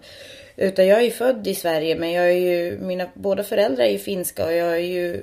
Utan 0.57 0.87
jag 0.87 0.99
är 0.99 1.05
ju 1.05 1.11
född 1.11 1.47
i 1.47 1.55
Sverige 1.55 1.97
men 1.97 2.13
jag 2.13 2.27
är 2.27 2.37
ju, 2.37 2.79
mina 2.81 3.07
båda 3.15 3.43
föräldrar 3.43 3.85
är 3.85 3.91
ju 3.91 3.99
finska 3.99 4.45
och 4.45 4.53
jag 4.53 4.73
är 4.73 4.77
ju, 4.77 5.15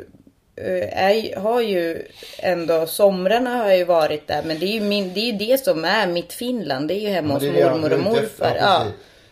eh, 0.56 1.04
är, 1.04 1.40
har 1.40 1.62
ju 1.62 2.08
ändå, 2.40 2.88
somrarna 2.88 3.50
har 3.50 3.70
jag 3.70 3.78
ju 3.78 3.86
varit 3.86 4.28
där 4.28 4.44
men 4.46 4.60
det 4.60 4.66
är 4.66 4.74
ju, 4.74 4.82
min, 4.82 5.14
det, 5.14 5.20
är 5.20 5.32
ju 5.32 5.38
det 5.38 5.64
som 5.64 5.86
är 5.86 6.08
mitt 6.08 6.34
Finland. 6.34 6.88
Det 6.88 6.94
är 6.94 7.00
ju 7.00 7.10
hemma 7.10 7.34
hos 7.34 7.44
mormor 7.44 7.94
och 7.94 8.00
morfar. 8.00 8.58
Ja. 8.60 8.86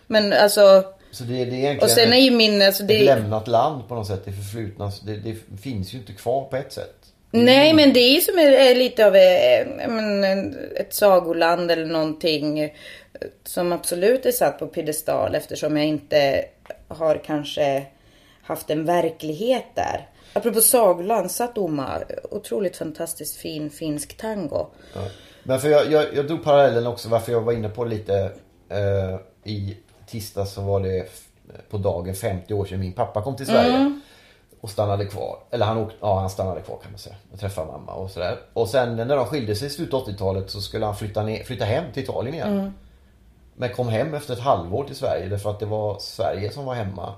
Men 0.08 0.34
alltså, 0.34 0.84
Så 1.12 1.24
det, 1.24 1.34
det 1.34 1.40
är 1.40 1.46
egentligen 1.46 1.84
och 1.84 1.90
sen 1.90 2.14
är 2.14 2.18
ju 2.18 2.32
min, 2.32 2.62
alltså 2.62 2.84
ett 2.84 2.88
det 2.90 3.04
lämnat 3.04 3.48
land 3.48 3.88
på 3.88 3.96
något 3.96 4.08
sätt. 4.08 4.22
Det 4.26 4.32
förflutna. 4.32 4.92
Det, 5.06 5.16
det 5.18 5.36
finns 5.62 5.94
ju 5.94 5.98
inte 5.98 6.14
kvar 6.14 6.44
på 6.46 6.56
ett 6.56 6.74
sätt. 6.74 6.96
Nej, 7.32 7.74
men 7.74 7.94
det 7.94 8.00
är 8.00 8.14
ju 8.14 8.22
som 8.22 8.38
är, 8.40 8.76
lite 8.76 9.06
av 9.08 9.16
eh, 9.16 9.86
en- 9.86 10.56
ett 10.76 10.94
sagoland 10.94 11.72
eller 11.72 11.86
någonting 11.86 12.60
eh, 12.60 12.70
som 13.44 13.72
absolut 13.72 14.26
är 14.26 14.32
satt 14.32 14.60
på 14.60 14.68
piedestal 14.68 15.36
eftersom 15.36 15.78
jag 15.78 15.86
inte 15.86 16.46
har 16.88 17.22
kanske 17.26 17.86
haft 18.44 18.70
en 18.70 18.86
verklighet 18.86 19.66
där. 19.76 20.08
Apropå 20.34 20.62
sagoland, 20.62 21.32
Satoma, 21.32 22.02
otroligt 22.32 22.78
fantastiskt 22.78 23.36
fin 23.38 23.70
finsk 23.70 24.18
tango. 24.18 24.68
Ja. 24.94 25.02
Men 25.44 25.60
för 25.60 25.70
jag, 25.70 25.92
jag, 25.92 26.06
jag 26.16 26.28
drog 26.28 26.44
parallellen 26.44 26.88
också 26.88 27.10
varför 27.10 27.32
jag 27.32 27.42
var 27.42 27.54
inne 27.54 27.70
på 27.70 27.86
lite 27.86 28.32
eh, 28.70 29.20
i 29.52 29.78
tisdag 30.12 30.46
så 30.46 30.62
var 30.62 30.80
det 30.80 31.10
på 31.70 31.78
dagen 31.78 32.16
50 32.16 32.54
år 32.54 32.66
sedan 32.66 32.80
min 32.80 32.94
pappa 32.94 33.22
kom 33.22 33.36
till 33.36 33.46
Sverige. 33.46 34.00
Och 34.62 34.70
stannade 34.70 35.06
kvar. 35.06 35.40
Eller 35.52 35.66
han, 35.66 35.78
åkte, 35.78 35.96
ja, 36.02 36.20
han 36.20 36.30
stannade 36.30 36.62
kvar 36.62 36.78
kan 36.84 36.92
man 36.92 37.00
säga. 37.00 37.16
Och 37.32 37.40
träffade 37.40 37.68
mamma 37.72 37.94
och 37.94 38.12
sådär. 38.12 38.40
Och 38.54 38.70
sen 38.70 38.96
när 38.96 39.16
de 39.16 39.26
skilde 39.26 39.56
sig 39.56 39.68
i 39.68 39.70
slutet 39.70 39.94
av 39.94 40.08
80-talet 40.08 40.50
så 40.50 40.62
skulle 40.62 40.86
han 40.86 40.96
flytta, 40.96 41.24
ner, 41.24 41.44
flytta 41.44 41.66
hem 41.66 41.84
till 41.94 42.04
Italien 42.04 42.36
igen. 42.36 42.74
Men 43.56 43.70
kom 43.74 43.90
hem 43.90 44.14
efter 44.14 44.34
ett 44.34 44.40
halvår 44.40 44.84
till 44.84 44.96
Sverige 44.96 45.28
därför 45.30 45.50
att 45.50 45.60
det 45.60 45.66
var 45.66 46.00
Sverige 46.00 46.52
som 46.52 46.66
var 46.66 46.74
hemma. 46.74 47.14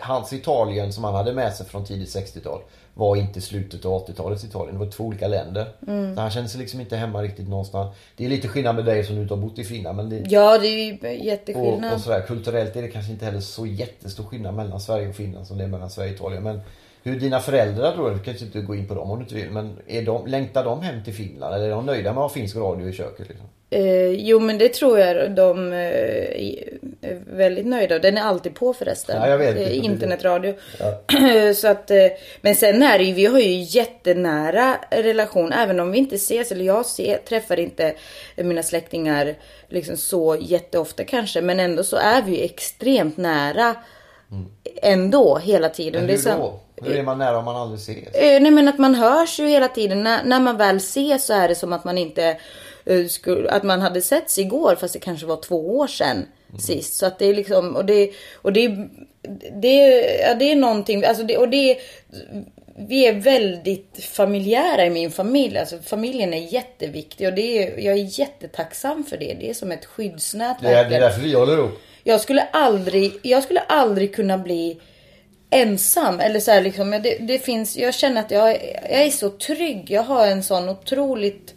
Hans 0.00 0.32
Italien 0.32 0.92
som 0.92 1.04
han 1.04 1.14
hade 1.14 1.32
med 1.32 1.52
sig 1.54 1.66
från 1.66 1.84
tidigt 1.84 2.08
60-tal 2.16 2.60
var 2.94 3.16
inte 3.16 3.40
slutet 3.40 3.84
av 3.84 4.06
80-talets 4.06 4.44
Italien. 4.44 4.78
Det 4.78 4.84
var 4.84 4.92
två 4.92 5.04
olika 5.04 5.28
länder. 5.28 5.66
Så 6.14 6.20
han 6.20 6.30
kände 6.30 6.48
sig 6.48 6.60
liksom 6.60 6.80
inte 6.80 6.96
hemma 6.96 7.22
riktigt 7.22 7.48
någonstans. 7.48 7.96
Det 8.16 8.24
är 8.24 8.28
lite 8.28 8.48
skillnad 8.48 8.76
med 8.76 8.84
dig 8.84 9.04
som 9.04 9.16
du 9.16 9.22
inte 9.22 9.34
har 9.34 9.40
bott 9.42 9.58
i 9.58 9.64
Finland. 9.64 9.96
Men 9.96 10.10
det, 10.10 10.22
Ja, 10.28 10.58
det 10.58 10.66
är 10.68 10.84
ju 10.84 10.98
och, 11.18 11.24
jätteskillnad. 11.24 11.94
och 11.94 12.00
sådär. 12.00 12.20
Kulturellt 12.26 12.76
är 12.76 12.82
det 12.82 12.88
kanske 12.88 13.12
inte 13.12 13.24
heller 13.24 13.40
så 13.40 13.66
jättestor 13.66 14.24
skillnad 14.24 14.54
mellan 14.54 14.80
Sverige 14.80 15.08
och 15.08 15.14
Finland 15.14 15.46
som 15.46 15.58
det 15.58 15.64
är 15.64 15.68
mellan 15.68 15.90
Sverige 15.90 16.10
och 16.10 16.16
Italien. 16.16 16.42
Men 16.42 16.60
hur 17.06 17.20
dina 17.20 17.40
föräldrar 17.40 17.96
då, 17.96 18.10
du 18.10 18.18
kanske 18.18 18.44
inte 18.44 18.60
gå 18.60 18.74
in 18.74 18.88
på 18.88 18.94
dem 18.94 19.10
om 19.10 19.18
du 19.18 19.22
inte 19.22 19.34
vill. 19.34 19.50
Men 19.50 19.78
är 19.86 20.02
de, 20.02 20.26
längtar 20.26 20.64
de 20.64 20.82
hem 20.82 21.04
till 21.04 21.14
Finland? 21.14 21.54
Eller 21.54 21.66
är 21.66 21.70
de 21.70 21.86
nöjda 21.86 22.12
med 22.12 22.22
att 22.22 22.30
ha 22.30 22.34
finsk 22.34 22.56
radio 22.56 22.88
i 22.88 22.92
köket? 22.92 23.28
Liksom? 23.28 23.46
Eh, 23.70 24.10
jo, 24.10 24.40
men 24.40 24.58
det 24.58 24.68
tror 24.68 24.98
jag 24.98 25.30
de 25.30 25.72
eh, 25.72 25.78
är 25.78 27.36
väldigt 27.36 27.66
nöjda. 27.66 27.98
Den 27.98 28.18
är 28.18 28.22
alltid 28.22 28.54
på 28.54 28.74
förresten. 28.74 29.16
Ja, 29.20 29.28
jag 29.28 29.38
vet. 29.38 29.56
Eh, 29.56 29.84
internetradio. 29.84 30.54
Ja. 30.78 31.52
Så 31.54 31.68
att, 31.68 31.90
eh, 31.90 32.06
men 32.40 32.54
sen 32.54 32.82
är 32.82 32.98
det 32.98 33.04
ju, 33.04 33.12
vi 33.12 33.26
har 33.26 33.38
ju 33.38 33.60
jättenära 33.60 34.76
relation. 34.90 35.52
Även 35.52 35.80
om 35.80 35.90
vi 35.90 35.98
inte 35.98 36.14
ses, 36.14 36.52
eller 36.52 36.64
jag 36.64 36.86
ser, 36.86 37.18
träffar 37.18 37.60
inte 37.60 37.94
mina 38.36 38.62
släktingar 38.62 39.34
liksom 39.68 39.96
så 39.96 40.36
jätteofta 40.40 41.04
kanske. 41.04 41.40
Men 41.40 41.60
ändå 41.60 41.84
så 41.84 41.96
är 41.96 42.22
vi 42.22 42.36
ju 42.36 42.44
extremt 42.44 43.16
nära 43.16 43.74
ändå 44.82 45.38
hela 45.38 45.68
tiden. 45.68 46.06
Men 46.06 46.16
hur 46.16 46.24
då? 46.24 46.60
Hur 46.82 46.96
är 46.96 47.02
man 47.02 47.18
nära 47.18 47.38
om 47.38 47.44
man 47.44 47.56
aldrig 47.56 47.80
ses? 47.80 48.14
Eh, 48.14 48.42
nej 48.42 48.50
men 48.50 48.68
att 48.68 48.78
man 48.78 48.94
hörs 48.94 49.40
ju 49.40 49.46
hela 49.46 49.68
tiden. 49.68 50.02
När, 50.02 50.24
när 50.24 50.40
man 50.40 50.56
väl 50.56 50.76
ses 50.76 51.26
så 51.26 51.32
är 51.32 51.48
det 51.48 51.54
som 51.54 51.72
att 51.72 51.84
man 51.84 51.98
inte 51.98 52.36
eh, 52.84 53.06
skulle, 53.06 53.50
att 53.50 53.62
man 53.62 53.80
hade 53.80 54.02
setts 54.02 54.38
igår 54.38 54.76
fast 54.80 54.94
det 54.94 55.00
kanske 55.00 55.26
var 55.26 55.36
två 55.36 55.78
år 55.78 55.86
sedan 55.86 56.26
sist. 56.58 56.94
Så 56.94 57.06
att 57.06 57.18
det 57.18 57.26
är 57.26 57.34
liksom, 57.34 57.76
och 57.76 57.84
det, 57.84 58.10
och 58.34 58.52
det, 58.52 58.68
det, 59.62 60.00
ja, 60.20 60.34
det 60.34 60.52
är 60.52 60.56
någonting, 60.56 61.04
alltså 61.04 61.22
det, 61.22 61.36
och 61.38 61.48
det 61.48 61.78
vi 62.78 63.06
är 63.06 63.12
väldigt 63.12 64.04
familjära 64.04 64.86
i 64.86 64.90
min 64.90 65.10
familj. 65.10 65.58
Alltså 65.58 65.78
familjen 65.78 66.34
är 66.34 66.52
jätteviktig 66.52 67.28
och 67.28 67.34
det 67.34 67.58
är, 67.62 67.78
jag 67.78 67.94
är 67.94 68.20
jättetacksam 68.20 69.04
för 69.04 69.16
det. 69.16 69.36
Det 69.40 69.50
är 69.50 69.54
som 69.54 69.72
ett 69.72 69.84
skyddsnät. 69.84 70.56
Det 70.60 70.68
är, 70.68 70.90
det 70.90 70.96
är 70.96 71.00
därför 71.00 71.20
vi 71.20 71.34
håller 71.34 71.58
ihop. 71.58 71.80
Jag 72.04 72.20
skulle 72.20 72.42
aldrig, 72.42 73.12
jag 73.22 73.42
skulle 73.42 73.60
aldrig 73.60 74.14
kunna 74.14 74.38
bli 74.38 74.80
ensam. 75.50 76.20
Eller 76.20 76.40
så 76.40 76.50
här 76.50 76.60
liksom, 76.60 76.90
det, 76.90 77.18
det 77.20 77.38
finns, 77.38 77.76
jag 77.76 77.94
känner 77.94 78.20
att 78.20 78.30
jag, 78.30 78.50
jag 78.90 79.02
är 79.02 79.10
så 79.10 79.30
trygg. 79.30 79.90
Jag 79.90 80.02
har 80.02 80.26
en 80.26 80.42
sån 80.42 80.68
otroligt 80.68 81.54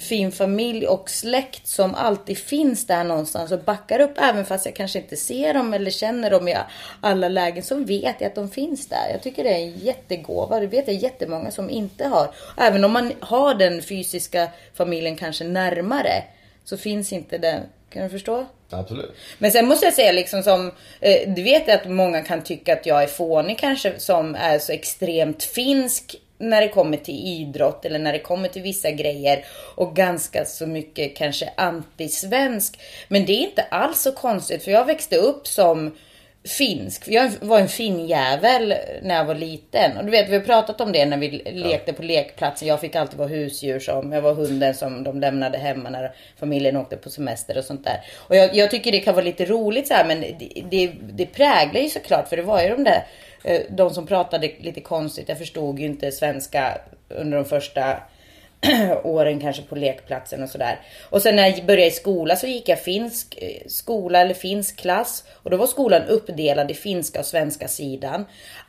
fin 0.00 0.32
familj 0.32 0.86
och 0.86 1.10
släkt 1.10 1.66
som 1.66 1.94
alltid 1.94 2.38
finns 2.38 2.86
där 2.86 3.04
någonstans 3.04 3.52
och 3.52 3.60
backar 3.64 4.00
upp. 4.00 4.18
Även 4.18 4.44
fast 4.44 4.66
jag 4.66 4.74
kanske 4.74 4.98
inte 4.98 5.16
ser 5.16 5.54
dem 5.54 5.74
eller 5.74 5.90
känner 5.90 6.30
dem 6.30 6.48
i 6.48 6.56
alla 7.00 7.28
lägen 7.28 7.62
så 7.62 7.74
vet 7.74 8.16
jag 8.18 8.28
att 8.28 8.34
de 8.34 8.50
finns 8.50 8.86
där. 8.88 9.10
Jag 9.12 9.22
tycker 9.22 9.44
det 9.44 9.50
är 9.50 9.62
en 9.62 9.78
jättegåva. 9.78 10.60
Det 10.60 10.66
vet 10.66 10.86
jag 10.86 10.96
jättemånga 10.96 11.50
som 11.50 11.70
inte 11.70 12.06
har. 12.06 12.34
Även 12.56 12.84
om 12.84 12.92
man 12.92 13.12
har 13.20 13.54
den 13.54 13.82
fysiska 13.82 14.48
familjen 14.74 15.16
kanske 15.16 15.44
närmare 15.44 16.22
så 16.64 16.76
finns 16.76 17.12
inte 17.12 17.38
den. 17.38 17.60
Kan 17.90 18.02
du 18.02 18.08
förstå? 18.08 18.46
Absolut. 18.70 19.12
Men 19.38 19.50
sen 19.50 19.66
måste 19.66 19.86
jag 19.86 19.94
säga 19.94 20.12
liksom 20.12 20.42
som, 20.42 20.72
eh, 21.00 21.34
du 21.34 21.42
vet 21.42 21.68
att 21.68 21.90
många 21.90 22.22
kan 22.22 22.42
tycka 22.42 22.72
att 22.72 22.86
jag 22.86 23.02
är 23.02 23.06
fånig 23.06 23.58
kanske 23.58 23.98
som 23.98 24.34
är 24.34 24.58
så 24.58 24.72
extremt 24.72 25.42
finsk 25.42 26.16
när 26.38 26.60
det 26.60 26.68
kommer 26.68 26.96
till 26.96 27.14
idrott 27.14 27.84
eller 27.84 27.98
när 27.98 28.12
det 28.12 28.18
kommer 28.18 28.48
till 28.48 28.62
vissa 28.62 28.90
grejer 28.90 29.44
och 29.74 29.96
ganska 29.96 30.44
så 30.44 30.66
mycket 30.66 31.16
kanske 31.16 31.52
antisvensk. 31.56 32.80
Men 33.08 33.26
det 33.26 33.32
är 33.32 33.48
inte 33.48 33.62
alls 33.62 34.00
så 34.00 34.12
konstigt 34.12 34.64
för 34.64 34.70
jag 34.70 34.84
växte 34.84 35.16
upp 35.16 35.46
som 35.46 35.96
finsk. 36.44 37.08
Jag 37.08 37.30
var 37.40 37.60
en 37.60 37.68
finnjävel 37.68 38.74
när 39.02 39.14
jag 39.14 39.24
var 39.24 39.34
liten. 39.34 39.96
Och 39.96 40.04
du 40.04 40.10
vet, 40.10 40.28
vi 40.28 40.34
har 40.34 40.44
pratat 40.44 40.80
om 40.80 40.92
det 40.92 41.06
när 41.06 41.16
vi 41.16 41.30
lekte 41.52 41.92
på 41.92 42.02
lekplatsen. 42.02 42.68
Jag 42.68 42.80
fick 42.80 42.96
alltid 42.96 43.18
vara 43.18 43.28
husdjur 43.28 43.80
som, 43.80 44.12
jag 44.12 44.22
var 44.22 44.34
hunden 44.34 44.74
som 44.74 45.04
de 45.04 45.20
lämnade 45.20 45.58
hemma 45.58 45.90
när 45.90 46.14
familjen 46.36 46.76
åkte 46.76 46.96
på 46.96 47.10
semester 47.10 47.58
och 47.58 47.64
sånt 47.64 47.84
där. 47.84 48.00
Och 48.16 48.36
jag, 48.36 48.54
jag 48.54 48.70
tycker 48.70 48.92
det 48.92 49.00
kan 49.00 49.14
vara 49.14 49.24
lite 49.24 49.44
roligt 49.44 49.88
så 49.88 49.94
här, 49.94 50.04
men 50.04 50.20
det, 50.20 50.62
det, 50.70 50.92
det 51.12 51.26
präglar 51.26 51.80
ju 51.80 51.88
såklart, 51.88 52.28
för 52.28 52.36
det 52.36 52.42
var 52.42 52.62
ju 52.62 52.68
de 52.68 52.84
där, 52.84 53.06
eh, 53.44 53.60
de 53.70 53.90
som 53.90 54.06
pratade 54.06 54.50
lite 54.58 54.80
konstigt. 54.80 55.28
Jag 55.28 55.38
förstod 55.38 55.78
ju 55.78 55.86
inte 55.86 56.12
svenska 56.12 56.78
under 57.08 57.36
de 57.36 57.44
första 57.44 57.96
åren 59.04 59.40
kanske 59.40 59.62
på 59.62 59.76
lekplatsen 59.76 60.42
och 60.42 60.48
sådär. 60.48 60.80
Och 61.10 61.22
sen 61.22 61.36
när 61.36 61.48
jag 61.48 61.66
började 61.66 61.86
i 61.86 61.90
skola 61.90 62.36
så 62.36 62.46
gick 62.46 62.68
jag 62.68 62.82
finsk 62.82 63.38
eh, 63.38 63.66
skola 63.66 64.20
eller 64.20 64.34
finsk 64.34 64.76
klass. 64.76 65.24
Och 65.30 65.50
då 65.50 65.56
var 65.56 65.66
skolan 65.66 66.02
uppdelad 66.02 66.70
i 66.70 66.74
finska 66.74 67.20
och 67.20 67.26
svenska 67.26 67.68
sidan. 67.68 68.24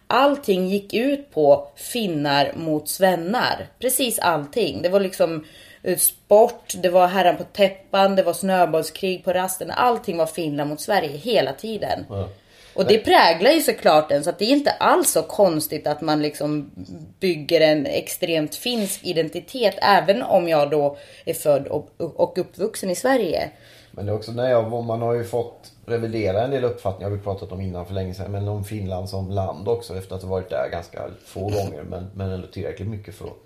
Allting 0.08 0.68
gick 0.68 0.94
ut 0.94 1.32
på 1.34 1.68
finnar 1.76 2.54
mot 2.56 2.90
svennar. 2.90 3.68
Precis 3.80 4.20
allting. 4.20 4.82
Det 4.82 4.90
var 4.90 5.00
liksom 5.00 5.46
eh, 5.84 5.98
sport, 5.98 6.74
det 6.84 6.90
var 6.90 7.08
herran 7.08 7.38
på 7.38 7.44
täppan, 7.44 8.16
det 8.16 8.24
var 8.24 8.34
snöbollskrig 8.34 9.24
på 9.24 9.34
rasten. 9.34 9.72
Allting 9.72 10.18
var 10.18 10.26
Finland 10.26 10.70
mot 10.70 10.82
Sverige 10.82 11.18
hela 11.18 11.54
tiden. 11.54 12.06
Mm. 12.10 12.30
Och 12.74 12.88
det 12.88 12.98
präglar 12.98 13.52
ju 13.52 13.62
såklart 13.62 14.12
en 14.12 14.24
så 14.24 14.30
att 14.30 14.40
det 14.40 14.46
är 14.46 14.50
inte 14.50 14.72
alls 14.72 15.12
så 15.12 15.22
konstigt 15.22 15.88
att 15.88 16.02
man 16.02 16.22
liksom 16.22 16.72
bygger 17.20 17.62
en 17.62 17.86
extremt 17.86 18.56
finsk 18.56 19.06
identitet 19.06 19.76
även 19.82 20.24
om 20.24 20.48
jag 20.48 20.70
då 20.70 20.98
är 21.26 21.34
född 21.34 21.68
och, 21.68 22.38
uppvuxen 22.38 22.90
i 22.90 22.96
Sverige. 22.96 23.50
Men 23.92 24.06
det 24.06 24.12
är 24.12 24.16
också 24.16 24.32
när 24.32 24.50
jag, 24.50 24.86
man 24.86 25.02
har 25.02 25.14
ju 25.14 25.24
fått 25.24 25.72
revidera 25.86 26.44
en 26.44 26.52
del 26.52 26.64
uppfattningar, 26.64 27.10
har 27.10 27.18
vi 27.18 27.24
pratat 27.24 27.52
om 27.52 27.62
innan 27.62 27.86
för 27.86 27.94
länge 27.94 28.14
sedan, 28.14 28.32
men 28.32 28.48
om 28.48 28.64
Finland 28.64 29.10
som 29.10 29.32
land 29.32 29.68
också 29.68 29.98
efter 29.98 30.16
att 30.16 30.22
ha 30.22 30.30
varit 30.30 30.50
där 30.50 30.70
ganska 30.72 31.00
få 31.26 31.40
gånger 31.40 31.84
men, 31.90 32.08
men 32.16 32.32
ändå 32.32 32.48
tillräckligt 32.48 32.88
mycket 32.88 33.16
för 33.16 33.26
att 33.26 33.38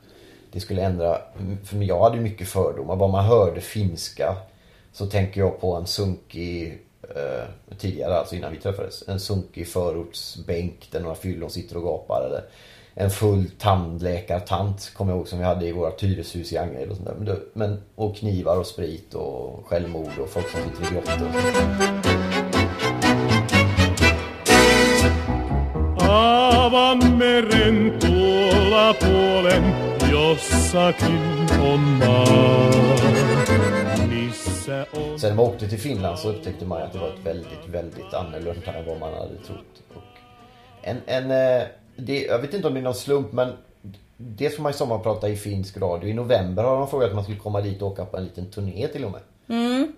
det 0.51 0.59
skulle 0.59 0.81
ändra, 0.81 1.17
för 1.65 1.83
jag 1.83 1.99
hade 1.99 2.15
ju 2.15 2.23
mycket 2.23 2.47
fördomar, 2.47 2.95
bara 2.95 3.11
man 3.11 3.25
hörde 3.25 3.61
finska 3.61 4.35
så 4.93 5.05
tänker 5.05 5.41
jag 5.41 5.61
på 5.61 5.75
en 5.75 5.87
sunkig 5.87 6.81
eh, 7.15 7.75
tidigare 7.77 8.17
alltså 8.17 8.35
innan 8.35 8.51
vi 8.51 8.57
träffades, 8.59 9.03
en 9.07 9.19
sunkig 9.19 9.67
förortsbänk 9.67 10.87
där 10.91 10.99
några 10.99 11.15
fyllon 11.15 11.49
sitter 11.49 11.77
och 11.77 11.83
gapar 11.83 12.25
eller 12.27 12.43
en 12.97 13.09
full 13.09 13.49
tandläkartant 13.59 14.91
kommer 14.95 15.11
jag 15.11 15.17
ihåg 15.17 15.27
som 15.27 15.39
vi 15.39 15.45
hade 15.45 15.65
i 15.67 15.71
våra 15.71 15.91
hyreshus 15.99 16.53
i 16.53 16.57
Angered 16.57 16.89
och 16.89 16.95
sånt 16.95 17.07
där. 17.07 17.15
Men, 17.15 17.25
det- 17.25 17.41
men, 17.53 17.81
och 17.95 18.15
knivar 18.15 18.57
och 18.59 18.67
sprit 18.67 19.13
och 19.13 19.65
självmord 19.67 20.11
och 20.19 20.29
folk 20.29 20.49
som 20.49 20.59
sitter 20.61 20.91
i 20.91 20.93
grottor. 20.95 22.35
Avan 26.09 26.99
tuolla 27.99 28.93
puolen, 28.93 29.63
jossakin 30.11 31.47
on 31.61 31.79
maa. 31.99 33.14
Sen 34.65 35.29
när 35.29 35.35
man 35.35 35.45
åkte 35.45 35.67
till 35.67 35.79
Finland 35.79 36.19
så 36.19 36.29
upptäckte 36.29 36.65
man 36.65 36.81
att 36.81 36.93
det 36.93 36.99
var 36.99 37.09
ett 37.09 37.25
väldigt, 37.25 37.67
väldigt 37.69 38.13
annorlunda 38.13 38.73
än 38.73 38.85
vad 38.85 38.99
man 38.99 39.13
hade 39.13 39.37
trott. 39.37 39.83
Och 39.93 40.01
en, 40.81 40.97
en, 41.05 41.31
eh, 41.31 41.67
det, 41.95 42.21
jag 42.25 42.39
vet 42.39 42.53
inte 42.53 42.67
om 42.67 42.73
det 42.73 42.79
är 42.79 42.83
någon 42.83 42.95
slump 42.95 43.31
men 43.31 43.53
Dels 44.17 44.55
får 44.55 44.63
man 44.63 44.71
ju 44.71 44.77
sommarprata 44.77 45.29
i 45.29 45.35
finsk 45.35 45.77
radio. 45.77 46.09
I 46.09 46.13
november 46.13 46.63
har 46.63 46.77
de 46.77 46.87
frågat 46.87 47.09
att 47.09 47.15
man 47.15 47.23
skulle 47.23 47.39
komma 47.39 47.61
dit 47.61 47.81
och 47.81 47.91
åka 47.91 48.05
på 48.05 48.17
en 48.17 48.23
liten 48.23 48.51
turné 48.51 48.87
till 48.87 49.05
och 49.05 49.11
med. 49.11 49.21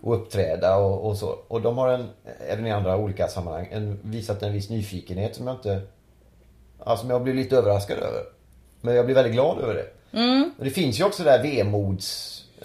Och 0.01 0.15
uppträda 0.15 0.76
och, 0.76 1.09
och 1.09 1.18
så. 1.18 1.39
Och 1.47 1.61
de 1.61 1.78
har 1.78 1.89
en, 1.89 2.05
även 2.47 2.68
i 2.68 2.72
andra 2.72 2.97
olika 2.97 3.28
sammanhang, 3.28 3.68
en, 3.72 3.99
visat 4.03 4.43
en 4.43 4.53
viss 4.53 4.70
nyfikenhet 4.70 5.36
som 5.36 5.47
jag 5.47 5.55
inte... 5.55 5.82
Ja, 6.86 6.97
som 6.97 7.09
jag 7.09 7.24
blir 7.24 7.34
lite 7.34 7.57
överraskad 7.57 7.97
över. 7.97 8.24
Men 8.82 8.95
jag 8.95 9.05
blir 9.05 9.15
väldigt 9.15 9.34
glad 9.34 9.59
över 9.59 9.74
det. 9.74 10.18
Och 10.57 10.63
det 10.63 10.70
finns 10.70 10.99
ju 10.99 11.03
också 11.03 11.24
det 11.24 11.30
där 11.30 11.43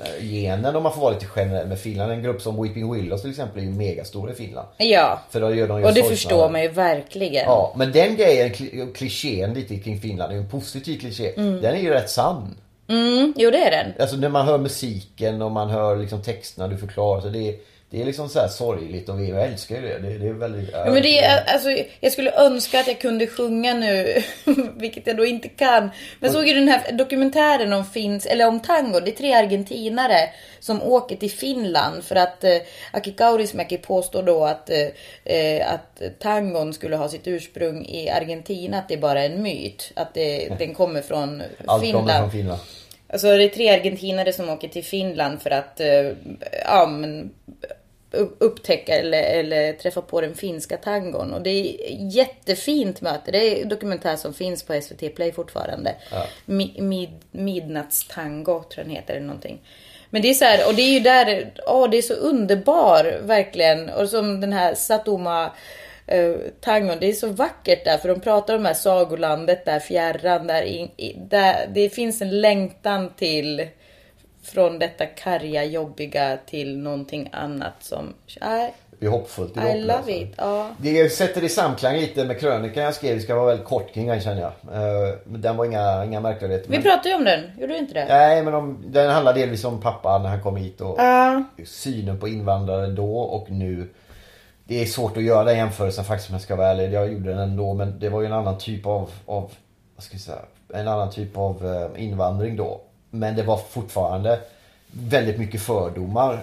vemodsgenen 0.03 0.77
om 0.77 0.83
man 0.83 0.93
får 0.93 1.01
vara 1.01 1.13
lite 1.15 1.27
generell 1.27 1.67
med 1.67 1.79
Finland. 1.79 2.13
En 2.13 2.23
grupp 2.23 2.43
som 2.43 2.63
Weeping 2.63 2.93
Willows 2.93 3.21
till 3.23 3.31
exempel 3.31 3.59
är 3.59 3.63
ju 3.67 3.71
megastor 3.71 4.31
i 4.31 4.35
Finland. 4.35 4.69
Ja. 4.79 5.21
För 5.31 5.41
då 5.41 5.55
gör 5.55 5.69
de 5.69 5.79
ju 5.81 5.85
Och 5.85 5.93
det 5.95 6.01
sorgsna- 6.01 6.09
förstår 6.09 6.51
man 6.51 6.63
ju 6.63 6.69
verkligen. 6.69 7.45
Ja, 7.45 7.75
men 7.77 7.93
den 7.93 8.17
grejen, 8.17 8.51
kli- 8.51 8.93
klichén 8.95 9.55
lite 9.55 9.77
kring 9.79 10.01
Finland, 10.01 10.31
är 10.33 10.37
ju 10.37 10.43
en 10.43 10.49
positiv 10.49 10.99
kliché. 10.99 11.33
Den 11.37 11.65
är 11.65 11.81
ju 11.81 11.91
rätt 11.91 12.11
sann. 12.11 12.55
Mm, 12.89 13.33
jo 13.37 13.51
det 13.51 13.59
är 13.59 13.71
den. 13.71 13.93
Alltså 14.01 14.17
när 14.17 14.29
man 14.29 14.47
hör 14.47 14.59
musiken 14.59 15.43
och 15.43 15.51
man 15.51 15.71
hör 15.71 15.97
liksom 15.97 16.23
texterna 16.23 16.69
du 16.69 16.77
förklarar. 16.77 17.21
Så 17.21 17.29
det, 17.29 17.49
är, 17.49 17.55
det 17.93 18.01
är 18.01 18.05
liksom 18.05 18.29
så 18.29 18.41
här 18.41 18.49
sorgligt 18.49 19.09
och 19.09 19.21
vi 19.21 19.29
jag 19.29 19.45
älskar 19.45 19.77
ju 19.77 19.83
det. 19.83 19.99
Det, 19.99 20.19
det 20.19 20.29
är 20.29 20.33
väldigt... 20.33 20.71
Ja, 20.73 20.85
men 20.85 21.03
det 21.03 21.19
är, 21.19 21.45
alltså, 21.45 21.69
jag 22.01 22.13
skulle 22.13 22.33
önska 22.33 22.81
att 22.81 22.87
jag 22.87 23.01
kunde 23.01 23.27
sjunga 23.27 23.75
nu, 23.75 24.23
vilket 24.77 25.07
jag 25.07 25.17
då 25.17 25.25
inte 25.25 25.49
kan. 25.49 25.83
Men 25.83 25.93
jag 26.21 26.33
såg 26.33 26.49
ju 26.49 26.55
den 26.55 26.69
här 26.69 26.93
dokumentären 26.93 27.73
om 27.73 27.85
finns, 27.85 28.27
eller 28.27 28.49
om 28.49 28.61
tango. 28.61 29.01
Det 29.01 29.11
är 29.11 29.17
tre 29.17 29.35
argentinare 29.35 30.29
som 30.61 30.83
åker 30.83 31.17
till 31.17 31.31
Finland 31.31 32.05
för 32.05 32.17
att 32.17 32.45
eh, 32.45 32.57
Aki 32.93 33.13
Kaurismäki 33.13 33.77
påstår 33.77 34.23
då 34.23 34.45
att, 34.45 34.71
eh, 34.71 35.35
eh, 35.37 35.73
att 35.73 36.03
tangon 36.19 36.75
skulle 36.75 36.97
ha 36.97 37.09
sitt 37.09 37.27
ursprung 37.27 37.85
i 37.87 38.11
Argentina, 38.11 38.79
att 38.79 38.89
det 38.89 38.95
är 38.95 38.99
bara 38.99 39.25
en 39.25 39.43
myt. 39.43 39.93
Att 39.97 40.15
det, 40.15 40.49
den 40.59 40.75
kommer 40.75 41.03
från 41.03 41.43
Allt 41.67 41.83
Finland. 41.83 42.09
kommer 42.09 42.21
från 42.21 42.31
Finland. 42.31 42.61
Alltså 43.13 43.27
det 43.27 43.45
är 43.45 43.49
tre 43.49 43.69
argentinare 43.69 44.33
som 44.33 44.49
åker 44.49 44.69
till 44.69 44.85
Finland 44.85 45.43
för 45.43 45.51
att 45.51 45.81
eh, 45.81 46.11
ja, 46.65 46.87
men, 46.87 47.31
upptäcka 48.39 48.95
eller, 48.95 49.23
eller 49.23 49.73
träffa 49.73 50.03
på 50.03 50.21
den 50.21 50.35
finska 50.35 50.77
tangon. 50.77 51.35
Och 51.35 51.43
det 51.43 51.51
är 51.51 51.77
jättefint 52.11 53.01
möte. 53.01 53.31
Det 53.31 53.39
är 53.39 53.63
en 53.63 53.69
dokumentär 53.69 54.17
som 54.17 54.35
finns 54.35 54.63
på 54.63 54.81
SVT 54.81 55.15
Play 55.15 55.33
fortfarande. 55.33 55.95
Mi, 56.45 56.77
mid, 56.79 57.11
Midnattstango 57.31 58.63
tror 58.63 58.69
jag 58.77 58.87
den 58.87 58.97
heter 58.97 59.15
eller 59.15 59.27
någonting. 59.27 59.61
Men 60.11 60.23
det 60.23 60.31
är 60.31 60.35
så 60.35 60.45
här, 60.45 60.69
och 60.69 60.75
det 60.75 60.83
är 60.83 60.93
ju 60.93 61.01
där, 61.01 61.53
åh 61.67 61.91
det 61.91 61.99
är 61.99 62.03
så 62.03 62.15
underbar 62.15 63.19
verkligen. 63.23 63.89
Och 63.89 64.09
som 64.09 64.41
den 64.41 64.53
här 64.53 64.75
Satoma 64.75 65.53
eh, 66.07 66.35
tangon, 66.61 66.97
det 67.01 67.07
är 67.07 67.13
så 67.13 67.29
vackert 67.29 67.85
där 67.85 67.99
för 67.99 68.09
de 68.09 68.21
pratar 68.21 68.57
om 68.57 68.63
det 68.63 68.69
här 68.69 68.75
sagolandet 68.75 69.65
där 69.65 69.81
fjärran 69.81 70.47
där, 70.47 70.63
in, 70.63 70.91
där 71.17 71.67
det 71.75 71.89
finns 71.89 72.23
en 72.23 72.41
längtan 72.41 73.13
till 73.17 73.69
från 74.43 74.79
detta 74.79 75.07
karga, 75.07 75.65
jobbiga 75.65 76.39
till 76.47 76.79
någonting 76.79 77.29
annat 77.33 77.73
som, 77.81 78.15
nej, 78.41 78.75
Det 78.99 79.07
är 79.07 79.11
hoppfullt. 79.11 79.55
Det 79.55 79.61
är 79.61 79.65
I 79.65 79.81
hopplöst. 79.81 80.07
love 80.07 80.13
it. 80.23 80.35
Ja. 80.37 80.69
Det 80.79 81.09
sätter 81.13 81.45
i 81.45 81.49
samklang 81.49 81.97
lite 81.97 82.25
med 82.25 82.41
krönikan 82.41 82.83
jag 82.83 82.95
skrev. 82.95 83.17
Det 83.17 83.23
ska 83.23 83.35
vara 83.35 83.47
väldigt 83.47 83.67
kort 83.67 83.93
kring 83.95 84.07
den 84.07 84.21
känner 84.21 84.41
jag. 84.41 84.53
Eh, 84.75 85.15
den 85.25 85.57
var 85.57 85.65
inga, 85.65 86.05
inga 86.05 86.21
märkvärdigheter. 86.21 86.69
Vi 86.71 86.77
Men- 86.77 86.83
pratade 86.83 87.09
ju 87.09 87.15
om 87.15 87.25
den, 87.25 87.41
gjorde 87.61 87.73
du 87.73 87.79
inte 87.79 87.95
det? 87.95 88.05
Nej 88.09 88.43
men 88.43 88.55
om, 88.55 88.85
den 88.87 89.11
handlar 89.11 89.35
delvis 89.35 89.65
om 89.65 89.81
pappa 89.81 90.19
när 90.19 90.29
han 90.29 90.43
kom 90.43 90.57
hit 90.57 90.81
och 90.81 90.95
Ja. 90.99 91.45
synen 91.67 92.19
på 92.21 92.29
invandrare 92.29 92.87
då 92.87 93.19
och 93.19 93.51
nu. 93.51 93.89
Det 94.65 94.83
är 94.83 94.87
svårt 94.87 95.17
att 95.17 95.23
göra 95.23 95.45
den 95.45 95.57
jämförelsen 95.57 96.05
faktiskt 96.05 96.31
om 96.31 96.35
jag 96.35 96.43
ska 96.43 96.57
vara 96.57 96.69
ärlig. 96.69 96.93
Jag 96.93 97.13
gjorde 97.13 97.29
den 97.31 97.39
ändå 97.39 97.75
men 97.75 97.99
det 97.99 98.09
var 98.09 98.21
ju 98.21 98.27
en 98.27 98.33
annan 98.33 98.59
typ 98.59 98.87
av, 98.87 99.11
av 99.27 99.51
vad 99.97 100.05
ska 100.05 100.15
jag 100.15 100.21
säga, 100.21 100.39
en 100.75 100.89
annan 100.89 101.11
typ 101.11 101.37
av 101.39 101.67
eh, 101.97 102.05
invandring 102.05 102.57
då. 102.57 102.81
Men 103.15 103.37
det 103.37 103.43
var 103.43 103.57
fortfarande 103.57 104.41
väldigt 104.91 105.39
mycket 105.39 105.63
fördomar 105.63 106.39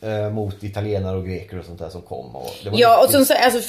eh, 0.00 0.30
mot 0.30 0.62
italienare 0.64 1.16
och 1.16 1.26
greker 1.26 1.58
och 1.58 1.64
sånt 1.64 1.78
där 1.78 1.88
som 1.88 2.02
kom. 2.02 2.36
Och 2.36 2.50
Ja, 2.72 3.04
och 3.04 3.10
som 3.10 3.24
så, 3.24 3.34
alltså 3.34 3.60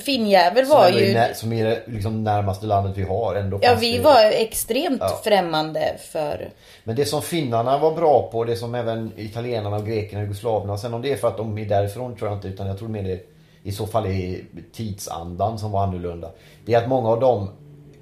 Finnjävel 0.00 0.66
som 0.66 0.76
var 0.76 0.88
ju... 0.88 1.12
nä- 1.14 1.34
Som 1.34 1.52
är 1.52 1.64
det 1.64 1.82
liksom 1.86 2.24
närmaste 2.24 2.66
landet 2.66 2.96
vi 2.96 3.02
har 3.02 3.34
ändå. 3.34 3.58
Ja, 3.62 3.76
vi 3.80 3.96
det- 3.96 4.02
var 4.02 4.24
extremt 4.32 5.00
Ja. 5.00 5.20
främmande 5.24 5.96
för... 6.12 6.48
Men 6.84 6.96
det 6.96 7.04
som 7.04 7.22
finnarna 7.22 7.78
var 7.78 7.94
bra 7.94 8.28
på, 8.32 8.44
det 8.44 8.56
som 8.56 8.74
även 8.74 9.12
italienarna 9.16 9.76
och 9.76 9.86
grekerna 9.86 10.20
och 10.20 10.26
jugoslaverna. 10.26 10.78
Sen 10.78 10.94
om 10.94 11.02
det 11.02 11.12
är 11.12 11.16
för 11.16 11.28
att 11.28 11.36
de 11.36 11.58
är 11.58 11.64
därifrån 11.66 12.16
tror 12.16 12.30
jag 12.30 12.38
inte. 12.38 12.48
Utan 12.48 12.66
jag 12.66 12.78
tror 12.78 12.88
mer 12.88 13.02
det 13.02 13.20
i 13.62 13.72
så 13.72 13.86
fall 13.86 14.06
är 14.06 14.40
tidsandan 14.72 15.58
som 15.58 15.70
var 15.72 15.82
annorlunda. 15.82 16.30
Det 16.66 16.74
är 16.74 16.82
att 16.82 16.88
många 16.88 17.08
av 17.08 17.20
dem 17.20 17.50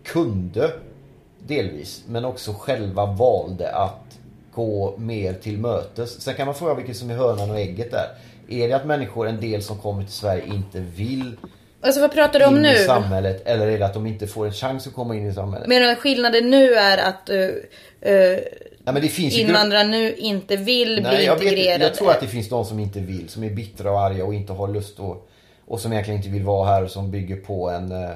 kunde 0.04 0.70
delvis. 1.46 2.02
Men 2.08 2.24
också 2.24 2.52
själva 2.52 3.06
valde 3.06 3.74
att 3.74 4.18
gå 4.54 4.94
mer 4.98 5.32
till 5.34 5.58
mötes. 5.58 6.20
Sen 6.20 6.34
kan 6.34 6.46
man 6.46 6.54
fråga 6.54 6.74
vilket 6.74 6.96
som 6.96 7.10
är 7.10 7.14
hönan 7.14 7.50
och 7.50 7.58
ägget 7.58 7.90
där. 7.90 8.08
Är 8.48 8.68
det 8.68 8.74
att 8.74 8.86
människor, 8.86 9.28
en 9.28 9.40
del 9.40 9.62
som 9.62 9.78
kommer 9.78 10.02
till 10.02 10.12
Sverige 10.12 10.44
inte 10.46 10.80
vill 10.80 11.36
Alltså 11.80 12.00
vad 12.00 12.12
pratar 12.12 12.38
du 12.38 12.44
om 12.46 12.56
in 12.56 12.64
i 12.64 12.68
nu? 12.72 12.76
samhället? 12.76 13.42
Eller 13.46 13.66
är 13.66 13.78
det 13.78 13.86
att 13.86 13.94
de 13.94 14.06
inte 14.06 14.26
får 14.26 14.46
en 14.46 14.52
chans 14.52 14.86
att 14.86 14.94
komma 14.94 15.16
in 15.16 15.26
i 15.26 15.32
samhället? 15.34 15.68
Menar 15.68 15.86
du 15.88 15.96
skillnaden 15.96 16.50
nu 16.50 16.74
är 16.74 16.98
att 16.98 17.30
uh, 17.30 17.36
uh, 17.36 18.38
men 18.84 19.02
ju 19.02 19.08
grupp- 19.08 19.48
invandrare 19.48 19.84
nu 19.84 20.14
inte 20.14 20.56
vill 20.56 21.02
Nej, 21.02 21.16
bli 21.16 21.26
jag, 21.26 21.34
vet, 21.34 21.42
integrerade? 21.42 21.84
jag 21.84 21.94
tror 21.94 22.10
att 22.10 22.20
det 22.20 22.26
finns 22.26 22.48
de 22.48 22.64
som 22.64 22.78
inte 22.78 23.00
vill, 23.00 23.28
som 23.28 23.44
är 23.44 23.50
bittra 23.50 23.90
och 23.92 24.00
arga 24.00 24.24
och 24.24 24.34
inte 24.34 24.52
har 24.52 24.68
lust 24.68 25.00
att, 25.00 25.28
och 25.66 25.80
som 25.80 25.92
egentligen 25.92 26.18
inte 26.20 26.30
vill 26.30 26.42
vara 26.44 26.68
här 26.68 26.84
och 26.84 26.90
som 26.90 27.10
bygger 27.10 27.36
på 27.36 27.70
en, 27.70 27.92
eh, 27.92 28.10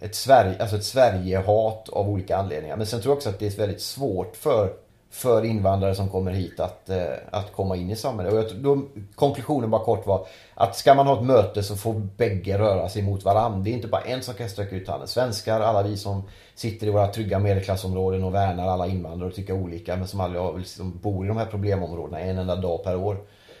ett, 0.00 0.14
Sverige, 0.14 0.56
alltså 0.60 0.76
ett 0.76 0.84
Sverigehat 0.84 1.88
av 1.88 2.08
olika 2.08 2.36
anledningar. 2.36 2.76
Men 2.76 2.86
sen 2.86 3.00
tror 3.00 3.10
jag 3.10 3.16
också 3.16 3.28
att 3.28 3.38
det 3.38 3.46
är 3.46 3.58
väldigt 3.58 3.82
svårt 3.82 4.36
för, 4.36 4.72
för 5.10 5.44
invandrare 5.44 5.94
som 5.94 6.08
kommer 6.08 6.32
hit 6.32 6.60
att, 6.60 6.88
eh, 6.88 7.06
att 7.30 7.52
komma 7.52 7.76
in 7.76 7.90
i 7.90 7.96
samhället. 7.96 8.32
Och 8.32 8.38
jag, 8.38 8.56
då, 8.56 8.82
konklusionen 9.14 9.70
bara 9.70 9.84
kort 9.84 10.06
var 10.06 10.26
att 10.54 10.76
ska 10.76 10.94
man 10.94 11.06
ha 11.06 11.18
ett 11.18 11.26
möte 11.26 11.62
så 11.62 11.76
får 11.76 11.94
bägge 12.16 12.58
röra 12.58 12.88
sig 12.88 13.02
mot 13.02 13.24
varandra. 13.24 13.58
Det 13.58 13.70
är 13.70 13.74
inte 13.74 13.88
bara 13.88 14.02
en 14.02 14.22
som 14.22 14.34
kan 14.34 14.48
sträcka 14.48 14.76
ut 14.76 14.88
handen. 14.88 15.08
Svenskar, 15.08 15.60
alla 15.60 15.82
vi 15.82 15.96
som 15.96 16.22
sitter 16.54 16.86
i 16.86 16.90
våra 16.90 17.06
trygga 17.06 17.38
medelklassområden 17.38 18.24
och 18.24 18.34
värnar 18.34 18.68
alla 18.68 18.86
invandrare 18.86 19.28
och 19.28 19.34
tycker 19.34 19.52
olika 19.52 19.96
men 19.96 20.08
som 20.08 20.20
aldrig 20.20 20.42
har, 20.42 20.58
liksom, 20.58 20.98
bor 21.02 21.24
i 21.24 21.28
de 21.28 21.36
här 21.36 21.46
problemområdena 21.46 22.20
en 22.20 22.38
enda 22.38 22.56
dag 22.56 22.84
per 22.84 22.96
år. 22.96 23.18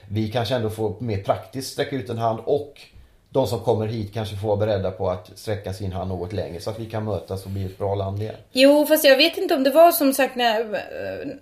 Vi 0.08 0.30
kanske 0.30 0.54
ändå 0.54 0.70
får 0.70 0.94
mer 0.98 1.22
praktiskt 1.22 1.72
sträcka 1.72 1.96
ut 1.96 2.10
en 2.10 2.18
hand 2.18 2.40
och 2.44 2.80
de 3.30 3.46
som 3.46 3.60
kommer 3.60 3.86
hit 3.86 4.14
kanske 4.14 4.36
får 4.36 4.48
vara 4.48 4.56
beredda 4.56 4.90
på 4.90 5.10
att 5.10 5.30
sträcka 5.34 5.72
sin 5.72 5.92
hand 5.92 6.08
något 6.08 6.32
längre 6.32 6.60
så 6.60 6.70
att 6.70 6.78
vi 6.78 6.86
kan 6.86 7.04
mötas 7.04 7.44
och 7.44 7.50
bli 7.50 7.64
ett 7.64 7.78
bra 7.78 7.94
land 7.94 8.22
igen. 8.22 8.34
Jo, 8.52 8.86
fast 8.86 9.04
jag 9.04 9.16
vet 9.16 9.38
inte 9.38 9.54
om 9.54 9.62
det 9.62 9.70
var 9.70 9.92
som 9.92 10.12
sagt 10.14 10.36
när, 10.36 10.60
jag- 10.60 10.76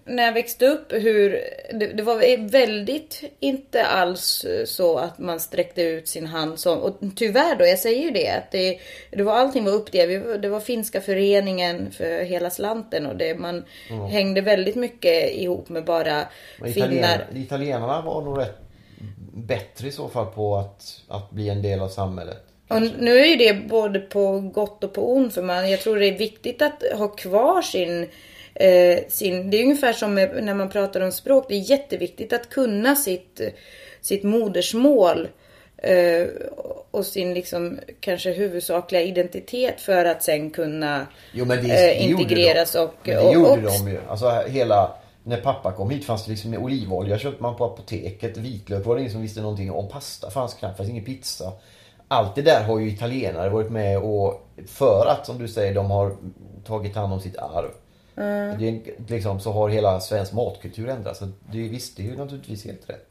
när 0.05 0.23
jag 0.23 0.33
växte 0.33 0.67
upp 0.67 0.93
hur 0.93 1.31
det, 1.73 1.87
det 1.87 2.03
var 2.03 2.49
väldigt 2.51 3.23
inte 3.41 3.85
alls 3.85 4.45
så 4.67 4.99
att 4.99 5.19
man 5.19 5.41
sträckte 5.41 5.83
ut 5.83 6.09
sin 6.09 6.27
hand 6.27 6.59
som, 6.61 6.79
och 6.79 6.97
tyvärr 7.17 7.57
då, 7.57 7.67
jag 7.67 7.79
säger 7.79 8.03
ju 8.03 8.11
det, 8.11 8.29
att 8.31 8.51
det, 8.53 8.79
det 9.11 9.23
var 9.23 9.33
allting 9.35 9.65
var 9.65 9.73
uppdelat. 9.73 10.43
Det 10.43 10.49
var 10.49 10.61
finska 10.61 11.01
föreningen 11.01 11.91
för 11.91 12.25
hela 12.25 12.51
slanten 12.51 13.07
och 13.07 13.17
det, 13.17 13.35
man 13.39 13.65
hängde 14.11 14.41
väldigt 14.41 14.77
mycket 14.77 15.33
ihop 15.35 15.69
med 15.69 15.85
bara 15.85 16.23
Men 16.61 16.73
finnar. 16.73 17.27
italienarna 17.35 18.01
var 18.03 18.23
nog 18.23 18.39
rätt 18.39 18.59
bättre 19.35 19.89
i 19.89 19.93
så 19.93 20.09
fall 20.09 20.27
på 20.27 20.57
att, 20.57 21.01
att 21.09 21.31
bli 21.31 21.49
en 21.49 21.63
del 21.63 21.81
av 21.81 21.89
samhället. 21.89 22.43
Och 22.69 22.83
nu 22.99 23.19
är 23.19 23.25
ju 23.25 23.37
det 23.37 23.69
både 23.69 24.01
på 24.01 24.41
gott 24.41 24.85
och 24.85 24.93
på 24.93 25.17
ont 25.17 25.35
för 25.35 25.43
man, 25.43 25.71
jag 25.71 25.81
tror 25.81 25.97
det 25.97 26.07
är 26.07 26.19
viktigt 26.19 26.63
att 26.63 26.83
ha 26.95 27.09
kvar 27.09 27.63
sin, 27.63 28.09
eh, 28.55 28.99
sin 29.09 29.51
det 29.51 29.57
är 29.57 29.63
ungefär 29.63 29.93
som 29.93 30.15
när 30.15 30.55
man 30.55 30.71
pratar 30.71 31.01
om 31.01 31.13
språk, 31.13 31.47
det 31.49 31.55
är 31.55 31.71
jätteviktigt 31.71 32.33
att 32.33 32.51
kunna 32.51 32.97
sitt, 32.97 33.41
sitt 34.01 34.23
modersmål 34.23 35.29
eh, 35.77 36.27
och 36.91 37.07
sin 37.07 37.35
liksom 37.35 37.79
kanske 38.01 38.33
huvudsakliga 38.33 39.03
identitet 39.03 39.81
för 39.81 40.05
att 40.05 40.23
sen 40.23 40.51
kunna 40.51 41.07
Jo 41.33 41.45
men 41.45 41.69
det, 41.69 41.91
eh, 41.91 42.11
integreras 42.11 42.75
och, 42.75 42.95
Men 43.03 43.17
det 43.17 43.23
och, 43.23 43.35
gjorde 43.35 43.51
och, 43.51 43.63
de 43.63 43.89
ju. 43.91 44.01
Alltså 44.09 44.31
hela... 44.31 45.04
När 45.27 45.41
pappa 45.41 45.73
kom 45.73 45.91
hit 45.91 46.05
fanns 46.05 46.25
det 46.25 46.31
liksom 46.31 46.55
olivolja 46.55 47.19
köpte 47.19 47.43
man 47.43 47.57
på 47.57 47.65
apoteket. 47.65 48.37
Vitlök 48.37 48.87
var 48.87 48.95
det 48.95 49.01
ingen 49.01 49.13
som 49.13 49.23
visste 49.23 49.41
någonting 49.41 49.73
om. 49.73 49.89
Pasta 49.89 50.31
fanns 50.31 50.55
knappt, 50.55 50.77
fanns 50.77 50.89
ingen 50.89 51.05
pizza. 51.05 51.53
Allt 52.09 52.35
det 52.35 52.43
där 52.43 52.65
har 52.65 52.79
ju 52.79 52.91
italienare 52.91 53.51
varit 53.51 53.71
med 53.71 53.99
och 53.99 54.49
för 54.67 55.07
att 55.07 55.27
som 55.27 55.39
du 55.39 55.49
säger 55.49 55.75
de 55.75 55.91
har 55.91 56.17
tagit 56.65 56.97
hand 56.97 57.13
om 57.13 57.21
sitt 57.21 57.37
arv. 57.37 57.71
Det 58.59 58.69
är, 58.69 58.81
liksom, 59.11 59.41
så 59.41 59.53
har 59.53 59.69
hela 59.69 60.01
svensk 60.01 60.33
matkultur 60.33 60.89
ändrats. 60.89 61.19
Så 61.19 61.29
det, 61.53 61.59
visst, 61.59 61.97
det 61.97 62.03
är 62.03 62.07
ju 62.07 62.17
naturligtvis 62.17 62.65
helt 62.65 62.91
rätt. 62.91 63.07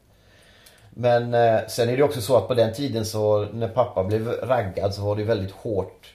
Men 0.90 1.34
eh, 1.34 1.60
sen 1.68 1.88
är 1.88 1.96
det 1.96 2.02
också 2.02 2.20
så 2.20 2.36
att 2.36 2.48
på 2.48 2.54
den 2.54 2.72
tiden 2.72 3.06
så 3.06 3.44
när 3.52 3.68
pappa 3.68 4.04
blev 4.04 4.28
raggad 4.28 4.94
så 4.94 5.02
var 5.02 5.16
det 5.16 5.24
väldigt 5.24 5.50
hårt 5.50 6.14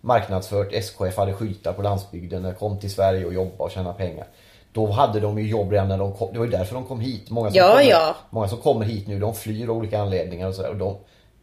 marknadsfört 0.00 0.72
SKF 0.72 1.16
hade 1.16 1.32
skyltar 1.32 1.72
på 1.72 1.82
landsbygden, 1.82 2.54
kom 2.54 2.78
till 2.78 2.90
Sverige 2.90 3.26
och 3.26 3.34
jobba 3.34 3.64
och 3.64 3.70
tjäna 3.70 3.92
pengar. 3.92 4.26
Då 4.74 4.86
hade 4.86 5.20
de 5.20 5.38
ju 5.38 5.48
jobb 5.48 5.72
redan 5.72 5.88
när 5.88 5.98
de 5.98 6.14
kom. 6.14 6.32
Det 6.32 6.38
var 6.38 6.46
ju 6.46 6.50
därför 6.52 6.74
de 6.74 6.84
kom 6.84 7.00
hit. 7.00 7.30
Många 7.30 7.50
som, 7.50 7.56
Ja, 7.58 7.68
kommer, 7.70 7.82
ja. 7.90 8.16
Många 8.30 8.48
som 8.48 8.58
kommer 8.58 8.84
hit 8.84 9.06
nu, 9.08 9.18
de 9.18 9.34
flyr 9.34 9.68
av 9.68 9.76
olika 9.76 9.98
anledningar 9.98 10.48
och 10.48 10.54
så 10.54 10.62
där, 10.62 10.70
och 10.70 10.76
de, 10.76 10.96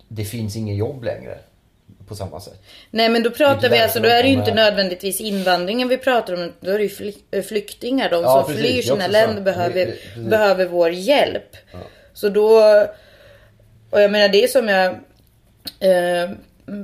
Det 0.08 0.24
finns 0.26 0.56
ingen 0.56 0.76
jobb 0.76 1.04
längre. 1.04 1.38
På 2.08 2.16
samma 2.16 2.40
sätt. 2.40 2.62
Nej 2.92 3.10
men 3.10 3.24
då 3.24 3.30
pratar 3.30 3.70
vi 3.70 3.80
alltså, 3.80 4.00
då 4.00 4.10
är 4.10 4.24
det 4.24 4.30
ju 4.30 4.36
inte 4.36 4.54
nödvändigtvis 4.54 5.22
invandringen 5.22 5.88
vi 5.88 5.98
pratar 5.98 6.34
om. 6.34 6.52
Då 6.60 6.72
är 6.72 6.78
det 6.78 6.84
ju 6.84 7.14
eh, 7.32 7.44
flyktingar. 7.44 8.10
De 8.10 8.22
Ja, 8.24 8.30
som 8.32 8.54
precis. 8.54 8.72
flyr 8.72 8.82
sina 8.82 9.08
länder 9.08 9.42
behöver, 9.42 9.86
precis. 9.86 10.16
behöver 10.16 10.66
vår 10.66 10.90
hjälp. 10.90 11.56
Så 12.14 12.30
då... 12.30 12.48
Och 13.90 14.02
jag 14.02 14.12
menar 14.12 14.30
det 14.30 14.44
är 14.44 14.48
som 14.48 14.68
jag 14.68 14.86
eh, 15.80 16.30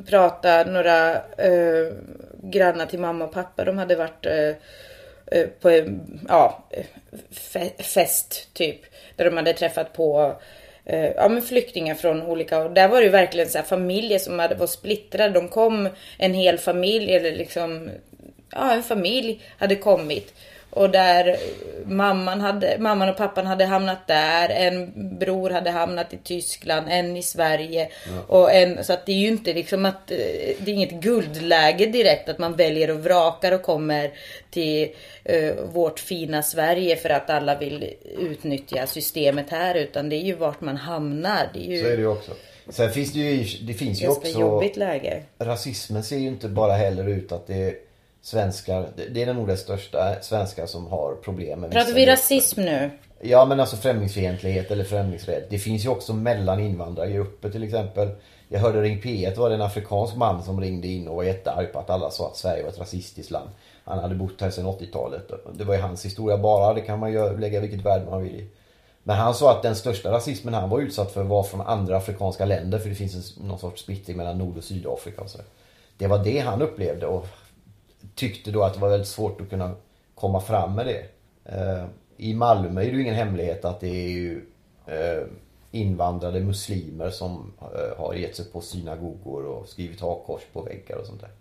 pratade 0.09 0.71
några 0.71 1.11
eh, 1.15 1.93
grannar 2.43 2.85
till 2.85 2.99
mamma 2.99 3.25
och 3.25 3.33
pappa. 3.33 3.63
De 3.65 3.77
hade 3.77 3.95
varit 3.95 4.25
eh, 4.25 4.55
Eh, 5.31 5.47
på 5.61 5.69
en 5.69 6.19
ja, 6.29 6.63
fe- 7.31 7.81
fest 7.83 8.49
typ. 8.53 8.81
Där 9.15 9.25
de 9.25 9.37
hade 9.37 9.53
träffat 9.53 9.93
på 9.93 10.35
eh, 10.85 11.05
ja, 11.05 11.29
men 11.29 11.41
flyktingar 11.41 11.95
från 11.95 12.21
olika... 12.21 12.59
Och 12.59 12.71
där 12.71 12.87
var 12.87 12.97
det 12.97 13.03
ju 13.03 13.11
verkligen 13.11 13.49
så 13.49 13.57
här 13.57 13.65
familjer 13.65 14.19
som 14.19 14.39
hade, 14.39 14.55
var 14.55 14.67
splittrade. 14.67 15.33
De 15.33 15.49
kom 15.49 15.89
en 16.17 16.33
hel 16.33 16.57
familj 16.57 17.15
eller 17.15 17.31
liksom... 17.31 17.89
Ja, 18.51 18.73
en 18.73 18.83
familj 18.83 19.41
hade 19.57 19.75
kommit. 19.75 20.33
Och 20.77 20.89
där 20.89 21.37
mamman, 21.85 22.41
hade, 22.41 22.77
mamman 22.79 23.09
och 23.09 23.17
pappan 23.17 23.45
hade 23.45 23.65
hamnat 23.65 24.07
där. 24.07 24.49
En 24.49 24.91
bror 25.19 25.49
hade 25.49 25.71
hamnat 25.71 26.13
i 26.13 26.17
Tyskland, 26.23 26.87
en 26.89 27.17
i 27.17 27.23
Sverige. 27.23 27.89
Och 28.27 28.53
en, 28.53 28.83
så 28.83 28.93
att 28.93 29.05
det 29.05 29.11
är 29.11 29.17
ju 29.17 29.27
inte 29.27 29.53
liksom 29.53 29.85
att 29.85 30.11
eh, 30.11 30.17
det 30.59 30.71
är 30.71 30.73
inget 30.73 30.91
guldläge 30.91 31.85
direkt 31.85 32.29
att 32.29 32.39
man 32.39 32.55
väljer 32.55 32.91
och 32.91 33.03
vrakar 33.03 33.51
och 33.51 33.61
kommer 33.61 34.11
till 34.49 34.89
eh, 35.23 35.53
vårt 35.73 35.99
fina 35.99 36.43
Sverige 36.43 36.95
för 36.95 37.09
att 37.09 37.29
alla 37.29 37.55
vill 37.55 37.93
utnyttja 38.19 38.87
systemet 38.87 39.49
här. 39.49 39.75
Utan 39.75 40.09
det 40.09 40.15
är 40.15 40.23
ju 40.23 40.35
vart 40.35 40.61
man 40.61 40.77
hamnar. 40.77 41.49
Det 41.53 41.59
är 41.59 41.71
ju 41.71 41.81
Så 41.81 41.87
är 41.87 41.95
det 41.95 42.01
ju 42.01 42.07
också. 42.07 42.31
Sen 42.69 42.91
finns 42.91 43.13
det 43.13 43.19
ju, 43.19 43.65
det 43.67 43.73
finns 43.73 44.01
ju 44.01 44.07
också... 44.07 44.39
jobbigt 44.39 44.77
läge. 44.77 45.23
rasismen 45.39 46.03
ser 46.03 46.17
ju 46.17 46.27
inte 46.27 46.47
bara 46.47 46.73
heller 46.73 47.09
ut 47.09 47.31
att 47.31 47.47
det 47.47 47.55
är 47.55 47.86
svenskar, 48.21 48.89
det- 49.11 49.23
är 49.23 49.33
nog 49.33 49.47
det 49.47 49.57
största, 49.57 50.21
svenskar 50.21 50.65
som 50.65 50.87
har 50.87 51.15
problem 51.15 51.59
med 51.59 51.71
Pratar 51.71 51.93
vi 51.93 52.05
rasism 52.05 52.61
nu? 52.61 52.89
Ja 53.21 53.45
men 53.45 53.59
alltså 53.59 53.75
främlingsfientlighet 53.75 54.71
eller 54.71 54.83
främlingsrädd. 54.83 55.43
Det 55.49 55.59
finns 55.59 55.85
ju 55.85 55.89
också 55.89 56.13
mellan 56.13 56.59
invandrargrupper 56.59 57.49
till 57.49 57.63
exempel. 57.63 58.09
Jag 58.49 58.59
hörde 58.59 58.81
Ring 58.81 59.01
P1 59.01 59.35
var 59.37 59.49
det 59.49 59.55
en 59.55 59.61
afrikansk 59.61 60.15
man 60.15 60.43
som 60.43 60.61
ringde 60.61 60.87
in 60.87 61.07
och 61.07 61.15
var 61.15 61.23
jättearg 61.23 61.73
på 61.73 61.79
att 61.79 61.89
alla 61.89 62.11
sa 62.11 62.27
att 62.27 62.37
Sverige 62.37 62.63
var 62.63 62.69
ett 62.69 62.79
rasistiskt 62.79 63.31
land. 63.31 63.49
Han 63.83 63.99
hade 63.99 64.15
bott 64.15 64.41
här 64.41 64.49
sedan 64.49 64.65
80-talet. 64.65 65.31
Det 65.53 65.63
var 65.63 65.75
ju 65.75 65.81
hans 65.81 66.05
historia 66.05 66.37
bara, 66.37 66.73
det 66.73 66.81
kan 66.81 66.99
man 66.99 67.11
ju 67.11 67.37
lägga 67.37 67.59
vilket 67.59 67.81
värde 67.85 68.05
man 68.09 68.23
vill 68.23 68.35
i. 68.35 68.47
Men 69.03 69.15
han 69.15 69.33
sa 69.33 69.51
att 69.51 69.63
den 69.63 69.75
största 69.75 70.11
rasismen 70.11 70.53
han 70.53 70.69
var 70.69 70.79
utsatt 70.79 71.11
för 71.11 71.23
var 71.23 71.43
från 71.43 71.61
andra 71.61 71.97
afrikanska 71.97 72.45
länder 72.45 72.79
för 72.79 72.89
det 72.89 72.95
finns 72.95 73.37
en, 73.37 73.47
någon 73.47 73.59
sorts 73.59 73.81
splittring 73.81 74.17
mellan 74.17 74.37
Nord 74.37 74.57
och 74.57 74.63
Sydafrika 74.63 75.21
och 75.21 75.29
så. 75.29 75.39
Det 75.97 76.07
var 76.07 76.23
det 76.23 76.39
han 76.39 76.61
upplevde 76.61 77.05
och 77.07 77.27
tyckte 78.15 78.51
då 78.51 78.63
att 78.63 78.73
det 78.73 78.79
var 78.79 78.89
väldigt 78.89 79.07
svårt 79.07 79.41
att 79.41 79.49
kunna 79.49 79.75
komma 80.15 80.41
fram 80.41 80.75
med 80.75 80.85
det. 80.85 81.05
Eh, 81.45 81.85
I 82.17 82.33
Malmö 82.33 82.81
är 82.81 82.85
det 82.85 82.91
ju 82.91 83.01
ingen 83.01 83.15
hemlighet 83.15 83.65
att 83.65 83.79
det 83.79 84.05
är 84.05 84.09
ju 84.09 84.45
eh, 84.85 85.23
invandrade 85.71 86.39
muslimer 86.39 87.09
som 87.09 87.53
eh, 87.61 87.97
har 87.97 88.13
gett 88.13 88.35
sig 88.35 88.45
på 88.45 88.61
synagogor 88.61 89.45
och 89.45 89.67
skrivit 89.67 90.01
hakkors 90.01 90.41
på 90.53 90.61
väggar 90.61 90.97
och 90.97 91.05
sånt 91.05 91.21
där. 91.21 91.31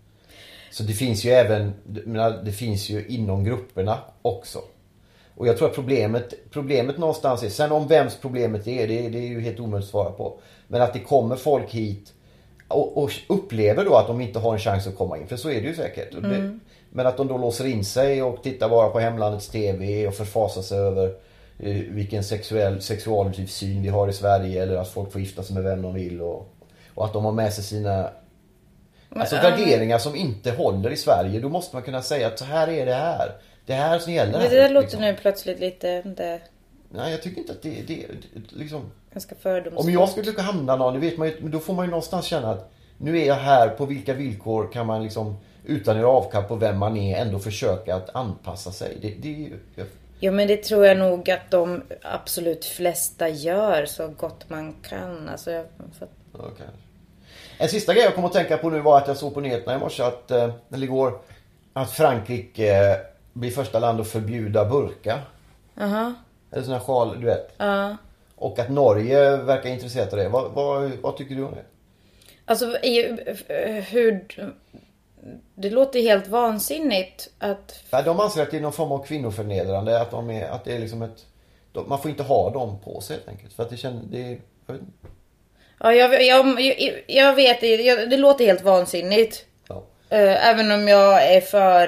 Så 0.71 0.83
det 0.83 0.93
finns 0.93 1.25
ju 1.25 1.29
även, 1.29 1.73
menar, 1.83 2.29
eh, 2.29 2.43
det 2.43 2.51
finns 2.51 2.89
ju 2.89 3.05
inom 3.07 3.43
grupperna 3.43 3.97
också. 4.21 4.59
Och 5.35 5.47
jag 5.47 5.57
tror 5.57 5.67
att 5.67 5.75
problemet, 5.75 6.33
problemet 6.51 6.97
någonstans 6.97 7.43
är, 7.43 7.49
sen 7.49 7.71
om 7.71 7.87
vems 7.87 8.17
problemet 8.21 8.67
är, 8.67 8.87
det, 8.87 9.09
det 9.09 9.17
är 9.17 9.27
ju 9.27 9.41
helt 9.41 9.59
omöjligt 9.59 9.85
att 9.85 9.91
svara 9.91 10.11
på. 10.11 10.39
Men 10.67 10.81
att 10.81 10.93
det 10.93 10.99
kommer 10.99 11.35
folk 11.35 11.71
hit 11.73 12.13
och, 12.67 13.03
och 13.03 13.11
upplever 13.27 13.85
då 13.85 13.95
att 13.95 14.07
de 14.07 14.21
inte 14.21 14.39
har 14.39 14.53
en 14.53 14.59
chans 14.59 14.87
att 14.87 14.95
komma 14.95 15.17
in, 15.17 15.27
för 15.27 15.35
så 15.35 15.49
är 15.49 15.61
det 15.61 15.67
ju 15.67 15.75
säkert. 15.75 16.13
Men 16.89 17.07
att 17.07 17.17
de 17.17 17.27
då 17.27 17.37
låser 17.37 17.65
in 17.65 17.85
sig 17.85 18.23
och 18.23 18.43
tittar 18.43 18.69
bara 18.69 18.89
på 18.89 18.99
hemlandets 18.99 19.47
TV 19.47 20.07
och 20.07 20.15
förfasar 20.15 20.61
sig 20.61 20.79
över 20.79 21.15
eh, 21.59 21.75
vilken 21.75 22.23
sexuell, 22.23 22.81
sexuallivssyn 22.81 23.81
vi 23.81 23.89
har 23.89 24.07
i 24.07 24.13
Sverige 24.13 24.63
eller 24.63 24.75
att 24.75 24.89
folk 24.89 25.11
får 25.11 25.21
gifta 25.21 25.43
sig 25.43 25.55
med 25.55 25.63
vem 25.63 25.81
de 25.81 25.93
vill 25.93 26.21
och, 26.21 26.53
och 26.93 27.05
att 27.05 27.13
de 27.13 27.25
har 27.25 27.31
med 27.31 27.53
sig 27.53 27.63
sina 27.63 28.09
Alltså 29.09 29.35
värderingar 29.35 29.97
som 29.97 30.15
inte 30.15 30.51
håller 30.51 30.89
i 30.89 30.95
Sverige. 30.95 31.39
Då 31.39 31.49
måste 31.49 31.75
man 31.75 31.83
kunna 31.83 32.01
säga 32.01 32.27
att 32.27 32.39
så 32.39 32.45
här 32.45 32.67
är 32.67 32.85
det 32.85 32.93
här. 32.93 33.31
Det 33.65 33.73
är 33.73 33.77
här 33.77 33.99
som 33.99 34.13
gäller. 34.13 34.31
Men 34.31 34.41
här, 34.41 34.49
det 34.49 34.55
där 34.55 34.69
låter 34.69 34.81
liksom. 34.81 35.01
nu 35.01 35.15
plötsligt 35.15 35.59
lite 35.59 36.01
det, 36.01 36.39
Nej, 36.89 37.11
jag 37.11 37.21
tycker 37.21 37.41
inte 37.41 37.51
att 37.51 37.61
det, 37.61 37.81
det, 37.87 38.05
det 38.33 38.41
liksom... 38.49 38.91
ganska 39.17 39.35
fördomsfullt. 39.35 39.85
Om 39.85 39.93
jag 39.93 40.09
skulle 40.09 40.25
lyckas 40.25 40.45
hamna 40.45 40.75
någon, 40.75 40.99
vet 40.99 41.17
man 41.17 41.27
ju, 41.27 41.33
då 41.39 41.59
får 41.59 41.73
man 41.73 41.85
ju 41.85 41.91
någonstans 41.91 42.25
känna 42.25 42.51
att 42.51 42.71
nu 42.97 43.19
är 43.19 43.25
jag 43.25 43.35
här, 43.35 43.69
på 43.69 43.85
vilka 43.85 44.13
villkor 44.13 44.71
kan 44.73 44.85
man 44.85 45.03
liksom 45.03 45.37
utan 45.65 45.95
att 45.95 46.01
göra 46.01 46.11
avkall 46.11 46.43
på 46.43 46.55
vem 46.55 46.77
man 46.77 46.97
är 46.97 47.21
ändå 47.21 47.39
försöka 47.39 47.95
att 47.95 48.15
anpassa 48.15 48.71
sig. 48.71 48.97
Det, 49.01 49.09
det 49.09 49.27
är 49.27 49.39
ju... 49.39 49.59
Jo 50.19 50.31
men 50.33 50.47
det 50.47 50.57
tror 50.57 50.85
jag 50.85 50.97
nog 50.97 51.29
att 51.29 51.51
de 51.51 51.83
absolut 52.01 52.65
flesta 52.65 53.29
gör 53.29 53.85
så 53.85 54.07
gott 54.07 54.49
man 54.49 54.73
kan. 54.73 55.29
Alltså, 55.29 55.51
jag, 55.51 55.65
Ja, 56.33 56.43
kanske. 56.57 56.77
En 57.57 57.69
sista 57.69 57.93
grej 57.93 58.03
jag 58.03 58.15
kom 58.15 58.25
att 58.25 58.33
tänka 58.33 58.57
på 58.57 58.69
nu 58.69 58.79
var 58.79 58.97
att 58.97 59.07
jag 59.07 59.17
såg 59.17 59.33
på 59.33 59.41
nyheterna 59.41 59.75
i 59.75 59.79
morse 59.79 60.03
att, 60.03 60.31
eh, 60.31 60.49
eller 60.73 60.83
igår, 60.83 61.19
att 61.73 61.91
Frankrike 61.91 62.91
eh, 62.91 62.97
blir 63.33 63.51
första 63.51 63.79
land 63.79 64.01
att 64.01 64.07
förbjuda 64.07 64.65
burka. 64.65 65.19
Aha. 65.81 66.13
Eller 66.51 66.63
sån 66.63 66.73
här 66.73 66.79
sjal, 66.79 67.19
du 67.19 67.25
vet. 67.25 67.53
Ja. 67.57 67.97
Och 68.37 68.59
att 68.59 68.69
Norge 68.69 69.37
verkar 69.37 69.69
intresserat 69.69 70.13
av 70.13 70.19
det. 70.19 70.29
Vad, 70.29 70.51
vad, 70.51 70.91
vad 71.01 71.17
tycker 71.17 71.35
du 71.35 71.43
om 71.43 71.51
det? 71.51 71.63
Alltså 72.45 72.77
hur... 73.89 74.25
Det 75.55 75.69
låter 75.69 76.01
helt 76.01 76.27
vansinnigt 76.27 77.29
att... 77.39 77.83
Ja, 77.89 78.01
de 78.01 78.19
anser 78.19 78.41
att 78.41 78.51
det 78.51 78.57
är 78.57 78.61
någon 78.61 78.73
form 78.73 78.91
av 78.91 79.05
kvinnoförnedrande. 79.05 80.01
Att, 80.01 80.11
de 80.11 80.29
är, 80.29 80.49
att 80.49 80.63
det 80.65 80.75
är 80.75 80.79
liksom 80.79 81.01
ett... 81.01 81.25
de- 81.71 81.89
Man 81.89 82.01
får 82.01 82.11
inte 82.11 82.23
ha 82.23 82.49
dem 82.49 82.79
på 82.83 83.01
sig 83.01 83.15
helt 83.15 83.27
enkelt. 83.29 83.53
För 83.53 83.63
att 83.63 83.69
det 83.69 83.77
känns... 83.77 84.01
Det 84.11 84.21
är, 84.21 84.37
jag. 84.67 84.77
Ja, 85.79 85.93
jag, 85.93 86.23
jag, 86.25 86.61
jag, 86.61 86.93
jag 87.07 87.35
vet 87.35 87.61
det. 87.61 87.75
Jag, 87.75 88.09
det 88.09 88.17
låter 88.17 88.45
helt 88.45 88.63
vansinnigt. 88.63 89.45
Ja. 89.69 89.83
Eh, 90.09 90.49
Även 90.49 90.71
om 90.71 90.87
jag 90.87 91.35
är 91.35 91.41
för 91.41 91.87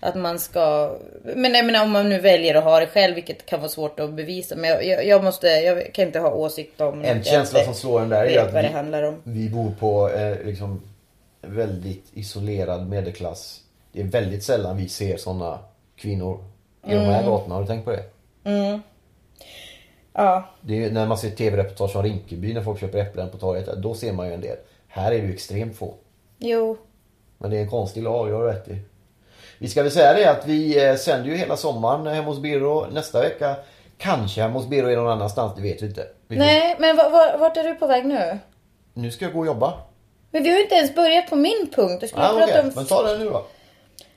att 0.00 0.14
man 0.14 0.38
ska... 0.38 0.96
Men 1.22 1.54
jag 1.54 1.66
menar 1.66 1.82
om 1.84 1.90
man 1.90 2.08
nu 2.08 2.18
väljer 2.20 2.54
att 2.54 2.64
ha 2.64 2.80
det 2.80 2.86
själv, 2.86 3.14
vilket 3.14 3.46
kan 3.46 3.60
vara 3.60 3.68
svårt 3.68 4.00
att 4.00 4.12
bevisa. 4.12 4.56
Men 4.56 4.70
jag, 4.70 4.86
jag, 4.86 5.06
jag 5.06 5.24
måste... 5.24 5.46
Jag 5.46 5.94
kan 5.94 6.06
inte 6.06 6.18
ha 6.18 6.30
åsikt 6.30 6.80
om... 6.80 7.04
En 7.04 7.24
känsla 7.24 7.64
som 7.64 7.74
slår 7.74 8.00
en 8.00 8.08
där 8.08 8.24
är 8.24 8.38
att 8.48 8.54
vi, 8.64 8.66
handlar 8.68 9.02
om. 9.02 9.20
vi 9.24 9.48
bor 9.48 9.70
på 9.80 10.08
eh, 10.10 10.46
liksom 10.46 10.82
väldigt 11.42 12.04
isolerad 12.14 12.88
medelklass. 12.88 13.60
Det 13.92 14.00
är 14.00 14.04
väldigt 14.04 14.44
sällan 14.44 14.76
vi 14.76 14.88
ser 14.88 15.16
såna 15.16 15.58
kvinnor 15.96 16.44
i 16.86 16.90
de 16.90 16.96
Mm. 16.96 17.10
här 17.10 17.22
gatorna. 17.26 17.54
Har 17.54 17.62
du 17.62 17.66
tänkt 17.68 17.84
på 17.84 17.90
det? 17.90 18.02
Ja. 20.12 20.44
Det 20.60 20.84
är 20.84 20.90
när 20.90 21.06
man 21.06 21.18
ser 21.18 21.30
tv-reportage 21.30 21.92
från 21.92 22.02
Rinkeby 22.02 22.54
när 22.54 22.62
folk 22.62 22.80
köper 22.80 22.98
äpplen 22.98 23.30
på 23.30 23.38
torget. 23.38 23.66
Då 23.82 23.94
ser 23.94 24.12
man 24.12 24.26
ju 24.28 24.34
en 24.34 24.40
del. 24.40 24.56
Här 24.88 25.12
är 25.12 25.18
det 25.18 25.26
ju 25.26 25.32
extremt 25.32 25.76
få. 25.76 25.94
Jo. 26.38 26.76
Men 27.38 27.50
det 27.50 27.56
är 27.56 27.60
en 27.60 27.70
konstig 27.70 28.02
lag, 28.02 28.30
jag 28.30 28.34
har 28.36 28.44
rätt 28.44 28.68
i. 28.68 28.78
Vi 29.60 29.68
ska 29.68 29.82
väl 29.82 29.92
säga 29.92 30.12
det 30.12 30.30
att 30.30 30.46
vi 30.46 30.86
eh, 30.88 30.94
sänder 30.96 31.28
ju 31.30 31.36
hela 31.36 31.56
sommaren 31.56 32.06
hemma 32.06 32.28
hos 32.28 32.38
Birro. 32.38 32.86
Nästa 32.92 33.20
vecka 33.20 33.56
kanske 33.98 34.40
hemma 34.42 34.54
hos 34.58 34.66
Birro 34.68 34.88
är 34.88 34.96
någon 34.96 35.08
annanstans, 35.12 35.52
det 35.56 35.62
vet 35.62 35.82
vi 35.82 35.86
inte. 35.86 36.06
Vi 36.28 36.36
Nej, 36.36 36.76
men 36.78 36.96
va- 36.96 37.08
va- 37.08 37.36
vart 37.38 37.56
är 37.56 37.64
du 37.64 37.74
på 37.74 37.86
väg 37.86 38.06
nu? 38.06 38.38
Nu 38.94 39.10
ska 39.10 39.24
jag 39.24 39.34
gå 39.34 39.40
och 39.40 39.46
jobba. 39.46 39.74
Men 40.30 40.42
vi 40.42 40.48
har 40.48 40.56
ju 40.56 40.62
inte 40.62 40.74
ens 40.74 40.94
börjat 40.94 41.30
på 41.30 41.36
min 41.36 41.70
punkt. 41.74 42.08
Skulle 42.08 42.22
Ah, 42.24 42.28
prata 42.32 42.44
okej, 42.44 42.60
om... 42.60 42.72
men 42.74 42.86
ta 42.86 43.02
den 43.02 43.18
nu 43.18 43.24
då. 43.30 43.46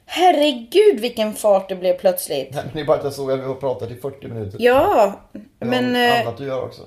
Herregud 0.05 0.99
vilken 0.99 1.33
fart 1.33 1.69
det 1.69 1.75
blev 1.75 1.93
plötsligt. 1.97 2.49
Nej, 2.53 2.63
men 2.65 2.73
det 2.73 2.79
är 2.81 2.85
bara 2.85 2.97
att 2.97 3.03
jag 3.03 3.13
såg 3.13 3.31
att 3.31 3.39
vi 3.39 3.43
har 3.43 3.55
pratat 3.55 3.91
i 3.91 3.95
40 3.95 4.27
minuter. 4.27 4.57
Ja, 4.61 5.13
Jag 5.59 5.67
men... 5.67 5.95
har 5.95 6.01
eh, 6.03 6.21
annat 6.21 6.33
att 6.33 6.39
göra 6.47 6.61
också. 6.61 6.81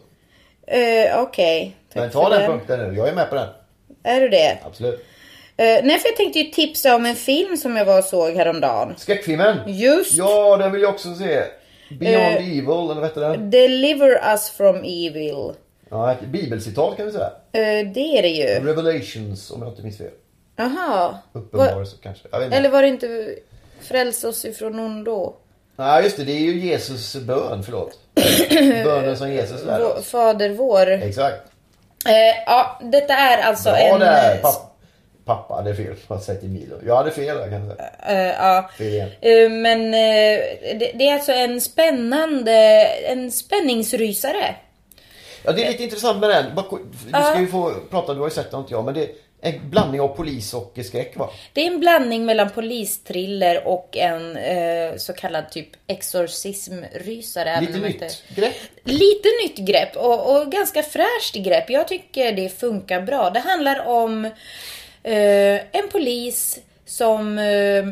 eh, 0.67 1.21
Okej. 1.23 1.77
Tack 1.93 2.01
Men 2.03 2.11
ta 2.11 2.29
den 2.29 2.47
punkten 2.51 2.81
nu, 2.81 2.97
jag 2.99 3.09
är 3.09 3.15
med 3.15 3.29
på 3.29 3.35
den. 3.35 3.49
Är 4.03 4.21
du 4.21 4.29
det? 4.29 4.59
Absolut. 4.67 5.05
Eh, 5.59 5.81
nej, 5.85 5.99
för 5.99 6.09
jag 6.09 6.17
tänkte 6.17 6.39
ju 6.39 6.51
tipsa 6.51 6.95
om 6.95 7.07
en 7.07 7.15
film 7.17 7.57
som 7.57 7.77
jag 7.77 7.85
var 7.85 7.99
och 7.99 8.05
såg 8.05 8.35
häromdagen. 8.35 8.95
Skräckfilmen. 8.99 9.59
Just 9.67 10.13
Ja, 10.13 10.57
den 10.57 10.73
vill 10.73 10.83
jag 10.83 10.95
också 10.95 11.15
se. 11.15 11.43
Beyond 12.01 12.17
Eh, 12.37 12.37
Evil, 12.37 12.69
eller 12.69 12.95
vad 12.95 13.05
heter 13.05 13.21
den? 13.21 13.51
Deliver 13.51 14.31
Us 14.33 14.51
From 14.51 14.77
Evil. 14.77 15.53
Ja, 15.91 16.13
ett 16.13 16.21
bibelcitat 16.21 16.97
kan 16.97 17.07
vi 17.07 17.13
säga. 17.13 17.31
Eh, 17.53 17.87
det 17.95 18.19
är 18.19 18.23
det 18.23 18.29
ju. 18.29 18.45
Revelations, 18.47 19.51
om 19.51 19.63
jag 19.63 19.71
inte 19.73 19.83
minns 19.83 19.99
fel. 19.99 20.11
Jaha. 20.57 21.19
Uppenbarelse 21.33 21.97
kanske. 22.03 22.29
Eller 22.33 22.69
var 22.69 22.83
det 22.83 22.89
inte 22.89 23.35
Fräls 23.81 24.25
oss 24.25 24.45
ifrån 24.45 24.79
ondo? 24.79 25.35
Nej, 25.77 26.05
just 26.05 26.17
det. 26.17 26.25
Det 26.25 26.33
är 26.33 26.41
ju 26.41 26.61
Jesus 26.61 27.17
bön, 27.17 27.63
förlåt. 27.63 27.99
Bönen 28.85 29.17
som 29.17 29.33
Jesus 29.33 29.65
lär 29.65 29.81
Vår- 29.81 29.99
oss. 29.99 30.07
Fader 30.11 30.49
vår. 30.51 30.91
Exakt. 30.91 31.37
Eh, 32.07 32.43
ja, 32.47 32.81
detta 32.83 33.15
är 33.15 33.43
alltså 33.43 33.69
Bra 33.71 33.79
en... 33.79 34.01
där, 34.01 34.35
eh, 34.35 34.41
papp. 34.41 34.76
Pappa 35.27 35.55
hade 35.55 35.75
fel 35.75 35.95
på 36.07 36.15
att 36.15 36.25
säga 36.25 36.41
till 36.41 36.49
Milo. 36.49 36.77
Jag 36.87 36.97
hade 36.97 37.11
fel 37.11 37.37
där 37.37 37.51
kan 37.51 37.69
jag 37.69 37.77
säga. 37.77 37.91
Eh, 38.09 38.35
ja. 38.39 38.71
Eh, 39.21 39.51
men 39.51 39.95
eh, 39.95 40.41
det, 40.79 40.93
det 40.95 41.09
är 41.09 41.15
alltså 41.15 41.33
en 41.33 41.61
spännande, 41.61 42.53
en 42.87 43.33
spänningsrysare. 43.33 44.55
Ja, 45.45 45.53
det 45.53 45.65
är 45.65 45.71
lite 45.71 45.83
intressant 45.83 46.21
med 46.21 46.31
den. 46.31 46.45
Du 47.07 47.11
ska 47.11 47.41
ju 47.41 47.47
få 47.47 47.75
prata, 47.91 48.15
du 48.15 48.21
har 48.21 48.27
ju 48.27 48.35
sett 48.35 48.51
den 48.51 48.61
inte 48.61 48.73
jag. 48.75 48.85
Men 48.85 48.95
det 48.95 49.03
är 49.03 49.09
en 49.41 49.71
blandning 49.71 50.01
av 50.01 50.09
polis 50.09 50.55
och 50.55 50.79
skräck 50.85 51.17
va? 51.17 51.31
Det 51.53 51.61
är 51.61 51.67
en 51.67 51.81
blandning 51.81 52.25
mellan 52.25 52.51
polistriller 52.51 53.67
och 53.67 53.97
en 53.97 54.37
eh, 54.37 54.97
så 54.97 55.13
kallad 55.13 55.51
typ 55.51 55.69
exorcismrysare. 55.87 57.61
Lite 57.61 57.79
nytt 57.79 57.95
inte- 57.95 58.15
grepp. 58.29 58.55
Lite 58.85 59.29
nytt 59.45 59.57
grepp 59.59 59.97
och, 59.97 60.37
och 60.37 60.53
ganska 60.53 60.83
fräscht 60.83 61.35
grepp. 61.35 61.71
Jag 61.71 61.89
tycker 61.89 62.33
det 62.33 62.49
funkar 62.49 63.01
bra. 63.01 63.31
Det 63.31 63.41
handlar 63.41 63.87
om 63.87 64.25
eh, 64.25 64.31
en 65.13 65.89
polis 65.93 66.59
som, 66.87 67.39
eh, 67.39 67.87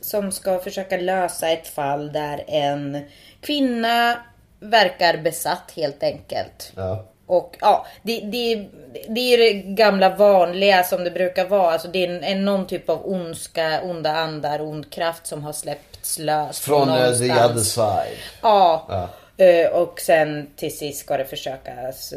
som 0.00 0.32
ska 0.32 0.58
försöka 0.58 0.96
lösa 0.96 1.48
ett 1.48 1.68
fall 1.68 2.12
där 2.12 2.44
en 2.48 3.04
kvinna 3.40 4.16
verkar 4.60 5.16
besatt 5.16 5.72
helt 5.76 6.02
enkelt. 6.02 6.72
Ja. 6.76 7.04
Och 7.26 7.56
ja, 7.60 7.86
det, 8.02 8.20
det, 8.20 8.68
det 9.08 9.20
är 9.20 9.38
det 9.38 9.52
gamla 9.52 10.08
vanliga 10.08 10.84
som 10.84 11.04
det 11.04 11.10
brukar 11.10 11.48
vara. 11.48 11.72
Alltså 11.72 11.88
det 11.88 12.06
är 12.06 12.08
en, 12.08 12.24
en, 12.24 12.44
någon 12.44 12.66
typ 12.66 12.90
av 12.90 13.06
ondska, 13.06 13.80
onda 13.82 14.12
andar, 14.12 14.60
ond 14.60 14.92
kraft 14.92 15.26
som 15.26 15.44
har 15.44 15.52
släppts 15.52 16.18
lös. 16.18 16.60
Från 16.60 16.88
eh, 16.88 17.18
the 17.18 17.32
other 17.32 17.58
side. 17.58 18.18
Ja. 18.42 18.86
Ja. 18.88 19.08
Eh, 19.38 19.70
Och 19.72 20.00
sen 20.00 20.46
till 20.56 20.76
sist 20.78 21.00
ska 21.00 21.16
det 21.16 21.24
försökas, 21.24 22.14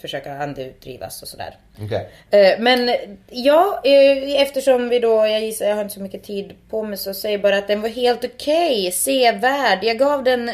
försöka 0.00 0.32
andeutdrivas 0.38 1.22
och 1.22 1.28
sådär. 1.28 1.54
Okej. 1.84 2.08
Eh, 2.30 2.58
Men 2.60 2.94
ja, 3.30 3.80
eh, 3.84 4.42
eftersom 4.42 4.88
vi 4.88 4.98
då, 4.98 5.26
jag 5.26 5.40
gissar, 5.40 5.66
jag 5.66 5.74
har 5.74 5.82
inte 5.82 5.94
så 5.94 6.00
mycket 6.00 6.22
tid 6.22 6.52
på 6.70 6.82
mig 6.82 6.98
så 6.98 7.14
säger 7.14 7.34
jag 7.34 7.42
bara 7.42 7.58
att 7.58 7.68
den 7.68 7.80
var 7.82 7.88
helt 7.88 8.24
okej, 8.24 8.92
sevärd. 8.92 9.78
Jag 9.84 9.98
gav 9.98 10.24
den 10.24 10.50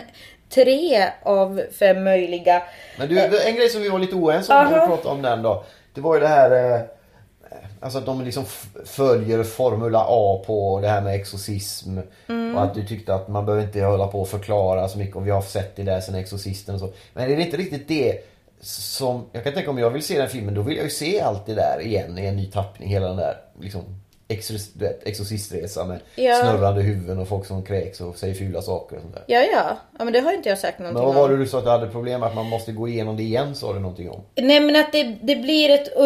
tre 0.49 1.05
av 1.23 1.63
fem 1.79 2.05
möjliga. 2.05 2.63
Men 2.99 3.09
du, 3.09 3.19
en 3.49 3.55
grej 3.57 3.69
som 3.69 3.83
vi 3.83 3.89
var 3.89 3.99
lite 3.99 4.15
oense 4.15 4.53
om 4.55 4.65
när 4.65 4.81
vi 4.81 4.87
pratade 4.87 5.09
om 5.15 5.23
den 5.23 5.43
då. 5.43 5.65
Det 5.95 6.01
var 6.01 6.15
ju 6.15 6.21
det 6.21 6.29
här... 6.29 6.87
Alltså 7.85 7.99
att 7.99 8.07
de 8.07 8.25
liksom 8.25 8.45
följer 8.85 9.43
Formula 9.43 10.05
A 10.09 10.43
på 10.47 10.81
det 10.83 10.89
här 10.89 11.01
med 11.03 11.15
exorcism. 11.15 11.99
Mm. 12.29 12.57
Och 12.57 12.63
att 12.63 12.75
du 12.75 12.87
tyckte 12.87 13.15
att 13.15 13.29
man 13.29 13.47
behöver 13.47 13.65
inte 13.65 13.81
hålla 13.81 14.07
på 14.07 14.21
och 14.21 14.29
förklara 14.29 14.89
så 14.89 14.99
mycket. 14.99 15.17
Och 15.17 15.27
vi 15.27 15.31
har 15.31 15.43
sett 15.43 15.77
det 15.77 15.83
där 15.83 16.01
sen 16.01 16.15
Exorcisten 16.15 16.75
och 16.75 16.81
så. 16.81 16.93
Men 17.15 17.31
är 17.31 17.37
det 17.37 17.43
inte 17.43 17.57
riktigt 17.57 17.89
det 17.89 18.19
som... 18.61 19.25
Jag 19.33 19.45
kan 19.45 19.53
tänka 19.53 19.71
om 19.71 19.79
jag 19.79 19.91
vill 19.91 20.03
se 20.03 20.19
den 20.19 20.29
filmen 20.29 20.55
då 20.55 20.63
vill 20.63 20.77
jag 20.77 20.85
ju 20.85 20.91
se 20.91 21.21
allt 21.21 21.47
det 21.47 21.55
där 21.55 21.81
igen 21.83 22.19
i 22.19 22.27
en 22.27 22.37
ny 22.37 22.47
tappning. 22.47 22.89
Hela 22.89 23.07
den 23.09 23.17
där 23.17 23.37
liksom... 23.61 23.81
Exorcistresa 25.05 25.85
med 25.85 26.01
Ja. 26.15 26.35
snurrande 26.43 26.83
huvuden 26.83 27.19
och 27.19 27.29
folk 27.29 27.47
som 27.47 27.63
kräks 27.63 28.01
och 28.01 28.17
säger 28.19 28.35
fula 28.35 28.63
saker 28.63 28.97
och 28.97 29.03
sånt 29.03 29.15
där. 29.15 29.25
Ja, 29.27 29.41
ja. 29.53 29.77
Ja, 29.99 30.05
men 30.05 30.13
det 30.13 30.21
har 30.21 30.33
inte 30.33 30.49
jag 30.49 30.59
sagt 30.59 30.79
någonting 30.79 30.99
Men 31.05 31.07
vad 31.07 31.15
var 31.23 31.29
det 31.29 31.35
om. 31.35 31.41
du 31.41 31.47
sa 31.47 31.59
att 31.59 31.65
du 31.65 31.71
hade 31.71 31.87
problem 31.87 32.21
med 32.21 32.29
att 32.29 32.35
man 32.35 32.47
måste 32.47 32.73
gå 32.73 32.89
igenom 32.89 33.17
det 33.17 33.23
igen 33.23 33.55
sa 33.55 33.73
du 33.73 33.79
någonting 33.79 34.11
om? 34.11 34.21
Nej, 34.37 34.61
men 34.61 34.77
att 34.77 34.93
det, 34.93 35.17
det 35.23 35.37
blir 35.37 35.71
ett, 35.71 35.97
eh, 35.97 36.05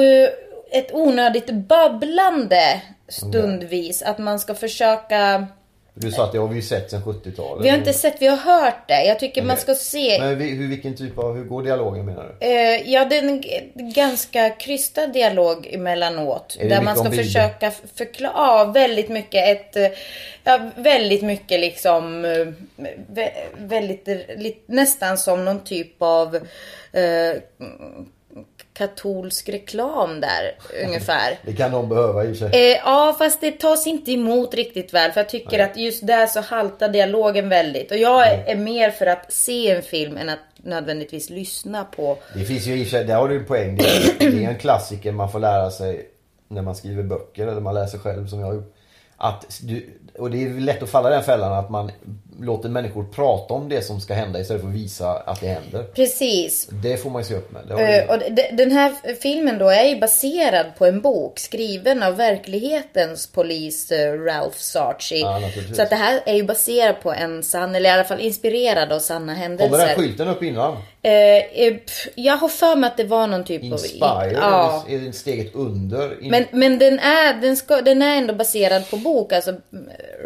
ett 0.71 0.95
onödigt 0.95 1.51
babblande 1.51 2.83
stundvis. 3.09 4.03
Att 4.03 4.19
man 4.19 4.39
ska 4.39 4.55
försöka... 4.55 5.47
Du 5.95 6.11
sa 6.13 6.25
att 6.25 6.33
det 6.33 6.39
har 6.39 6.49
vi 6.49 6.63
sett 6.63 6.91
sen 6.91 7.03
70-talet. 7.03 7.65
Vi 7.65 7.69
har 7.69 7.79
inte 7.79 7.93
sett, 7.93 8.23
vi 8.23 8.27
har 8.27 8.37
hört 8.37 8.89
det. 8.89 9.05
Jag 9.05 9.19
tycker 9.19 9.43
man 9.43 9.51
Okej. 9.51 9.63
ska 9.63 9.75
se. 9.75 10.19
Men 10.21 10.41
hur, 10.41 10.69
vilken 10.69 10.97
typ 10.97 11.19
av, 11.19 11.37
hur 11.37 11.45
går 11.45 11.63
dialogen 11.63 12.07
menar 12.07 12.35
du? 12.41 12.47
Eh, 12.47 12.91
ja, 12.93 13.05
det 13.05 13.17
är 13.19 13.23
en 13.23 13.43
ganska 13.95 14.51
krystad 14.51 15.07
dialog 15.07 15.67
emellanåt. 15.73 16.57
Är 16.61 16.69
Där 16.69 16.83
man 16.83 16.97
ska 16.97 17.11
försöka 17.11 17.71
förklara, 17.95 18.33
ja, 18.37 18.65
väldigt 18.75 19.09
mycket 19.09 19.49
ett, 19.77 19.97
ja, 20.45 20.61
väldigt 20.77 21.23
mycket 21.23 21.61
liksom, 21.61 22.25
eh, 22.25 22.47
vä- 23.13 23.33
väldigt, 23.57 24.09
nästan 24.67 25.19
som 25.19 25.45
någon 25.45 25.65
typ 25.65 26.03
av 26.03 26.37
eh, 26.93 27.43
katolsk 28.79 29.49
reklam 29.49 30.21
där, 30.21 30.55
ungefär. 30.87 31.39
Det 31.43 31.53
kan 31.53 31.71
de 31.71 31.89
behöva 31.89 32.25
i 32.25 32.35
sig. 32.35 32.49
Eh, 32.53 32.81
ja, 32.85 33.17
fast 33.19 33.41
det 33.41 33.51
tas 33.53 33.87
inte 33.87 34.13
emot 34.13 34.55
riktigt 34.55 34.95
väl. 34.95 35.13
För 35.13 35.21
jag 35.21 35.29
tycker 35.29 35.59
att 35.59 35.77
just 35.77 36.07
där 36.07 36.27
så 36.27 36.41
haltar 36.41 36.89
dialogen 36.89 37.49
väldigt. 37.49 37.91
Och 37.91 37.97
jag 37.97 38.29
är, 38.29 38.45
är 38.47 38.57
mer 38.57 38.91
för 38.91 39.07
att 39.07 39.33
se 39.33 39.71
en 39.71 39.83
film 39.83 40.17
än 40.17 40.29
att 40.29 40.39
nödvändigtvis 40.57 41.31
lyssna 41.31 41.85
på. 41.85 42.19
Det 42.35 42.45
finns 42.45 42.67
ju 42.67 42.75
i 42.75 42.85
sig, 42.85 43.05
där 43.05 43.17
har 43.17 43.29
du 43.29 43.37
en 43.37 43.45
poäng. 43.45 43.77
Det 43.77 43.85
är, 43.85 44.31
det 44.31 44.45
är 44.45 44.49
en 44.49 44.59
klassiker 44.59 45.13
man 45.13 45.33
får 45.33 45.39
lära 45.39 45.71
sig 45.71 46.07
när 46.49 46.63
man 46.63 46.75
skriver 46.75 47.03
böcker 47.03 47.47
eller 47.47 47.61
man 47.61 47.75
läser 47.75 47.99
själv 47.99 48.27
som 48.27 48.41
jag 48.41 48.47
har 48.47 48.55
gjort. 48.55 48.75
Att 49.17 49.61
du, 49.63 49.91
och 50.19 50.31
det 50.31 50.43
är 50.43 50.51
lätt 50.51 50.83
att 50.83 50.91
falla 50.91 51.11
i 51.11 51.13
den 51.13 51.23
fällan 51.23 51.53
att 51.53 51.71
man 51.71 51.91
låter 52.41 52.69
människor 52.69 53.05
prata 53.05 53.55
om 53.55 53.69
det 53.69 53.83
som 53.83 54.01
ska 54.01 54.15
hända 54.15 54.41
istället 54.41 54.63
för 54.63 54.69
att 54.69 54.75
visa 54.75 55.11
att 55.11 55.41
det 55.41 55.47
händer. 55.47 55.83
Precis. 55.83 56.69
Det 56.83 56.97
får 56.97 57.11
man 57.11 57.23
ju 57.23 57.29
se 57.29 57.35
upp 57.35 57.53
med. 57.53 57.63
Du- 57.69 58.13
och 58.15 58.19
de- 58.35 58.51
den 58.57 58.71
här 58.71 59.15
filmen 59.23 59.59
då 59.59 59.69
är 59.69 59.85
ju 59.85 59.99
baserad 60.01 60.67
på 60.79 60.87
en 60.87 61.01
bok 61.01 61.39
skriven 61.39 62.03
av 62.03 62.17
verklighetens 62.17 63.27
polis 63.27 63.91
eh, 63.93 64.13
Ralph 64.13 64.57
Sarchi. 64.59 65.21
Ja, 65.21 65.41
så 65.75 65.83
att 65.83 65.91
det 65.91 65.97
här 65.97 66.21
är 66.27 66.35
ju 66.35 66.43
baserat 66.43 67.03
på 67.03 67.13
en 67.13 67.43
sann, 67.43 67.75
eller 67.75 67.91
i 67.91 67.93
alla 67.93 68.05
fall 68.05 68.21
inspirerad 68.21 68.93
av 68.93 68.99
sanna 68.99 69.35
händelser. 69.35 69.71
Kommer 69.71 69.87
den 69.87 69.97
skylten 69.97 70.29
upp 70.29 70.43
innan? 70.43 70.77
Pff, 71.87 72.09
jag 72.15 72.37
har 72.37 72.49
för 72.49 72.77
mig 72.77 72.89
att 72.89 72.97
det 72.97 73.05
var 73.05 73.27
någon 73.27 73.45
typ 73.45 73.63
Inspire? 73.63 74.05
av... 74.05 74.33
Ja. 74.33 74.85
Eller 74.89 74.99
är 74.99 75.07
det 75.07 75.13
steget 75.13 75.55
under? 75.55 76.23
In, 76.23 76.31
Men, 76.31 76.45
men 76.53 76.79
den, 76.79 76.99
är, 76.99 77.41
den, 77.41 77.57
ska, 77.57 77.81
den 77.81 78.03
är 78.03 78.17
ändå 78.17 78.35
baserad 78.35 78.91
på 78.91 78.97
bok. 78.97 79.33
Alltså, 79.33 79.55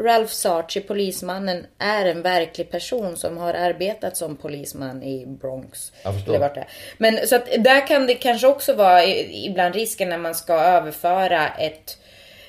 Ralph 0.05 0.33
Sarchi, 0.33 0.81
polismannen, 0.81 1.67
är 1.79 2.02
en 2.05 2.23
verklig 2.23 2.71
person 2.71 3.17
som 3.17 3.39
har 3.39 3.55
arbetat 3.55 4.17
som 4.17 4.37
polisman 4.37 5.03
i 5.03 5.27
Bronx. 5.27 5.93
Eller 6.27 6.39
vart 6.39 6.55
det 6.55 6.61
är. 6.61 6.69
Men 6.99 7.27
så 7.27 7.37
att 7.37 7.49
där 7.59 7.87
kan 7.87 8.07
det 8.07 8.15
kanske 8.15 8.47
också 8.47 8.75
vara 8.75 9.05
ibland 9.05 9.75
risken 9.75 10.09
när 10.09 10.19
man 10.19 10.35
ska 10.35 10.55
överföra 10.55 11.49
ett, 11.49 11.99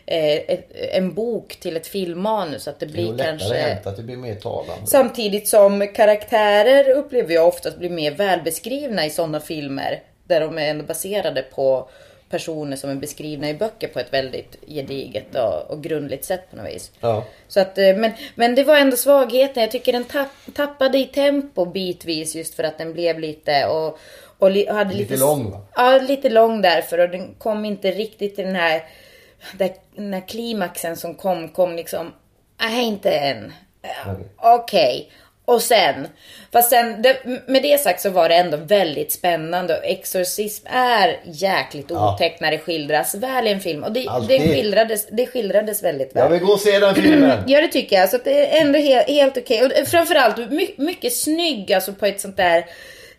eh, 0.06 0.34
ett, 0.34 0.72
en 0.72 1.14
bok 1.14 1.56
till 1.56 1.78
ett 1.78 1.88
filmmanus. 1.88 2.68
Att 2.68 2.80
det 2.80 2.86
det 2.86 2.92
är 2.92 2.94
blir 2.94 3.12
lättare 3.12 3.30
kanske... 3.30 3.56
hänt 3.56 3.88
att 3.88 3.98
det 3.98 4.04
blir 4.04 4.18
mer 4.18 4.36
talande. 4.36 4.88
Samtidigt 4.88 5.48
som 5.48 5.88
karaktärer 5.88 6.90
upplever 6.90 7.34
jag 7.34 7.48
oftast 7.48 7.78
blir 7.78 7.90
mer 7.90 8.12
välbeskrivna 8.12 9.06
i 9.06 9.10
sådana 9.10 9.40
filmer. 9.40 10.04
Där 10.28 10.42
de 10.42 10.58
är 10.58 10.84
baserade 10.84 11.42
på 11.42 11.90
personer 12.30 12.78
som 12.78 12.90
är 12.90 12.96
beskrivna 12.96 13.50
i 13.50 13.54
böcker 13.54 13.88
på 13.88 14.00
ett 14.00 14.14
väldigt 14.14 14.58
gediget 14.68 15.36
och, 15.36 15.72
och 15.72 15.84
grundligt 15.84 16.26
sätt 16.26 16.50
på 16.50 16.56
något 16.56 16.68
vis. 16.68 16.92
Ja. 17.00 17.26
Så 17.48 17.60
att, 17.60 17.78
eh, 17.78 17.96
men, 17.96 18.12
men 18.36 18.56
det 18.56 18.64
var 18.64 18.78
ändå 18.78 18.98
svagheten. 18.98 19.64
Jag 19.64 19.72
tycker 19.72 19.94
den 19.94 20.04
tapp, 20.04 20.32
tappade 20.56 20.98
i 20.98 21.06
tempo 21.06 21.66
bitvis 21.66 22.36
just 22.36 22.56
för 22.56 22.64
att 22.64 22.78
den 22.78 22.94
blev 22.94 23.20
lite 23.20 23.66
och, 23.68 24.00
och 24.38 24.52
li, 24.52 24.68
hade 24.68 24.94
Lite 24.94 25.14
lite, 25.14 25.26
lång, 25.26 25.52
va? 25.52 25.66
Ja, 25.76 25.98
lite 25.98 26.30
lång 26.30 26.62
därför 26.62 26.98
och 26.98 27.10
den 27.10 27.34
kom 27.34 27.66
inte 27.66 27.92
riktigt 27.92 28.36
till 28.36 28.46
den 28.46 28.56
här, 28.56 28.84
den 29.96 30.14
här 30.14 30.28
klimaxen 30.28 30.98
som 30.98 31.16
kom, 31.16 31.50
kom 31.50 31.76
liksom, 31.76 32.14
nej 32.62 32.86
inte 32.86 33.12
än. 33.12 33.54
Okej. 34.38 35.12
Och 35.46 35.62
sen, 35.62 36.08
fast 36.52 36.70
sen, 36.70 37.02
det, 37.02 37.18
med 37.48 37.64
det 37.64 37.80
sagt 37.82 38.02
så 38.02 38.10
var 38.10 38.30
det 38.30 38.36
ändå 38.36 38.58
väldigt 38.58 39.12
spännande 39.12 39.78
och 39.78 39.86
exorcism 39.86 40.68
är 40.70 41.20
jäkligt 41.26 41.86
Ja. 41.90 42.14
otäckt 42.14 42.42
när 42.42 42.52
det 42.52 42.60
skildras 42.60 43.16
väl 43.16 43.48
i 43.48 43.52
en 43.52 43.60
film. 43.60 43.84
Och 43.84 43.92
det, 43.92 44.00
det, 44.00 44.08
Alltid. 44.10 44.42
skildrades, 44.42 45.08
det 45.12 45.28
skildrades 45.28 45.84
väldigt 45.84 46.16
väl. 46.16 46.24
Jag 46.24 46.30
vill 46.30 46.40
gå 46.44 46.52
och 46.54 46.60
se 46.60 46.80
den 46.80 46.96
filmen. 46.96 47.44
Ja 47.48 47.62
det 47.62 47.68
tycker 47.68 47.96
jag. 47.96 48.10
Så 48.10 48.18
det 48.24 48.58
är 48.58 48.62
ändå 48.62 48.80
helt, 48.80 49.08
helt 49.08 49.38
okej. 49.38 49.64
Och 49.66 49.88
framförallt 49.88 50.38
my, 50.52 50.70
mycket 50.78 51.14
snygg 51.16 51.74
alltså 51.74 51.94
på 51.94 52.06
ett 52.06 52.22
sånt 52.22 52.38
där 52.38 52.66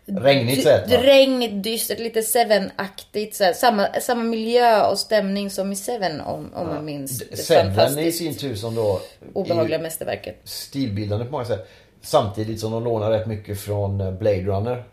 Regnigt 0.07 0.63
sätt 0.63 0.91
va? 0.91 0.97
Regnigt, 1.03 1.63
dystert, 1.65 1.99
lite 1.99 2.23
Seven-aktigt. 2.23 3.41
Samma, 3.57 3.89
samma 4.01 4.23
miljö 4.23 4.87
och 4.87 4.99
stämning 4.99 5.51
som 5.51 5.73
i 5.73 5.77
Seven 5.77 6.21
om, 6.21 6.53
om 6.55 6.67
man 6.67 6.85
minns. 6.85 7.19
Det 7.19 7.37
Seven 7.37 7.99
i 7.99 8.13
sin 8.13 8.35
tur 8.37 8.55
som 8.55 8.75
då 8.75 9.01
obehagliga 9.33 9.79
mästerverket. 9.79 10.41
stilbildande 10.45 11.25
på 11.25 11.31
många 11.33 11.45
sätt. 11.45 11.69
Samtidigt 12.05 12.61
som 12.61 12.73
de 12.73 12.85
lånar 12.85 13.11
rätt 13.11 13.27
mycket 13.27 13.61
från 13.61 14.01
eh, 14.01 14.11
Blade 14.13 14.41
Runner. 14.43 14.85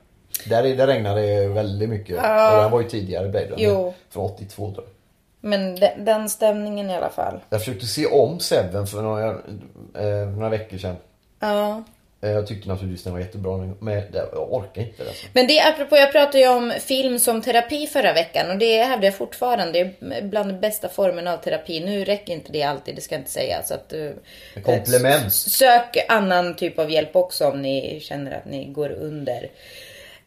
Där, 0.49 0.63
är- 0.63 0.75
där 0.75 0.87
regnar 0.87 1.15
det 1.15 1.47
väldigt 1.47 1.89
mycket. 1.89 2.17
Och 2.17 2.61
den 2.61 2.71
var 2.71 2.81
ju 2.81 2.89
tidigare 2.89 3.29
Blade 3.29 3.45
Runner. 3.45 3.63
Jo. 3.63 3.93
Från 4.09 4.25
82 4.25 4.71
tror 4.73 4.85
jag. 4.85 4.85
Men 5.49 5.75
de, 5.75 5.89
den 5.97 6.29
stämningen 6.29 6.89
i 6.89 6.95
alla 6.95 7.09
fall. 7.09 7.39
Jag 7.49 7.59
försökte 7.59 7.85
se 7.85 8.05
om 8.05 8.39
Seven 8.39 8.87
för 8.87 9.01
några, 9.01 9.29
eh, 9.29 10.27
några 10.35 10.49
veckor 10.49 10.77
sedan. 10.77 10.95
Ja. 11.39 11.83
Eh, 12.23 12.29
Jag 12.31 12.47
tyckte 12.47 12.69
naturligtvis 12.69 13.03
den 13.03 13.13
var 13.13 13.19
jättebra 13.19 13.57
men 13.79 13.95
det- 14.11 14.25
jag 14.33 14.53
orkar 14.53 14.81
inte 14.81 15.03
det 15.03 15.09
alltså. 15.09 15.25
Men 15.33 15.47
det 15.47 15.59
apropå, 15.61 15.97
jag 15.97 16.11
pratade 16.11 16.39
ju 16.39 16.47
om 16.47 16.73
film 16.79 17.19
som 17.19 17.41
terapi 17.41 17.87
förra 17.87 18.13
veckan 18.13 18.49
och 18.51 18.57
det 18.57 18.83
hävdar 18.83 19.05
jag 19.07 19.15
fortfarande. 19.15 19.71
Det 19.71 19.79
är 20.15 20.21
bland 20.21 20.49
de 20.53 20.59
bästa 20.59 20.89
formerna 20.89 21.33
av 21.33 21.37
terapi. 21.37 21.79
Nu 21.79 22.03
räcker 22.05 22.33
inte 22.33 22.51
det 22.51 22.63
alltid, 22.63 22.95
det 22.95 23.01
ska 23.01 23.15
jag 23.15 23.19
inte 23.21 23.31
säga. 23.31 23.63
Så 23.63 23.73
att, 23.73 23.93
eh, 23.93 24.09
Komplement. 24.63 25.33
Sök 25.33 25.97
annan 26.07 26.55
typ 26.55 26.79
av 26.79 26.91
hjälp 26.91 27.15
också 27.15 27.47
om 27.47 27.61
ni 27.61 27.99
känner 28.03 28.31
att 28.37 28.45
ni 28.45 28.65
går 28.65 28.89
under. 28.91 29.49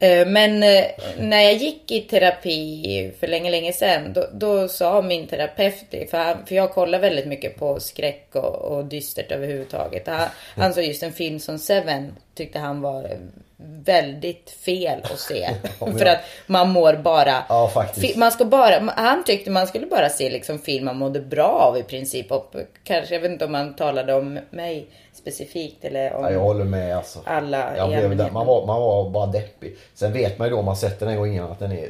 Eh, 0.05 0.27
men 0.27 0.63
eh, 0.63 0.85
när 1.19 1.41
jag 1.41 1.55
gick 1.55 1.91
i 1.91 2.01
terapi 2.01 3.13
för 3.21 3.27
länge, 3.27 3.51
länge 3.51 3.73
sedan, 3.73 4.13
då, 4.13 4.27
då 4.33 4.69
sa 4.69 5.03
min 5.03 5.27
terapeut, 5.27 5.85
det, 5.91 6.11
för, 6.11 6.19
han, 6.19 6.47
för 6.47 6.55
jag 6.55 6.73
kollar 6.73 6.99
väldigt 6.99 7.27
mycket 7.27 7.57
på 7.57 7.81
skräck 7.81 8.29
och, 8.33 8.55
och 8.55 8.85
dystert 8.85 9.33
överhuvudtaget. 9.33 10.07
Han, 10.07 10.29
han 10.57 10.75
såg 10.75 10.85
just 10.85 11.03
en 11.03 11.13
film 11.13 11.41
som 11.41 11.59
Seven 11.59 12.17
tyckte 12.35 12.59
han 12.59 12.81
var 12.81 13.05
eh, 13.05 13.19
väldigt 13.85 14.51
fel 14.51 15.01
att 15.03 15.19
se. 15.19 15.51
Ja, 15.81 15.87
för 15.87 16.07
att 16.07 16.19
man 16.47 16.71
mår 16.71 16.95
bara... 16.95 17.45
Ja, 17.49 17.69
faktiskt. 17.69 18.17
Man 18.17 18.33
ska 18.33 18.45
bara, 18.45 18.93
han 18.97 19.25
tyckte 19.25 19.51
man 19.51 19.67
skulle 19.67 19.87
bara 19.87 20.09
se 20.09 20.31
liksom 20.31 20.59
film 20.59 20.85
man 20.85 20.97
mådde 20.99 21.21
bra 21.21 21.49
av 21.49 21.79
i 21.79 21.83
princip. 21.83 22.33
Och 22.33 22.55
kanske, 22.85 23.15
jag 23.15 23.21
vet 23.21 23.31
inte 23.31 23.45
om 23.45 23.55
han 23.55 23.75
talade 23.75 24.15
om 24.15 24.39
mig 24.51 24.87
specifikt 25.13 25.85
eller 25.85 26.15
om 26.15 26.25
Ja, 26.25 26.31
jag 26.31 26.41
håller 26.41 26.65
med 26.65 26.97
alltså. 26.97 27.19
alla 27.25 27.77
Jag 27.77 27.89
blev 27.89 28.17
där. 28.17 28.31
Man, 28.31 28.47
var, 28.47 28.67
man 28.67 28.81
var 28.81 29.11
bara 29.11 29.27
deppig. 29.27 29.77
Sen 29.95 30.13
vet 30.13 30.39
man 30.39 30.49
ju 30.49 30.53
då 30.53 30.59
om 30.59 30.65
man 30.65 30.77
sett 30.77 31.01
den 31.01 31.09
en 31.09 31.17
gång 31.17 31.35
innan 31.35 31.53
att 31.53 31.59
den 31.59 31.73
är... 31.73 31.89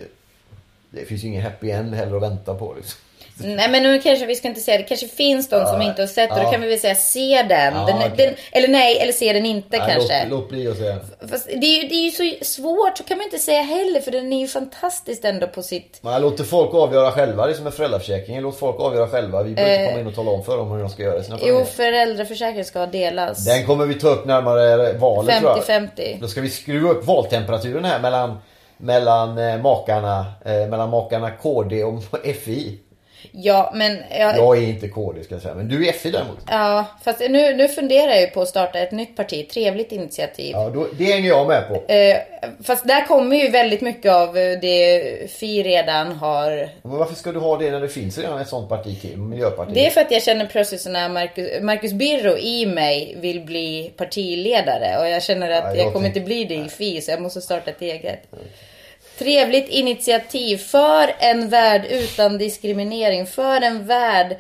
Det 0.91 1.05
finns 1.05 1.25
ju 1.25 1.29
ingen 1.29 1.43
happy 1.43 1.71
end 1.71 1.95
heller 1.95 2.17
att 2.17 2.23
vänta 2.23 2.55
på 2.55 2.75
liksom. 2.77 3.01
Nej 3.37 3.69
men 3.71 3.83
nu 3.83 4.01
kanske 4.01 4.27
vi 4.27 4.35
ska 4.35 4.49
inte 4.49 4.61
säga 4.61 4.79
det. 4.79 4.83
kanske 4.85 5.09
finns 5.09 5.49
de 5.49 5.67
som 5.67 5.81
Ja, 5.81 5.89
inte 5.89 6.03
har 6.03 6.07
sett 6.07 6.31
och 6.31 6.37
då 6.37 6.43
ja. 6.43 6.51
kan 6.53 6.61
vi 6.61 6.69
väl 6.69 6.79
säga 6.79 6.95
se 6.95 7.43
den. 7.49 7.75
Ja, 7.75 7.87
den, 7.87 7.97
okej. 7.97 8.11
den 8.17 8.35
eller 8.53 8.69
nej, 8.69 8.99
eller 8.99 9.13
se 9.13 9.33
den 9.33 9.47
inte 9.47 9.79
Nej, 9.79 9.93
kanske. 9.95 10.27
Låt, 10.29 10.41
låt 10.41 10.49
bli 10.49 10.69
att 10.69 10.77
säga. 10.77 10.97
Fast 11.31 11.47
det 11.47 11.67
är, 11.67 11.83
ju, 11.83 11.89
det 11.89 11.95
är 11.95 12.05
ju 12.05 12.11
så 12.11 12.45
svårt, 12.45 12.99
så 12.99 13.05
kan 13.05 13.19
man 13.19 13.25
inte 13.25 13.39
säga 13.39 13.63
heller 13.63 14.01
för 14.01 14.11
den 14.11 14.33
är 14.33 14.41
ju 14.41 14.49
fantastisk 14.49 15.25
ändå 15.25 15.47
på 15.47 15.63
sitt... 15.63 15.99
Man 16.03 16.23
låter 16.23 16.45
folk 16.45 16.75
avgöra 16.75 17.13
själva. 17.13 17.47
Det 17.47 17.53
är 17.53 17.55
som 17.55 17.65
med 17.65 17.75
föräldraförsäkringen. 17.75 18.43
Låt 18.43 18.59
folk 18.59 18.81
avgöra 18.81 19.09
själva. 19.09 19.43
Vi 19.43 19.55
behöver 19.55 19.75
inte 19.79 19.89
komma 19.89 20.01
in 20.01 20.07
och 20.07 20.15
tala 20.15 20.31
om 20.31 20.45
för 20.45 20.57
dem 20.57 20.71
hur 20.71 20.79
de 20.79 20.89
ska 20.91 21.03
göra 21.03 21.23
sina 21.23 21.37
Eh, 21.37 21.43
Jo, 21.45 21.55
familjer. 21.55 21.73
föräldraförsäkringen 21.73 22.65
ska 22.65 22.87
delas. 22.87 23.45
Den 23.45 23.67
kommer 23.67 23.87
vi 23.87 23.95
ta 23.95 24.09
upp 24.09 24.27
närmare 24.27 24.93
valet 24.93 25.39
tror 25.41 25.51
jag. 25.69 25.81
50-50. 25.81 26.19
Då 26.21 26.29
ska 26.29 26.41
vi 26.41 26.51
skruva 26.51 26.91
upp 26.91 27.05
valtemperaturen 27.07 27.85
här 27.85 28.01
mellan, 28.01 28.39
mellan 28.77 29.39
eh, 29.39 29.57
makarna, 29.63 30.25
eh, 30.45 30.53
mellan 30.53 30.91
makarna 30.91 31.31
KD 31.31 31.85
och 31.85 32.03
FI. 32.45 32.79
Ja, 33.33 33.73
men... 33.75 33.99
Jag, 34.11 34.37
Jag 34.37 34.59
är 34.59 34.63
inte 34.63 34.89
KD 34.89 35.25
ska 35.25 35.35
jag 35.35 35.43
säga, 35.43 35.55
men 35.55 35.69
du 35.69 35.89
är 35.89 35.93
FI 35.93 36.11
däremot. 36.11 36.39
Ja, 36.49 36.85
fast 37.05 37.21
nu, 37.21 37.55
nu 37.55 37.69
funderar 37.69 38.11
jag 38.11 38.21
ju 38.21 38.27
på 38.27 38.43
att 38.43 38.49
starta 38.49 38.79
ett 38.79 38.93
nytt 38.93 39.17
parti. 39.17 39.49
Trevligt 39.49 39.93
initiativ. 39.93 40.51
Ja, 40.53 40.71
då, 40.75 40.87
det 40.99 41.05
hänger 41.05 41.29
jag 41.29 41.49
med 41.49 41.69
på. 41.69 41.93
Eh, 41.93 42.17
fast 42.65 42.89
där 42.89 43.07
kommer 43.07 43.37
ju 43.37 43.51
väldigt 43.51 43.81
mycket 43.81 44.13
av 44.13 44.39
eh, 44.39 44.59
det 44.61 45.31
Fi 45.31 45.63
redan 45.63 46.13
har 46.13 46.69
Men 46.83 46.99
varför 46.99 47.15
ska 47.15 47.33
du 47.33 47.39
ha 47.39 47.59
det 47.59 47.71
när 47.71 47.81
det 47.81 47.89
finns 47.89 48.19
redan 48.19 48.41
ett 48.41 48.49
sånt 48.49 48.69
parti 48.69 49.01
till? 49.01 49.17
Miljöpartiet? 49.17 49.75
Det 49.75 49.87
är 49.87 49.91
för 49.91 50.01
att 50.01 50.11
jag 50.11 50.23
känner 50.23 50.47
plötsligt 50.47 50.81
så 50.81 50.91
när 50.91 51.09
Marcus, 51.09 51.63
Marcus 51.63 51.93
Birro 51.93 52.37
i 52.39 52.67
mig 52.67 53.17
vill 53.21 53.41
bli 53.41 53.93
partiledare 53.97 54.99
och 54.99 55.09
jag 55.09 55.23
känner 55.23 55.51
att 55.51 55.65
Ja, 55.65 55.75
jag 55.75 55.87
jag 55.87 55.93
kommer 55.93 56.07
inte 56.09 56.21
bli 56.21 56.45
det 56.45 56.55
i 56.55 56.69
FI 56.69 57.01
så 57.01 57.11
jag 57.11 57.21
måste 57.21 57.41
starta 57.41 57.71
ett 57.71 57.83
eget. 57.83 58.21
Trevligt 59.19 59.69
initiativ 59.69 60.57
för 60.57 61.15
en 61.19 61.49
värld 61.49 61.87
utan 61.91 62.39
diskriminering, 62.39 63.27
för 63.27 63.61
en 63.61 63.87
värld 63.87 64.37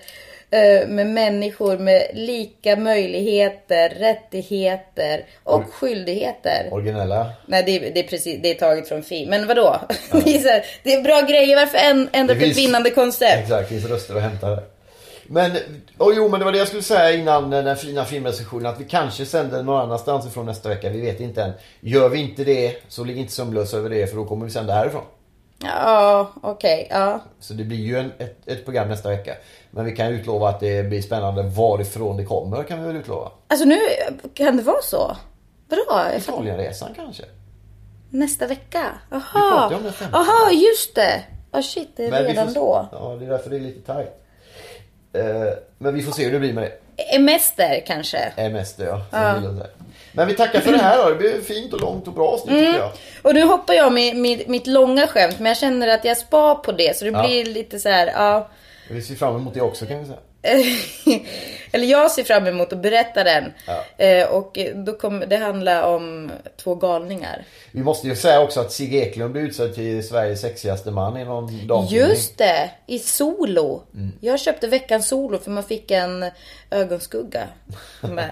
eh, 0.50 0.88
med 0.88 1.06
människor 1.06 1.78
med 1.78 2.10
lika 2.14 2.76
möjligheter, 2.76 3.88
rättigheter 3.88 5.24
och 5.42 5.64
skyldigheter. 5.74 6.68
Originella? 6.70 7.32
Nej, 7.46 7.62
det 7.66 7.76
är, 7.76 7.94
det 7.94 8.00
är 8.00 8.08
precis, 8.08 8.42
det 8.42 8.50
är 8.50 8.54
taget 8.54 8.88
från 8.88 9.02
Fi. 9.02 9.26
Men 9.26 9.46
vadå? 9.46 9.80
det, 10.12 10.36
är 10.36 10.38
så 10.38 10.48
här, 10.48 10.64
det 10.82 10.94
är 10.94 11.02
bra 11.02 11.20
grejer. 11.20 11.56
Varför 11.56 11.78
ändra 12.12 12.34
ett 12.34 12.56
vinnande 12.56 12.90
koncept? 12.90 13.42
Exakt, 13.42 13.68
det 13.68 13.74
finns 13.74 13.90
röster 13.90 14.16
att 14.16 14.22
hämta. 14.22 14.73
Men, 15.26 15.50
oh, 15.98 16.14
jo 16.16 16.28
men 16.28 16.40
det 16.40 16.44
var 16.44 16.52
det 16.52 16.58
jag 16.58 16.68
skulle 16.68 16.82
säga 16.82 17.12
innan 17.12 17.50
den 17.50 17.76
fina 17.76 18.04
filmrecensionen. 18.04 18.66
Att 18.66 18.80
vi 18.80 18.84
kanske 18.84 19.26
sänder 19.26 19.62
någon 19.62 19.80
annanstans 19.80 20.26
ifrån 20.26 20.46
nästa 20.46 20.68
vecka. 20.68 20.90
Vi 20.90 21.00
vet 21.00 21.20
inte 21.20 21.42
än. 21.42 21.52
Gör 21.80 22.08
vi 22.08 22.18
inte 22.18 22.44
det 22.44 22.76
så 22.88 23.04
ligg 23.04 23.16
inte 23.18 23.32
sömnlös 23.32 23.74
över 23.74 23.90
det 23.90 24.06
för 24.06 24.16
då 24.16 24.24
kommer 24.24 24.44
vi 24.44 24.50
sända 24.50 24.74
härifrån. 24.74 25.04
Ja, 25.62 26.30
okej. 26.42 26.88
ja. 26.90 27.20
Så 27.40 27.54
det 27.54 27.64
blir 27.64 27.78
ju 27.78 27.98
en, 27.98 28.12
ett, 28.18 28.48
ett 28.48 28.64
program 28.64 28.88
nästa 28.88 29.08
vecka. 29.08 29.34
Men 29.70 29.84
vi 29.84 29.96
kan 29.96 30.06
utlova 30.06 30.48
att 30.48 30.60
det 30.60 30.88
blir 30.88 31.02
spännande 31.02 31.42
varifrån 31.42 32.16
det 32.16 32.24
kommer 32.24 32.62
kan 32.62 32.80
vi 32.80 32.86
väl 32.86 32.96
utlova. 32.96 33.30
Alltså 33.48 33.66
nu 33.66 33.78
kan 34.34 34.56
det 34.56 34.62
vara 34.62 34.82
så? 34.82 35.16
Fattar- 35.70 36.16
Italienresan 36.16 36.94
kanske. 36.96 37.24
Nästa 38.10 38.46
vecka? 38.46 38.84
Jaha. 39.10 39.72
Jaha, 40.12 40.52
just 40.52 40.94
det. 40.94 41.24
Ja 41.52 41.62
shit, 41.62 41.88
det 41.96 42.04
är 42.06 42.10
Men 42.10 42.24
redan 42.24 42.46
får, 42.48 42.54
då. 42.54 42.88
Ja, 42.92 43.16
det 43.18 43.26
är 43.26 43.30
därför 43.30 43.50
det 43.50 43.56
är 43.56 43.60
lite 43.60 43.86
tajt. 43.86 44.23
Eh, 45.14 45.52
men 45.78 45.94
vi 45.94 46.02
får 46.02 46.12
se 46.12 46.24
hur 46.24 46.32
det 46.32 46.38
blir 46.38 46.52
med 46.52 46.64
det. 46.64 46.72
Emester 47.16 47.82
kanske? 47.86 48.18
Emester 48.36 48.86
ja. 48.86 49.00
säger. 49.10 49.66
Men 50.12 50.28
vi 50.28 50.34
tackar 50.34 50.60
för 50.60 50.72
det 50.72 50.78
här 50.78 51.02
då. 51.02 51.08
Det 51.08 51.14
blir 51.14 51.40
fint 51.40 51.72
och 51.72 51.80
långt 51.80 52.06
och 52.08 52.12
bra 52.14 52.28
avsnitt 52.28 52.50
Mm. 52.52 52.64
tycker 52.66 52.78
jag. 52.80 52.90
Och 53.22 53.34
nu 53.34 53.42
hoppar 53.44 53.74
jag 53.74 53.92
med, 53.92 54.16
med 54.16 54.48
mitt 54.48 54.66
långa 54.66 55.06
skämt 55.06 55.34
men 55.38 55.46
jag 55.46 55.56
känner 55.56 55.88
att 55.88 56.04
jag 56.04 56.16
spar 56.16 56.54
på 56.54 56.72
det 56.72 56.96
så 56.96 57.04
det 57.04 57.10
Ja. 57.10 57.26
blir 57.26 57.44
lite 57.44 57.78
så 57.78 57.88
här, 57.88 58.06
ja. 58.06 58.48
Vi 58.90 59.02
ser 59.02 59.14
fram 59.14 59.36
emot 59.36 59.54
det 59.54 59.60
också 59.60 59.86
kan 59.86 59.98
vi 59.98 60.04
säga. 60.04 60.18
Eller 61.72 61.86
jag 61.86 62.10
ser 62.10 62.24
fram 62.24 62.46
emot 62.46 62.72
att 62.72 62.82
berätta 62.82 63.24
den. 63.24 63.52
Ja. 63.66 64.04
Eh, 64.04 64.28
och 64.28 64.58
då 64.74 64.92
kommer 64.92 65.26
det 65.26 65.36
handla 65.36 65.86
om 65.86 66.30
två 66.56 66.74
galningar. 66.74 67.44
Vi 67.72 67.82
måste 67.82 68.08
ju 68.08 68.16
säga 68.16 68.40
också 68.40 68.60
att 68.60 68.72
Sigge 68.72 68.96
Eklund 68.96 69.32
blev 69.32 69.44
utsedd 69.44 69.74
till 69.74 70.08
Sveriges 70.08 70.40
sexigaste 70.40 70.90
man 70.90 71.16
i 71.16 71.24
någon 71.24 71.66
damtidning. 71.66 72.08
Just 72.08 72.38
det! 72.38 72.70
I 72.86 72.98
Solo. 72.98 73.82
Mm. 73.94 74.12
Jag 74.20 74.40
köpte 74.40 74.66
veckans 74.66 75.08
Solo 75.08 75.38
för 75.38 75.50
man 75.50 75.64
fick 75.64 75.90
en 75.90 76.30
ögonskugga. 76.70 77.48
med. 78.00 78.30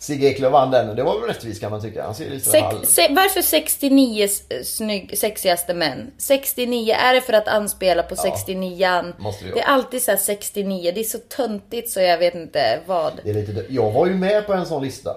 Sigge 0.00 0.26
Eklund 0.28 0.52
vann 0.52 0.70
den 0.70 0.90
och 0.90 0.96
det 0.96 1.02
var 1.02 1.20
väl 1.20 1.28
rättvist 1.28 1.60
kan 1.60 1.70
man 1.70 1.82
tycka. 1.82 2.04
Han 2.04 2.14
ser 2.14 2.30
lite 2.30 2.50
Sex, 2.50 2.62
halv... 2.64 2.84
se, 2.84 3.06
varför 3.10 3.42
69 3.42 4.24
s- 4.24 4.76
snygg, 4.76 5.18
sexigaste 5.18 5.74
män? 5.74 6.10
69, 6.18 6.94
är 6.94 7.14
det 7.14 7.20
för 7.20 7.32
att 7.32 7.48
anspela 7.48 8.02
på 8.02 8.14
69an? 8.14 9.12
måste 9.18 9.44
det 9.44 9.50
det 9.54 9.60
är 9.60 9.64
alltid 9.66 10.02
så 10.02 10.10
här 10.10 10.18
69, 10.18 10.92
det 10.94 11.00
är 11.00 11.04
så 11.04 11.18
töntigt 11.18 11.90
så 11.90 12.00
jag 12.00 12.18
vet 12.18 12.34
inte 12.34 12.80
vad. 12.86 13.12
Det 13.24 13.30
är 13.30 13.34
lite... 13.34 13.64
Jag 13.68 13.92
var 13.92 14.06
ju 14.06 14.14
med 14.14 14.46
på 14.46 14.52
en 14.52 14.66
sån 14.66 14.82
lista. 14.84 15.16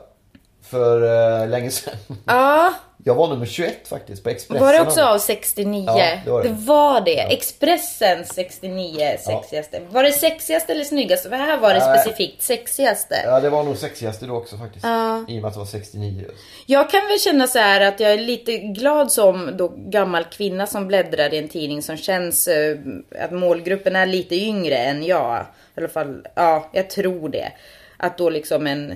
För 0.72 1.04
uh, 1.04 1.50
länge 1.50 1.72
sedan. 1.72 1.96
Ja, 2.26 2.74
Jag 3.04 3.16
var 3.16 3.28
nummer 3.28 3.46
21 3.46 3.88
faktiskt 3.88 4.24
på 4.24 4.30
Expressen. 4.30 4.66
var 4.66 4.74
det 4.74 4.82
också 4.82 5.02
av 5.02 5.18
69? 5.18 5.86
Ja, 5.88 6.18
det 6.26 6.32
var 6.32 6.44
det. 6.44 6.50
var 6.50 7.02
det. 7.02 7.20
Expressen 7.20 8.26
69 8.26 9.18
sexigaste. 9.20 9.82
Var 9.90 10.04
det 10.04 10.12
sexigaste 10.12 10.72
eller 10.72 10.84
snyggaste? 10.84 11.30
För 11.30 11.36
här 11.36 11.58
var 11.58 11.74
det 11.74 11.80
Nej. 11.80 12.00
specifikt 12.00 12.42
sexigaste. 12.42 13.16
Ja, 13.26 13.40
det 13.40 13.50
var 13.50 13.64
nog 13.64 13.78
sexigaste 13.78 14.26
då 14.26 14.36
också 14.36 14.58
faktiskt. 14.58 14.86
I 14.86 14.88
och 14.88 15.42
med 15.42 15.46
att 15.46 15.54
det 15.54 15.60
var 15.60 15.66
69. 15.66 16.26
Jag 16.66 16.90
kan 16.90 17.08
väl 17.08 17.20
känna 17.20 17.48
så 17.48 17.60
här 17.60 17.82
att 17.82 18.00
jag 18.00 18.14
är 18.14 18.18
lite 18.18 18.58
glad 18.58 19.12
som 19.12 19.58
då 19.58 19.68
gammal 19.76 20.24
kvinna 20.24 20.68
som 20.68 20.88
bläddrar 20.88 21.34
i 21.34 21.38
en 21.38 21.50
tidning 21.50 21.82
som 21.82 21.98
känns 21.98 22.48
eh, 22.48 22.78
att 23.20 23.32
målgruppen 23.32 23.96
är 23.96 24.06
lite 24.06 24.36
yngre 24.36 24.78
än 24.78 25.04
jag. 25.04 25.46
I 25.76 25.80
alla 25.80 25.90
fall, 25.90 26.28
ja, 26.36 26.70
jag 26.74 26.90
tror 26.90 27.30
det. 27.30 27.52
Att 27.98 28.18
då 28.18 28.30
liksom 28.30 28.68
en, 28.68 28.94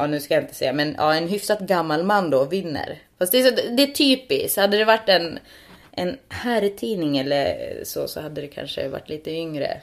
ja 0.00 0.06
nu 0.06 0.20
ska 0.20 0.34
jag 0.34 0.42
inte 0.42 0.54
säga, 0.54 0.72
men 0.72 0.94
ja, 0.98 1.14
en 1.14 1.28
hyfsat 1.28 1.60
gammal 1.60 2.04
man 2.04 2.30
då 2.30 2.44
vinner. 2.44 2.98
Fast 3.18 3.32
det 3.32 3.38
är, 3.38 3.50
så, 3.50 3.50
det 3.76 3.82
är 3.82 3.86
typiskt. 3.86 4.58
Hade 4.58 4.76
det 4.76 4.84
varit 4.84 5.08
en, 5.08 5.38
en 5.92 6.18
herrtidning 6.28 7.18
eller 7.18 7.56
så, 7.84 8.08
så 8.08 8.20
hade 8.20 8.40
det 8.40 8.46
kanske 8.46 8.88
varit 8.88 9.08
lite 9.08 9.30
yngre. 9.30 9.80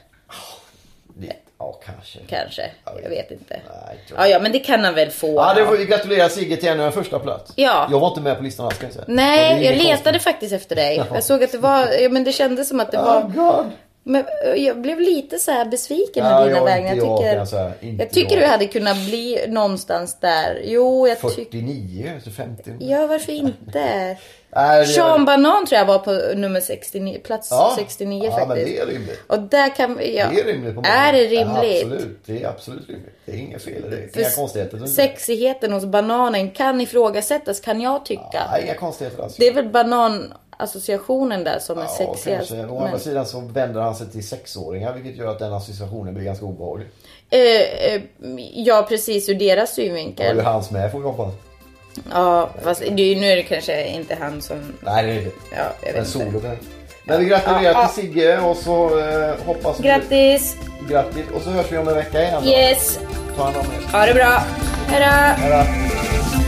Det, 1.20 1.32
ja, 1.58 1.80
kanske. 1.86 2.18
Kanske. 2.28 2.70
Ja, 2.84 2.92
Jag 3.02 3.10
vet 3.10 3.30
inte. 3.30 3.60
Nej, 3.86 3.98
Ja, 4.16 4.26
ja, 4.26 4.38
men 4.38 4.52
det 4.52 4.58
kan 4.58 4.84
han 4.84 4.94
väl 4.94 5.10
få. 5.10 5.34
Ja, 5.34 5.54
det 5.54 5.66
får 5.66 5.76
vi 5.76 5.84
gratulera 5.84 6.28
Sigge 6.28 6.56
till 6.56 6.68
ännu 6.68 6.82
en 6.82 6.92
första 6.92 7.18
plats. 7.18 7.52
Ja. 7.56 7.88
Jag 7.90 8.00
var 8.00 8.08
inte 8.08 8.20
med 8.20 8.36
på 8.36 8.42
listan 8.42 8.66
alls 8.66 8.78
kan 8.78 8.86
jag 8.86 8.94
säga. 8.94 9.04
Nej, 9.08 9.64
jag 9.64 9.76
letade 9.76 9.94
konstigt. 9.94 10.22
faktiskt 10.22 10.52
efter 10.52 10.76
dig. 10.76 10.96
Jag 11.12 11.24
såg 11.24 11.44
att 11.44 11.52
det 11.52 11.58
var, 11.58 11.88
ja, 12.00 12.08
men 12.08 12.24
det 12.24 12.32
kändes 12.32 12.68
som 12.68 12.80
att 12.80 12.90
det 12.90 12.98
Oh 12.98 13.04
var... 13.04 13.22
God. 13.22 13.70
Men 14.08 14.24
eh, 14.44 14.64
jag 14.64 14.80
blev 14.80 15.00
lite 15.00 15.38
så 15.38 15.50
här 15.50 15.64
besviken 15.64 16.24
Ja, 16.26 16.40
med 16.40 16.48
dina 16.48 16.64
vägnar. 16.64 16.88
Jag 16.88 16.96
jag, 16.96 17.18
tycker, 17.18 17.44
kan 17.80 17.96
jag 17.98 18.10
tycker 18.10 18.34
jag. 18.34 18.42
du 18.42 18.46
hade 18.46 18.66
kunnat 18.66 18.96
bli 18.96 19.44
någonstans 19.48 20.16
där. 20.20 20.60
Jo, 20.64 21.08
jag 21.08 21.20
tycker... 21.20 21.34
49, 21.44 22.20
så 22.24 22.30
50. 22.30 22.70
Ja, 22.78 23.06
varför 23.06 23.32
inte? 23.32 24.16
Nej, 24.54 24.86
Sean 24.86 25.24
Banan 25.24 25.66
tror 25.66 25.78
jag 25.78 25.86
var 25.86 25.98
på 25.98 26.12
nummer 26.36 26.60
69, 26.60 27.18
plats 27.24 27.48
Ja. 27.50 27.74
69 27.78 28.24
ja, 28.24 28.30
faktiskt. 28.30 28.48
men 28.48 28.56
det 28.56 28.78
är 28.78 28.86
rimligt. 28.86 29.20
Och 29.26 29.38
där 29.40 29.76
kan 29.76 29.90
ja. 29.90 30.26
Det 30.34 30.40
är 30.40 30.44
rimligt 30.44 30.74
på 30.74 30.80
många 30.80 30.88
Är 30.88 31.12
det 31.12 31.18
sätt. 31.18 31.32
Ja, 31.32 31.40
rimligt? 31.62 31.82
absolut, 31.84 32.18
det 32.26 32.42
är 32.42 32.48
absolut 32.48 32.88
rimligt. 32.88 33.14
Det 33.24 33.32
är 33.32 33.36
inga 33.36 33.58
fel 33.58 33.82
det. 33.90 34.12
För 34.12 34.20
Inga 34.20 34.30
konstigheter. 34.30 34.86
Sexigheten 34.86 35.72
hos 35.72 35.84
bananen 35.84 36.50
kan 36.50 36.80
ifrågasättas 36.80 37.60
kan 37.60 37.80
jag 37.80 38.04
tycka. 38.04 38.42
Nej, 38.52 38.62
inga 38.64 38.74
konstigheter 38.74 39.22
alls. 39.22 39.36
Det 39.36 39.46
är 39.48 39.52
väl 39.52 39.68
bananassociationen 40.58 41.44
där 41.44 41.58
som 41.58 41.78
är 41.78 41.82
Ja, 41.82 41.88
sexigast. 41.88 42.48
kanske. 42.50 42.66
Å 42.66 42.78
andra 42.78 42.90
Men- 42.90 43.00
sidan 43.00 43.26
så 43.26 43.40
vänder 43.40 43.80
han 43.80 43.94
sig 43.94 44.06
till 44.10 44.28
sexåringar 44.28 44.92
vilket 44.92 45.16
gör 45.16 45.30
att 45.30 45.38
den 45.38 45.52
associationen 45.52 46.14
blir 46.14 46.24
ganska 46.24 46.44
obehaglig. 46.44 46.86
Eh, 47.30 47.94
eh, 47.94 48.02
ja, 48.54 48.86
precis 48.88 49.28
ur 49.28 49.34
deras 49.34 49.74
synvinkel. 49.74 50.36
ju 50.36 50.42
hans 50.42 50.70
med 50.70 50.92
får 50.92 50.98
vi 50.98 51.04
hoppas. 51.04 51.34
Ja, 52.12 52.50
fast 52.62 52.80
det 52.80 53.02
är, 53.02 53.16
nu 53.20 53.26
är 53.26 53.36
det 53.36 53.42
kanske 53.42 53.86
inte 53.88 54.14
han 54.20 54.42
som... 54.42 54.72
Nej, 54.80 55.06
det 55.06 55.12
är 55.12 55.14
det 55.24 55.30
Ja, 55.56 55.64
jag 55.86 55.92
vet 55.92 56.08
solo 56.08 56.24
inte. 56.26 56.56
Men 57.04 57.20
vi 57.20 57.26
gratulerar 57.26 57.62
Ja, 57.62 57.70
ja. 57.82 57.88
till 57.88 58.02
Sigge 58.02 58.38
och 58.40 58.56
så 58.56 58.98
eh, 58.98 59.34
hoppas 59.46 59.80
vi... 59.80 59.84
Grattis! 59.88 60.56
Grattis! 60.90 61.24
Och 61.34 61.42
så 61.42 61.50
hörs 61.50 61.72
vi 61.72 61.78
om 61.78 61.88
en 61.88 61.94
vecka 61.94 62.22
igen 62.22 62.42
då. 62.44 62.50
Yes! 62.50 62.98
Ta 63.36 63.42
hand 63.44 63.56
om 63.56 63.62
er. 63.62 63.98
Ha 63.98 64.06
det 64.06 64.14
bra! 64.14 64.42
Hejdå! 64.86 65.06
Hej 65.06 66.47